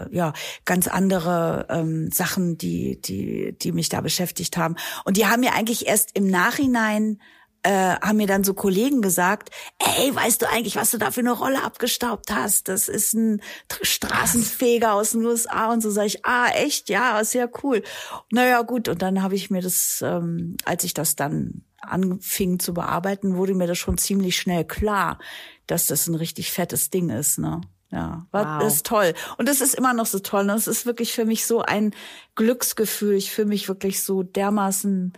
äh, 0.09 0.15
ja, 0.15 0.33
ganz 0.65 0.87
andere 0.87 1.67
ähm, 1.69 2.09
Sachen, 2.11 2.57
die, 2.57 2.99
die, 2.99 3.55
die 3.57 3.71
mich 3.71 3.89
da 3.89 4.01
beschäftigt 4.01 4.57
haben. 4.57 4.75
Und 5.05 5.17
die 5.17 5.27
haben 5.27 5.41
mir 5.41 5.53
eigentlich 5.53 5.87
erst 5.87 6.17
im 6.17 6.25
Nachhinein 6.27 7.19
äh, 7.63 7.95
haben 7.95 8.17
mir 8.17 8.27
dann 8.27 8.43
so 8.43 8.53
Kollegen 8.53 9.01
gesagt, 9.01 9.49
ey, 9.79 10.13
weißt 10.13 10.41
du 10.41 10.49
eigentlich, 10.49 10.75
was 10.75 10.91
du 10.91 10.97
da 10.97 11.11
für 11.11 11.21
eine 11.21 11.31
Rolle 11.31 11.63
abgestaubt 11.63 12.29
hast? 12.31 12.67
Das 12.67 12.87
ist 12.89 13.13
ein 13.13 13.41
Tr- 13.69 13.85
Straßenfeger 13.85 14.93
aus 14.93 15.11
den 15.11 15.25
USA 15.25 15.71
und 15.71 15.81
so 15.81 15.89
sage 15.89 16.07
ich, 16.07 16.25
ah, 16.25 16.49
echt? 16.49 16.89
Ja, 16.89 17.19
ist 17.19 17.33
ja 17.33 17.47
cool. 17.63 17.81
Naja, 18.31 18.61
gut, 18.63 18.89
und 18.89 19.01
dann 19.01 19.23
habe 19.23 19.35
ich 19.35 19.49
mir 19.49 19.61
das, 19.61 20.03
ähm, 20.05 20.57
als 20.65 20.83
ich 20.83 20.93
das 20.93 21.15
dann 21.15 21.63
anfing 21.79 22.59
zu 22.59 22.73
bearbeiten, 22.73 23.35
wurde 23.35 23.53
mir 23.55 23.67
das 23.67 23.77
schon 23.77 23.97
ziemlich 23.97 24.37
schnell 24.37 24.65
klar, 24.65 25.19
dass 25.67 25.87
das 25.87 26.07
ein 26.07 26.15
richtig 26.15 26.51
fettes 26.51 26.89
Ding 26.89 27.09
ist, 27.09 27.39
ne? 27.39 27.61
Ja, 27.91 28.25
war, 28.31 28.55
Wow. 28.57 28.63
das 28.63 28.75
ist 28.77 28.85
toll. 28.87 29.13
Und 29.37 29.47
das 29.47 29.61
ist 29.61 29.75
immer 29.75 29.93
noch 29.93 30.07
so 30.07 30.17
toll. 30.19 30.45
Ne? 30.45 30.53
Es 30.55 30.65
ist 30.67 30.87
wirklich 30.87 31.13
für 31.13 31.25
mich 31.25 31.45
so 31.45 31.61
ein 31.61 31.93
Glücksgefühl. 32.33 33.13
Ich 33.13 33.31
fühle 33.31 33.47
mich 33.49 33.67
wirklich 33.67 34.01
so 34.01 34.23
dermaßen 34.23 35.13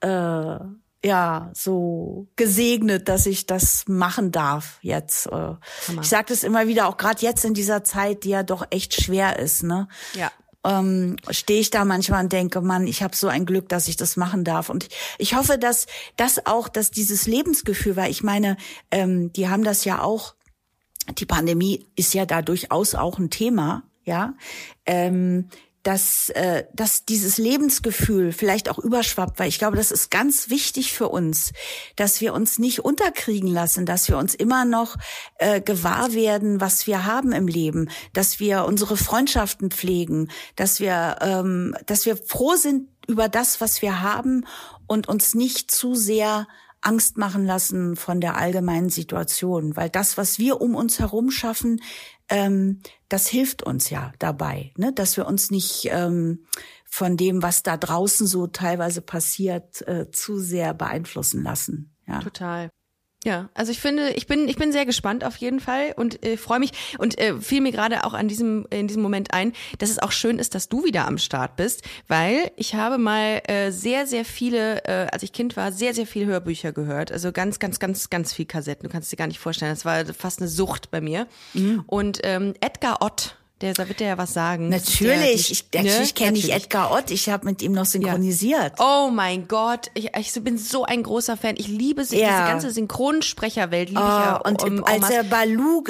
äh, 0.00 0.58
ja 1.04 1.50
so 1.54 2.26
gesegnet, 2.36 3.08
dass 3.08 3.26
ich 3.26 3.46
das 3.46 3.84
machen 3.86 4.32
darf 4.32 4.78
jetzt. 4.82 5.26
Äh, 5.26 5.54
ich 6.00 6.08
sage 6.08 6.26
das 6.28 6.42
immer 6.42 6.66
wieder, 6.66 6.88
auch 6.88 6.96
gerade 6.96 7.22
jetzt 7.22 7.44
in 7.44 7.54
dieser 7.54 7.84
Zeit, 7.84 8.24
die 8.24 8.30
ja 8.30 8.42
doch 8.42 8.66
echt 8.70 9.00
schwer 9.00 9.38
ist. 9.38 9.62
Ne? 9.62 9.88
ja. 10.14 10.32
ähm, 10.64 11.16
stehe 11.30 11.60
ich 11.60 11.70
da 11.70 11.84
manchmal 11.84 12.24
und 12.24 12.32
denke, 12.32 12.60
Mann, 12.60 12.86
ich 12.86 13.02
habe 13.02 13.14
so 13.14 13.28
ein 13.28 13.46
Glück, 13.46 13.68
dass 13.68 13.88
ich 13.88 13.96
das 13.96 14.16
machen 14.16 14.44
darf. 14.44 14.70
Und 14.70 14.84
ich, 14.84 14.90
ich 15.18 15.34
hoffe, 15.36 15.58
dass 15.58 15.86
das 16.16 16.46
auch, 16.46 16.68
dass 16.68 16.90
dieses 16.90 17.26
Lebensgefühl, 17.26 17.96
weil 17.96 18.10
ich 18.10 18.22
meine, 18.22 18.56
ähm, 18.90 19.32
die 19.32 19.48
haben 19.48 19.64
das 19.64 19.84
ja 19.84 20.00
auch, 20.00 20.34
die 21.18 21.26
Pandemie 21.26 21.86
ist 21.96 22.14
ja 22.14 22.24
da 22.24 22.40
durchaus 22.40 22.94
auch 22.94 23.18
ein 23.18 23.28
Thema, 23.28 23.82
ja. 24.04 24.34
Ähm, 24.86 25.50
dass, 25.84 26.30
äh, 26.30 26.64
dass 26.72 27.04
dieses 27.04 27.38
Lebensgefühl 27.38 28.32
vielleicht 28.32 28.68
auch 28.68 28.78
überschwappt, 28.78 29.38
weil 29.38 29.48
ich 29.48 29.58
glaube, 29.58 29.76
das 29.76 29.90
ist 29.90 30.10
ganz 30.10 30.50
wichtig 30.50 30.92
für 30.92 31.08
uns, 31.08 31.52
dass 31.94 32.20
wir 32.20 32.34
uns 32.34 32.58
nicht 32.58 32.84
unterkriegen 32.84 33.48
lassen, 33.48 33.86
dass 33.86 34.08
wir 34.08 34.18
uns 34.18 34.34
immer 34.34 34.64
noch 34.64 34.96
äh, 35.38 35.60
gewahr 35.60 36.12
werden, 36.12 36.60
was 36.60 36.86
wir 36.86 37.04
haben 37.04 37.32
im 37.32 37.46
Leben, 37.46 37.90
dass 38.14 38.40
wir 38.40 38.64
unsere 38.64 38.96
Freundschaften 38.96 39.70
pflegen, 39.70 40.30
dass 40.56 40.80
wir, 40.80 41.18
ähm, 41.20 41.76
dass 41.86 42.06
wir 42.06 42.16
froh 42.16 42.56
sind 42.56 42.88
über 43.06 43.28
das, 43.28 43.60
was 43.60 43.82
wir 43.82 44.00
haben 44.00 44.46
und 44.86 45.08
uns 45.08 45.34
nicht 45.34 45.70
zu 45.70 45.94
sehr 45.94 46.48
Angst 46.80 47.16
machen 47.16 47.46
lassen 47.46 47.96
von 47.96 48.20
der 48.20 48.36
allgemeinen 48.36 48.90
Situation, 48.90 49.76
weil 49.76 49.88
das, 49.88 50.18
was 50.18 50.38
wir 50.38 50.60
um 50.60 50.74
uns 50.74 50.98
herum 50.98 51.30
schaffen, 51.30 51.80
ähm, 52.28 52.80
das 53.08 53.28
hilft 53.28 53.62
uns 53.62 53.90
ja 53.90 54.12
dabei, 54.18 54.72
ne? 54.76 54.92
dass 54.92 55.16
wir 55.16 55.26
uns 55.26 55.50
nicht 55.50 55.88
ähm, 55.90 56.44
von 56.84 57.16
dem, 57.16 57.42
was 57.42 57.62
da 57.62 57.76
draußen 57.76 58.26
so 58.26 58.46
teilweise 58.46 59.02
passiert, 59.02 59.86
äh, 59.86 60.10
zu 60.10 60.38
sehr 60.38 60.74
beeinflussen 60.74 61.42
lassen. 61.42 61.94
Ja. 62.06 62.20
Total. 62.20 62.70
Ja, 63.24 63.48
also 63.54 63.72
ich 63.72 63.80
finde, 63.80 64.10
ich 64.10 64.26
bin, 64.26 64.48
ich 64.48 64.56
bin 64.56 64.70
sehr 64.70 64.84
gespannt 64.84 65.24
auf 65.24 65.36
jeden 65.38 65.58
Fall 65.58 65.94
und 65.96 66.24
äh, 66.24 66.36
freue 66.36 66.58
mich 66.58 66.72
und 66.98 67.18
äh, 67.18 67.34
fiel 67.40 67.62
mir 67.62 67.72
gerade 67.72 68.04
auch 68.04 68.12
an 68.12 68.28
diesem, 68.28 68.66
in 68.68 68.86
diesem 68.86 69.02
Moment 69.02 69.32
ein, 69.32 69.54
dass 69.78 69.88
es 69.88 69.98
auch 69.98 70.12
schön 70.12 70.38
ist, 70.38 70.54
dass 70.54 70.68
du 70.68 70.84
wieder 70.84 71.06
am 71.06 71.16
Start 71.16 71.56
bist, 71.56 71.82
weil 72.06 72.50
ich 72.56 72.74
habe 72.74 72.98
mal 72.98 73.40
äh, 73.46 73.70
sehr, 73.70 74.06
sehr 74.06 74.26
viele, 74.26 74.84
äh, 74.84 75.06
als 75.10 75.22
ich 75.22 75.32
Kind 75.32 75.56
war, 75.56 75.72
sehr, 75.72 75.94
sehr 75.94 76.06
viele 76.06 76.26
Hörbücher 76.26 76.72
gehört. 76.72 77.10
Also 77.10 77.32
ganz, 77.32 77.58
ganz, 77.58 77.80
ganz, 77.80 78.10
ganz 78.10 78.34
viel 78.34 78.44
Kassetten. 78.44 78.86
Du 78.86 78.92
kannst 78.92 79.10
dir 79.10 79.16
gar 79.16 79.26
nicht 79.26 79.38
vorstellen. 79.38 79.72
Das 79.72 79.86
war 79.86 80.04
fast 80.06 80.40
eine 80.40 80.48
Sucht 80.48 80.90
bei 80.90 81.00
mir. 81.00 81.26
Und 81.86 82.20
ähm, 82.24 82.52
Edgar 82.60 83.00
Ott, 83.00 83.38
der, 83.64 83.74
da 83.74 83.88
wird 83.88 83.98
der 84.00 84.08
ja 84.08 84.18
was 84.18 84.32
sagen. 84.32 84.68
Natürlich, 84.68 85.50
ich, 85.50 85.64
ne? 85.74 86.02
ich 86.02 86.14
kenne 86.14 86.38
ich 86.38 86.44
Natürlich. 86.48 86.52
Edgar 86.52 86.92
Ott, 86.92 87.10
ich 87.10 87.28
habe 87.28 87.46
mit 87.46 87.62
ihm 87.62 87.72
noch 87.72 87.84
synchronisiert. 87.86 88.74
Oh 88.78 89.10
mein 89.12 89.48
Gott, 89.48 89.90
ich, 89.94 90.10
ich 90.16 90.32
bin 90.44 90.58
so 90.58 90.84
ein 90.84 91.02
großer 91.02 91.36
Fan. 91.36 91.54
Ich 91.56 91.68
liebe 91.68 92.02
Ja. 92.02 92.06
diese 92.08 92.20
ganze 92.50 92.70
Synchronsprecherwelt, 92.70 93.88
liebe 93.88 94.00
ich 94.00 94.06
ja. 94.06 94.40
Oh, 94.44 94.48
und 94.48 94.62
um, 94.62 94.84
als 94.84 95.08
er 95.10 95.24
Balu 95.24 95.82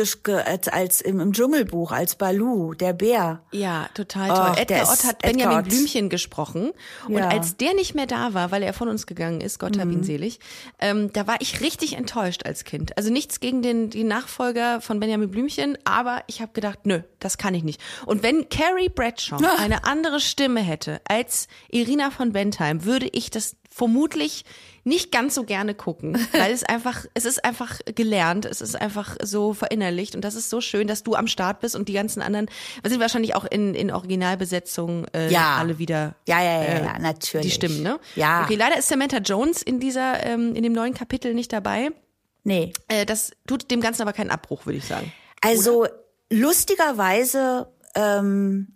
als, 0.47 0.69
als 0.69 1.01
im, 1.01 1.21
im 1.21 1.33
Dschungelbuch 1.33 1.93
als 1.93 2.15
Balu, 2.15 2.75
der 2.75 2.93
Bär. 2.93 3.43
Ja, 3.53 3.89
total 3.95 4.31
Oh, 4.31 4.35
toll. 4.35 4.53
der 4.55 4.61
Edgar 4.63 4.93
Ott 4.93 5.05
hat 5.05 5.17
Edgar 5.17 5.33
Benjamin 5.33 5.59
Ott. 5.59 5.65
Blümchen 5.69 6.09
gesprochen. 6.09 6.71
Und 7.09 7.15
Ja. 7.19 7.29
als 7.29 7.57
der 7.57 7.75
nicht 7.75 7.95
mehr 7.95 8.07
da 8.07 8.35
war, 8.35 8.51
weil 8.51 8.63
er 8.63 8.73
von 8.73 8.89
uns 8.89 9.07
gegangen 9.07 9.41
ist, 9.41 9.59
Gott 9.59 9.79
hab 9.79 9.87
ihn 9.89 9.99
Mhm. 9.99 10.05
selig, 10.05 10.39
ähm, 10.79 11.13
da 11.13 11.27
war 11.27 11.37
ich 11.41 11.61
richtig 11.61 11.97
enttäuscht 11.97 12.47
als 12.47 12.65
Kind. 12.65 12.97
Also 12.97 13.11
nichts 13.11 13.41
gegen 13.41 13.63
den, 13.63 13.91
die 13.91 14.05
Nachfolger 14.05 14.81
von 14.81 15.01
Benjamin 15.01 15.31
Blümchen, 15.31 15.77
aber 15.85 16.23
ich 16.29 16.41
habe 16.41 16.53
gedacht, 16.53 16.81
nö, 16.85 17.01
das 17.19 17.39
kann 17.39 17.55
ich 17.55 17.64
nicht. 17.65 17.81
Und 18.07 18.23
wenn 18.23 18.49
Carrie 18.49 18.89
Bradshaw 18.89 19.37
Ah. 19.45 19.57
eine 19.63 19.85
andere 19.85 20.21
Stimme 20.21 20.61
hätte 20.61 21.01
als 21.09 21.49
Irina 21.71 22.11
von 22.11 22.33
Bentheim, 22.33 22.85
würde 22.85 23.09
ich 23.13 23.31
das 23.31 23.57
vermutlich 23.71 24.45
nicht 24.87 25.11
ganz 25.11 25.35
so 25.35 25.45
gerne 25.45 25.75
gucken, 25.75 26.15
weil 26.33 26.53
es 26.53 26.63
einfach, 26.63 27.07
es 27.15 27.25
ist 27.25 27.45
einfach 27.45 27.81
gelernt, 27.95 28.45
es 28.45 28.61
ist 28.61 28.77
einfach 28.81 29.17
so 29.23 29.53
verinnerlicht 29.55 30.15
und 30.15 30.21
das 30.23 30.35
ist 30.35 30.51
so 30.51 30.61
schön, 30.61 30.87
dass 30.87 31.03
du 31.03 31.15
am 31.15 31.27
Start 31.27 31.61
bist 31.61 31.75
und 31.75 31.89
die 31.89 31.95
ganzen 31.95 32.21
anderen, 32.23 32.47
wir 32.83 32.91
sind 32.91 33.01
wahrscheinlich 33.01 33.35
auch 33.35 33.45
in, 33.47 33.75
in 33.75 33.91
Originalbesetzung 33.91 35.07
äh, 35.15 35.31
Ja. 35.33 35.57
alle 35.57 35.79
wieder 35.79 36.15
Ja, 36.29 36.43
ja, 36.43 36.53
ja, 36.53 36.63
äh, 36.65 36.85
ja, 36.85 36.99
natürlich. 36.99 37.47
die 37.47 37.53
Stimmen, 37.53 37.83
ne? 37.83 37.99
Ja. 38.15 38.43
Okay, 38.45 38.57
leider 38.57 38.79
ist 38.79 38.89
Samantha 38.89 39.19
Jones 39.19 39.63
in 39.63 39.81
dieser, 39.81 40.25
ähm, 40.25 40.55
in 40.55 40.63
dem 40.63 40.73
neuen 40.73 40.95
Kapitel 40.95 41.35
nicht 41.35 41.53
dabei. 41.53 41.91
Nee. 42.45 42.73
Äh, 42.89 43.07
das 43.07 43.31
tut 43.47 43.71
dem 43.71 43.81
Ganzen 43.81 44.03
aber 44.03 44.13
keinen 44.13 44.31
Abbruch, 44.31 44.67
würde 44.67 44.79
ich 44.79 44.85
sagen. 44.85 45.11
Also 45.41 45.87
lustigerweise 46.31 47.69
ähm, 47.95 48.75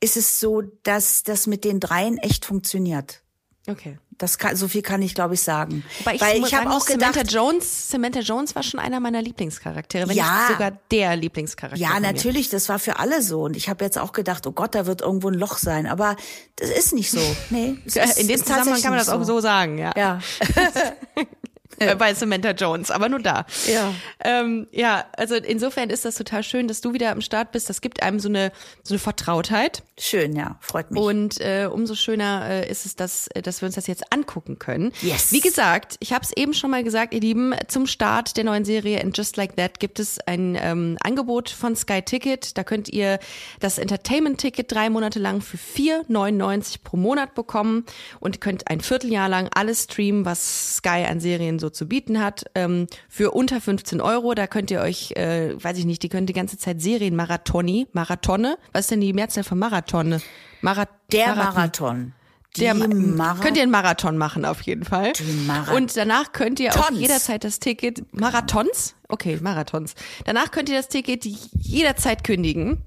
ist 0.00 0.16
es 0.16 0.40
so, 0.40 0.62
dass 0.82 1.22
das 1.22 1.46
mit 1.46 1.64
den 1.64 1.80
dreien 1.80 2.18
echt 2.18 2.44
funktioniert. 2.44 3.22
Okay. 3.66 3.98
Das 4.16 4.38
kann, 4.38 4.54
so 4.54 4.68
viel 4.68 4.82
kann 4.82 5.02
ich, 5.02 5.14
glaube 5.16 5.34
ich, 5.34 5.42
sagen. 5.42 5.82
Wobei 5.98 6.14
ich, 6.14 6.20
Weil 6.20 6.44
ich 6.44 6.54
habe 6.54 6.70
auch 6.70 6.86
gedacht, 6.86 7.14
Samantha 7.14 7.32
Jones, 7.32 7.90
Samantha 7.90 8.20
Jones 8.20 8.54
war 8.54 8.62
schon 8.62 8.78
einer 8.78 9.00
meiner 9.00 9.20
Lieblingscharaktere, 9.20 10.08
wenn 10.08 10.16
Ja. 10.16 10.38
nicht 10.46 10.52
sogar 10.52 10.70
der 10.92 11.16
Lieblingscharakter. 11.16 11.80
ja, 11.80 11.98
natürlich, 11.98 12.48
das 12.48 12.68
war 12.68 12.78
für 12.78 13.00
alle 13.00 13.22
so. 13.22 13.42
Und 13.42 13.56
ich 13.56 13.68
habe 13.68 13.84
jetzt 13.84 13.98
auch 13.98 14.12
gedacht, 14.12 14.46
oh 14.46 14.52
Gott, 14.52 14.76
da 14.76 14.86
wird 14.86 15.00
irgendwo 15.00 15.28
ein 15.28 15.34
Loch 15.34 15.58
sein. 15.58 15.86
Aber 15.86 16.14
das 16.56 16.70
ist 16.70 16.92
nicht 16.92 17.10
so. 17.10 17.18
Nee, 17.50 17.76
in 18.16 18.28
dem 18.28 18.38
Zusammenhang 18.38 18.80
kann 18.80 18.90
man 18.90 18.98
das 18.98 19.06
tatsächlich 19.06 19.08
auch 19.08 19.24
so 19.24 19.40
sagen, 19.40 19.78
ja. 19.78 19.92
Ja. 19.96 20.20
äh, 21.78 21.94
bei 21.96 22.14
Samantha 22.14 22.50
Jones, 22.50 22.90
aber 22.90 23.08
nur 23.08 23.20
da. 23.20 23.46
Ja. 23.66 23.94
Ähm, 24.22 24.66
ja, 24.72 25.06
also 25.16 25.34
insofern 25.34 25.90
ist 25.90 26.04
das 26.04 26.16
total 26.16 26.42
schön, 26.42 26.68
dass 26.68 26.80
du 26.80 26.92
wieder 26.92 27.10
am 27.10 27.20
Start 27.20 27.52
bist. 27.52 27.68
Das 27.68 27.80
gibt 27.80 28.02
einem 28.02 28.20
so 28.20 28.28
eine, 28.28 28.52
so 28.82 28.94
eine 28.94 28.98
Vertrautheit. 28.98 29.82
Schön, 29.98 30.36
ja, 30.36 30.56
freut 30.60 30.90
mich. 30.90 31.02
Und 31.02 31.40
äh, 31.40 31.68
umso 31.70 31.94
schöner 31.94 32.46
äh, 32.48 32.70
ist 32.70 32.86
es, 32.86 32.96
dass, 32.96 33.28
äh, 33.28 33.42
dass 33.42 33.62
wir 33.62 33.66
uns 33.66 33.74
das 33.74 33.86
jetzt 33.86 34.12
angucken 34.12 34.58
können. 34.58 34.92
Yes. 35.02 35.32
Wie 35.32 35.40
gesagt, 35.40 35.96
ich 36.00 36.12
habe 36.12 36.24
es 36.24 36.32
eben 36.36 36.54
schon 36.54 36.70
mal 36.70 36.84
gesagt, 36.84 37.14
ihr 37.14 37.20
Lieben, 37.20 37.54
zum 37.68 37.86
Start 37.86 38.36
der 38.36 38.44
neuen 38.44 38.64
Serie 38.64 39.00
And 39.00 39.16
Just 39.16 39.36
Like 39.36 39.56
That 39.56 39.80
gibt 39.80 40.00
es 40.00 40.18
ein 40.20 40.56
ähm, 40.60 40.96
Angebot 41.02 41.50
von 41.50 41.76
Sky 41.76 42.02
Ticket. 42.02 42.56
Da 42.58 42.64
könnt 42.64 42.88
ihr 42.88 43.18
das 43.60 43.78
Entertainment-Ticket 43.78 44.70
drei 44.70 44.90
Monate 44.90 45.18
lang 45.18 45.40
für 45.40 45.56
4,99 45.56 46.78
pro 46.82 46.96
Monat 46.96 47.34
bekommen 47.34 47.84
und 48.20 48.40
könnt 48.40 48.68
ein 48.68 48.80
Vierteljahr 48.80 49.28
lang 49.28 49.48
alles 49.54 49.84
streamen, 49.84 50.24
was 50.24 50.76
Sky 50.76 51.04
an 51.08 51.20
Serien 51.20 51.58
so 51.58 51.63
zu 51.72 51.86
bieten 51.86 52.20
hat, 52.20 52.44
ähm, 52.54 52.86
für 53.08 53.32
unter 53.32 53.60
15 53.60 54.00
Euro. 54.00 54.34
Da 54.34 54.46
könnt 54.46 54.70
ihr 54.70 54.80
euch, 54.80 55.12
äh, 55.12 55.54
weiß 55.62 55.78
ich 55.78 55.84
nicht, 55.84 56.02
die 56.02 56.08
könnt 56.08 56.28
die 56.28 56.34
ganze 56.34 56.58
Zeit 56.58 56.80
Serien 56.80 57.16
Marathoni, 57.16 57.86
Marathonne. 57.92 58.58
Was 58.72 58.82
ist 58.82 58.90
denn 58.90 59.00
die 59.00 59.12
Mehrzahl 59.12 59.44
von 59.44 59.58
Marathonne? 59.58 60.20
Mara 60.60 60.88
der 61.12 61.34
Marathon. 61.34 62.12
Die 62.56 62.60
der 62.60 62.74
könnt 62.74 63.56
ihr 63.56 63.62
einen 63.64 63.72
Marathon 63.72 64.16
machen 64.16 64.44
auf 64.44 64.62
jeden 64.62 64.84
Fall. 64.84 65.12
Marathon. 65.46 65.76
Und 65.76 65.96
danach 65.96 66.32
könnt 66.32 66.60
ihr 66.60 66.72
auch 66.72 66.90
jederzeit 66.92 67.42
das 67.42 67.58
Ticket 67.58 68.04
Marathons. 68.14 68.94
Okay, 69.08 69.38
Marathons. 69.42 69.94
Danach 70.24 70.52
könnt 70.52 70.68
ihr 70.68 70.76
das 70.76 70.88
Ticket 70.88 71.24
jederzeit 71.24 72.22
kündigen. 72.22 72.82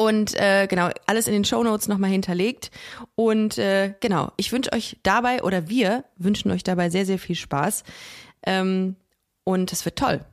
Und 0.00 0.34
äh, 0.34 0.66
genau, 0.66 0.88
alles 1.04 1.26
in 1.26 1.34
den 1.34 1.44
Shownotes 1.44 1.86
nochmal 1.86 2.08
hinterlegt. 2.08 2.70
Und 3.16 3.58
äh, 3.58 3.92
genau, 4.00 4.32
ich 4.38 4.50
wünsche 4.50 4.72
euch 4.72 4.96
dabei, 5.02 5.42
oder 5.42 5.68
wir 5.68 6.04
wünschen 6.16 6.50
euch 6.50 6.64
dabei 6.64 6.88
sehr, 6.88 7.04
sehr 7.04 7.18
viel 7.18 7.36
Spaß. 7.36 7.84
Ähm, 8.46 8.96
und 9.44 9.70
es 9.72 9.84
wird 9.84 9.96
toll. 9.96 10.24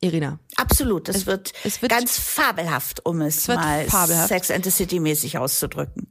Irina. 0.00 0.38
Absolut, 0.54 1.08
es, 1.08 1.26
wird, 1.26 1.52
es 1.64 1.82
wird- 1.82 1.90
ganz 1.90 2.20
fabelhaft, 2.20 3.04
um 3.04 3.20
es, 3.20 3.48
wird 3.48 3.58
mal 3.58 3.86
fabelhaft. 3.86 4.28
Sex 4.28 4.52
and 4.52 4.64
the 4.64 4.70
City 4.70 5.00
mäßig 5.00 5.38
auszudrücken. 5.38 6.06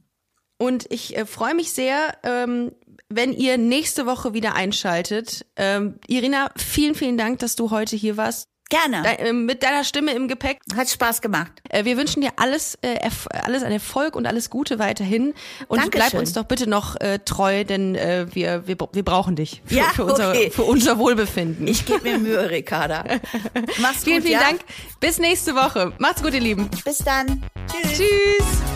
Und 0.58 0.84
ich 0.92 1.16
äh, 1.16 1.24
freue 1.24 1.54
mich 1.54 1.72
sehr, 1.72 2.18
ähm, 2.22 2.72
wenn 3.08 3.32
ihr 3.32 3.56
nächste 3.56 4.04
Woche 4.04 4.34
wieder 4.34 4.54
einschaltet. 4.54 5.46
Ähm, 5.56 5.98
Irina, 6.06 6.50
vielen, 6.56 6.94
vielen 6.94 7.16
Dank, 7.16 7.38
dass 7.38 7.56
du 7.56 7.70
heute 7.70 7.96
hier 7.96 8.18
warst. 8.18 8.50
Gerne. 8.68 9.02
De 9.02 9.28
äh, 9.28 9.32
mit 9.32 9.62
deiner 9.62 9.84
Stimme 9.84 10.12
im 10.12 10.26
Gepäck. 10.26 10.58
Hat 10.76 10.88
Spaß 10.88 11.20
gemacht. 11.20 11.52
Äh, 11.68 11.84
wir 11.84 11.96
wünschen 11.96 12.20
dir 12.20 12.30
alles, 12.36 12.76
äh, 12.82 12.98
alles 13.44 13.62
an 13.62 13.70
Erfolg 13.70 14.16
und 14.16 14.26
alles 14.26 14.50
Gute 14.50 14.78
weiterhin. 14.78 15.34
Und 15.68 15.80
Dankeschön. 15.80 16.08
bleib 16.10 16.20
uns 16.20 16.32
doch 16.32 16.44
bitte 16.44 16.68
noch 16.68 17.00
äh, 17.00 17.20
treu, 17.20 17.64
denn 17.64 17.94
äh, 17.94 18.26
wir, 18.32 18.66
wir, 18.66 18.76
wir 18.92 19.04
brauchen 19.04 19.36
dich 19.36 19.62
für, 19.64 19.74
Ja, 19.74 19.84
für, 19.94 20.04
unser, 20.04 20.30
okay. 20.30 20.50
für 20.50 20.64
unser 20.64 20.98
Wohlbefinden. 20.98 21.66
Ich 21.68 21.86
gebe 21.86 22.02
mir 22.02 22.18
Mühe, 22.18 22.50
Ricarda. 22.50 23.04
Mach's 23.78 24.02
vielen, 24.04 24.18
gut, 24.18 24.26
vielen 24.26 24.40
ja? 24.40 24.48
Dank. 24.48 24.60
Bis 24.98 25.18
nächste 25.18 25.54
Woche. 25.54 25.92
Macht's 25.98 26.22
gut, 26.22 26.34
ihr 26.34 26.40
Lieben. 26.40 26.68
Bis 26.84 26.98
dann. 26.98 27.44
Tschüss. 27.70 27.98
Tschüss. 27.98 28.75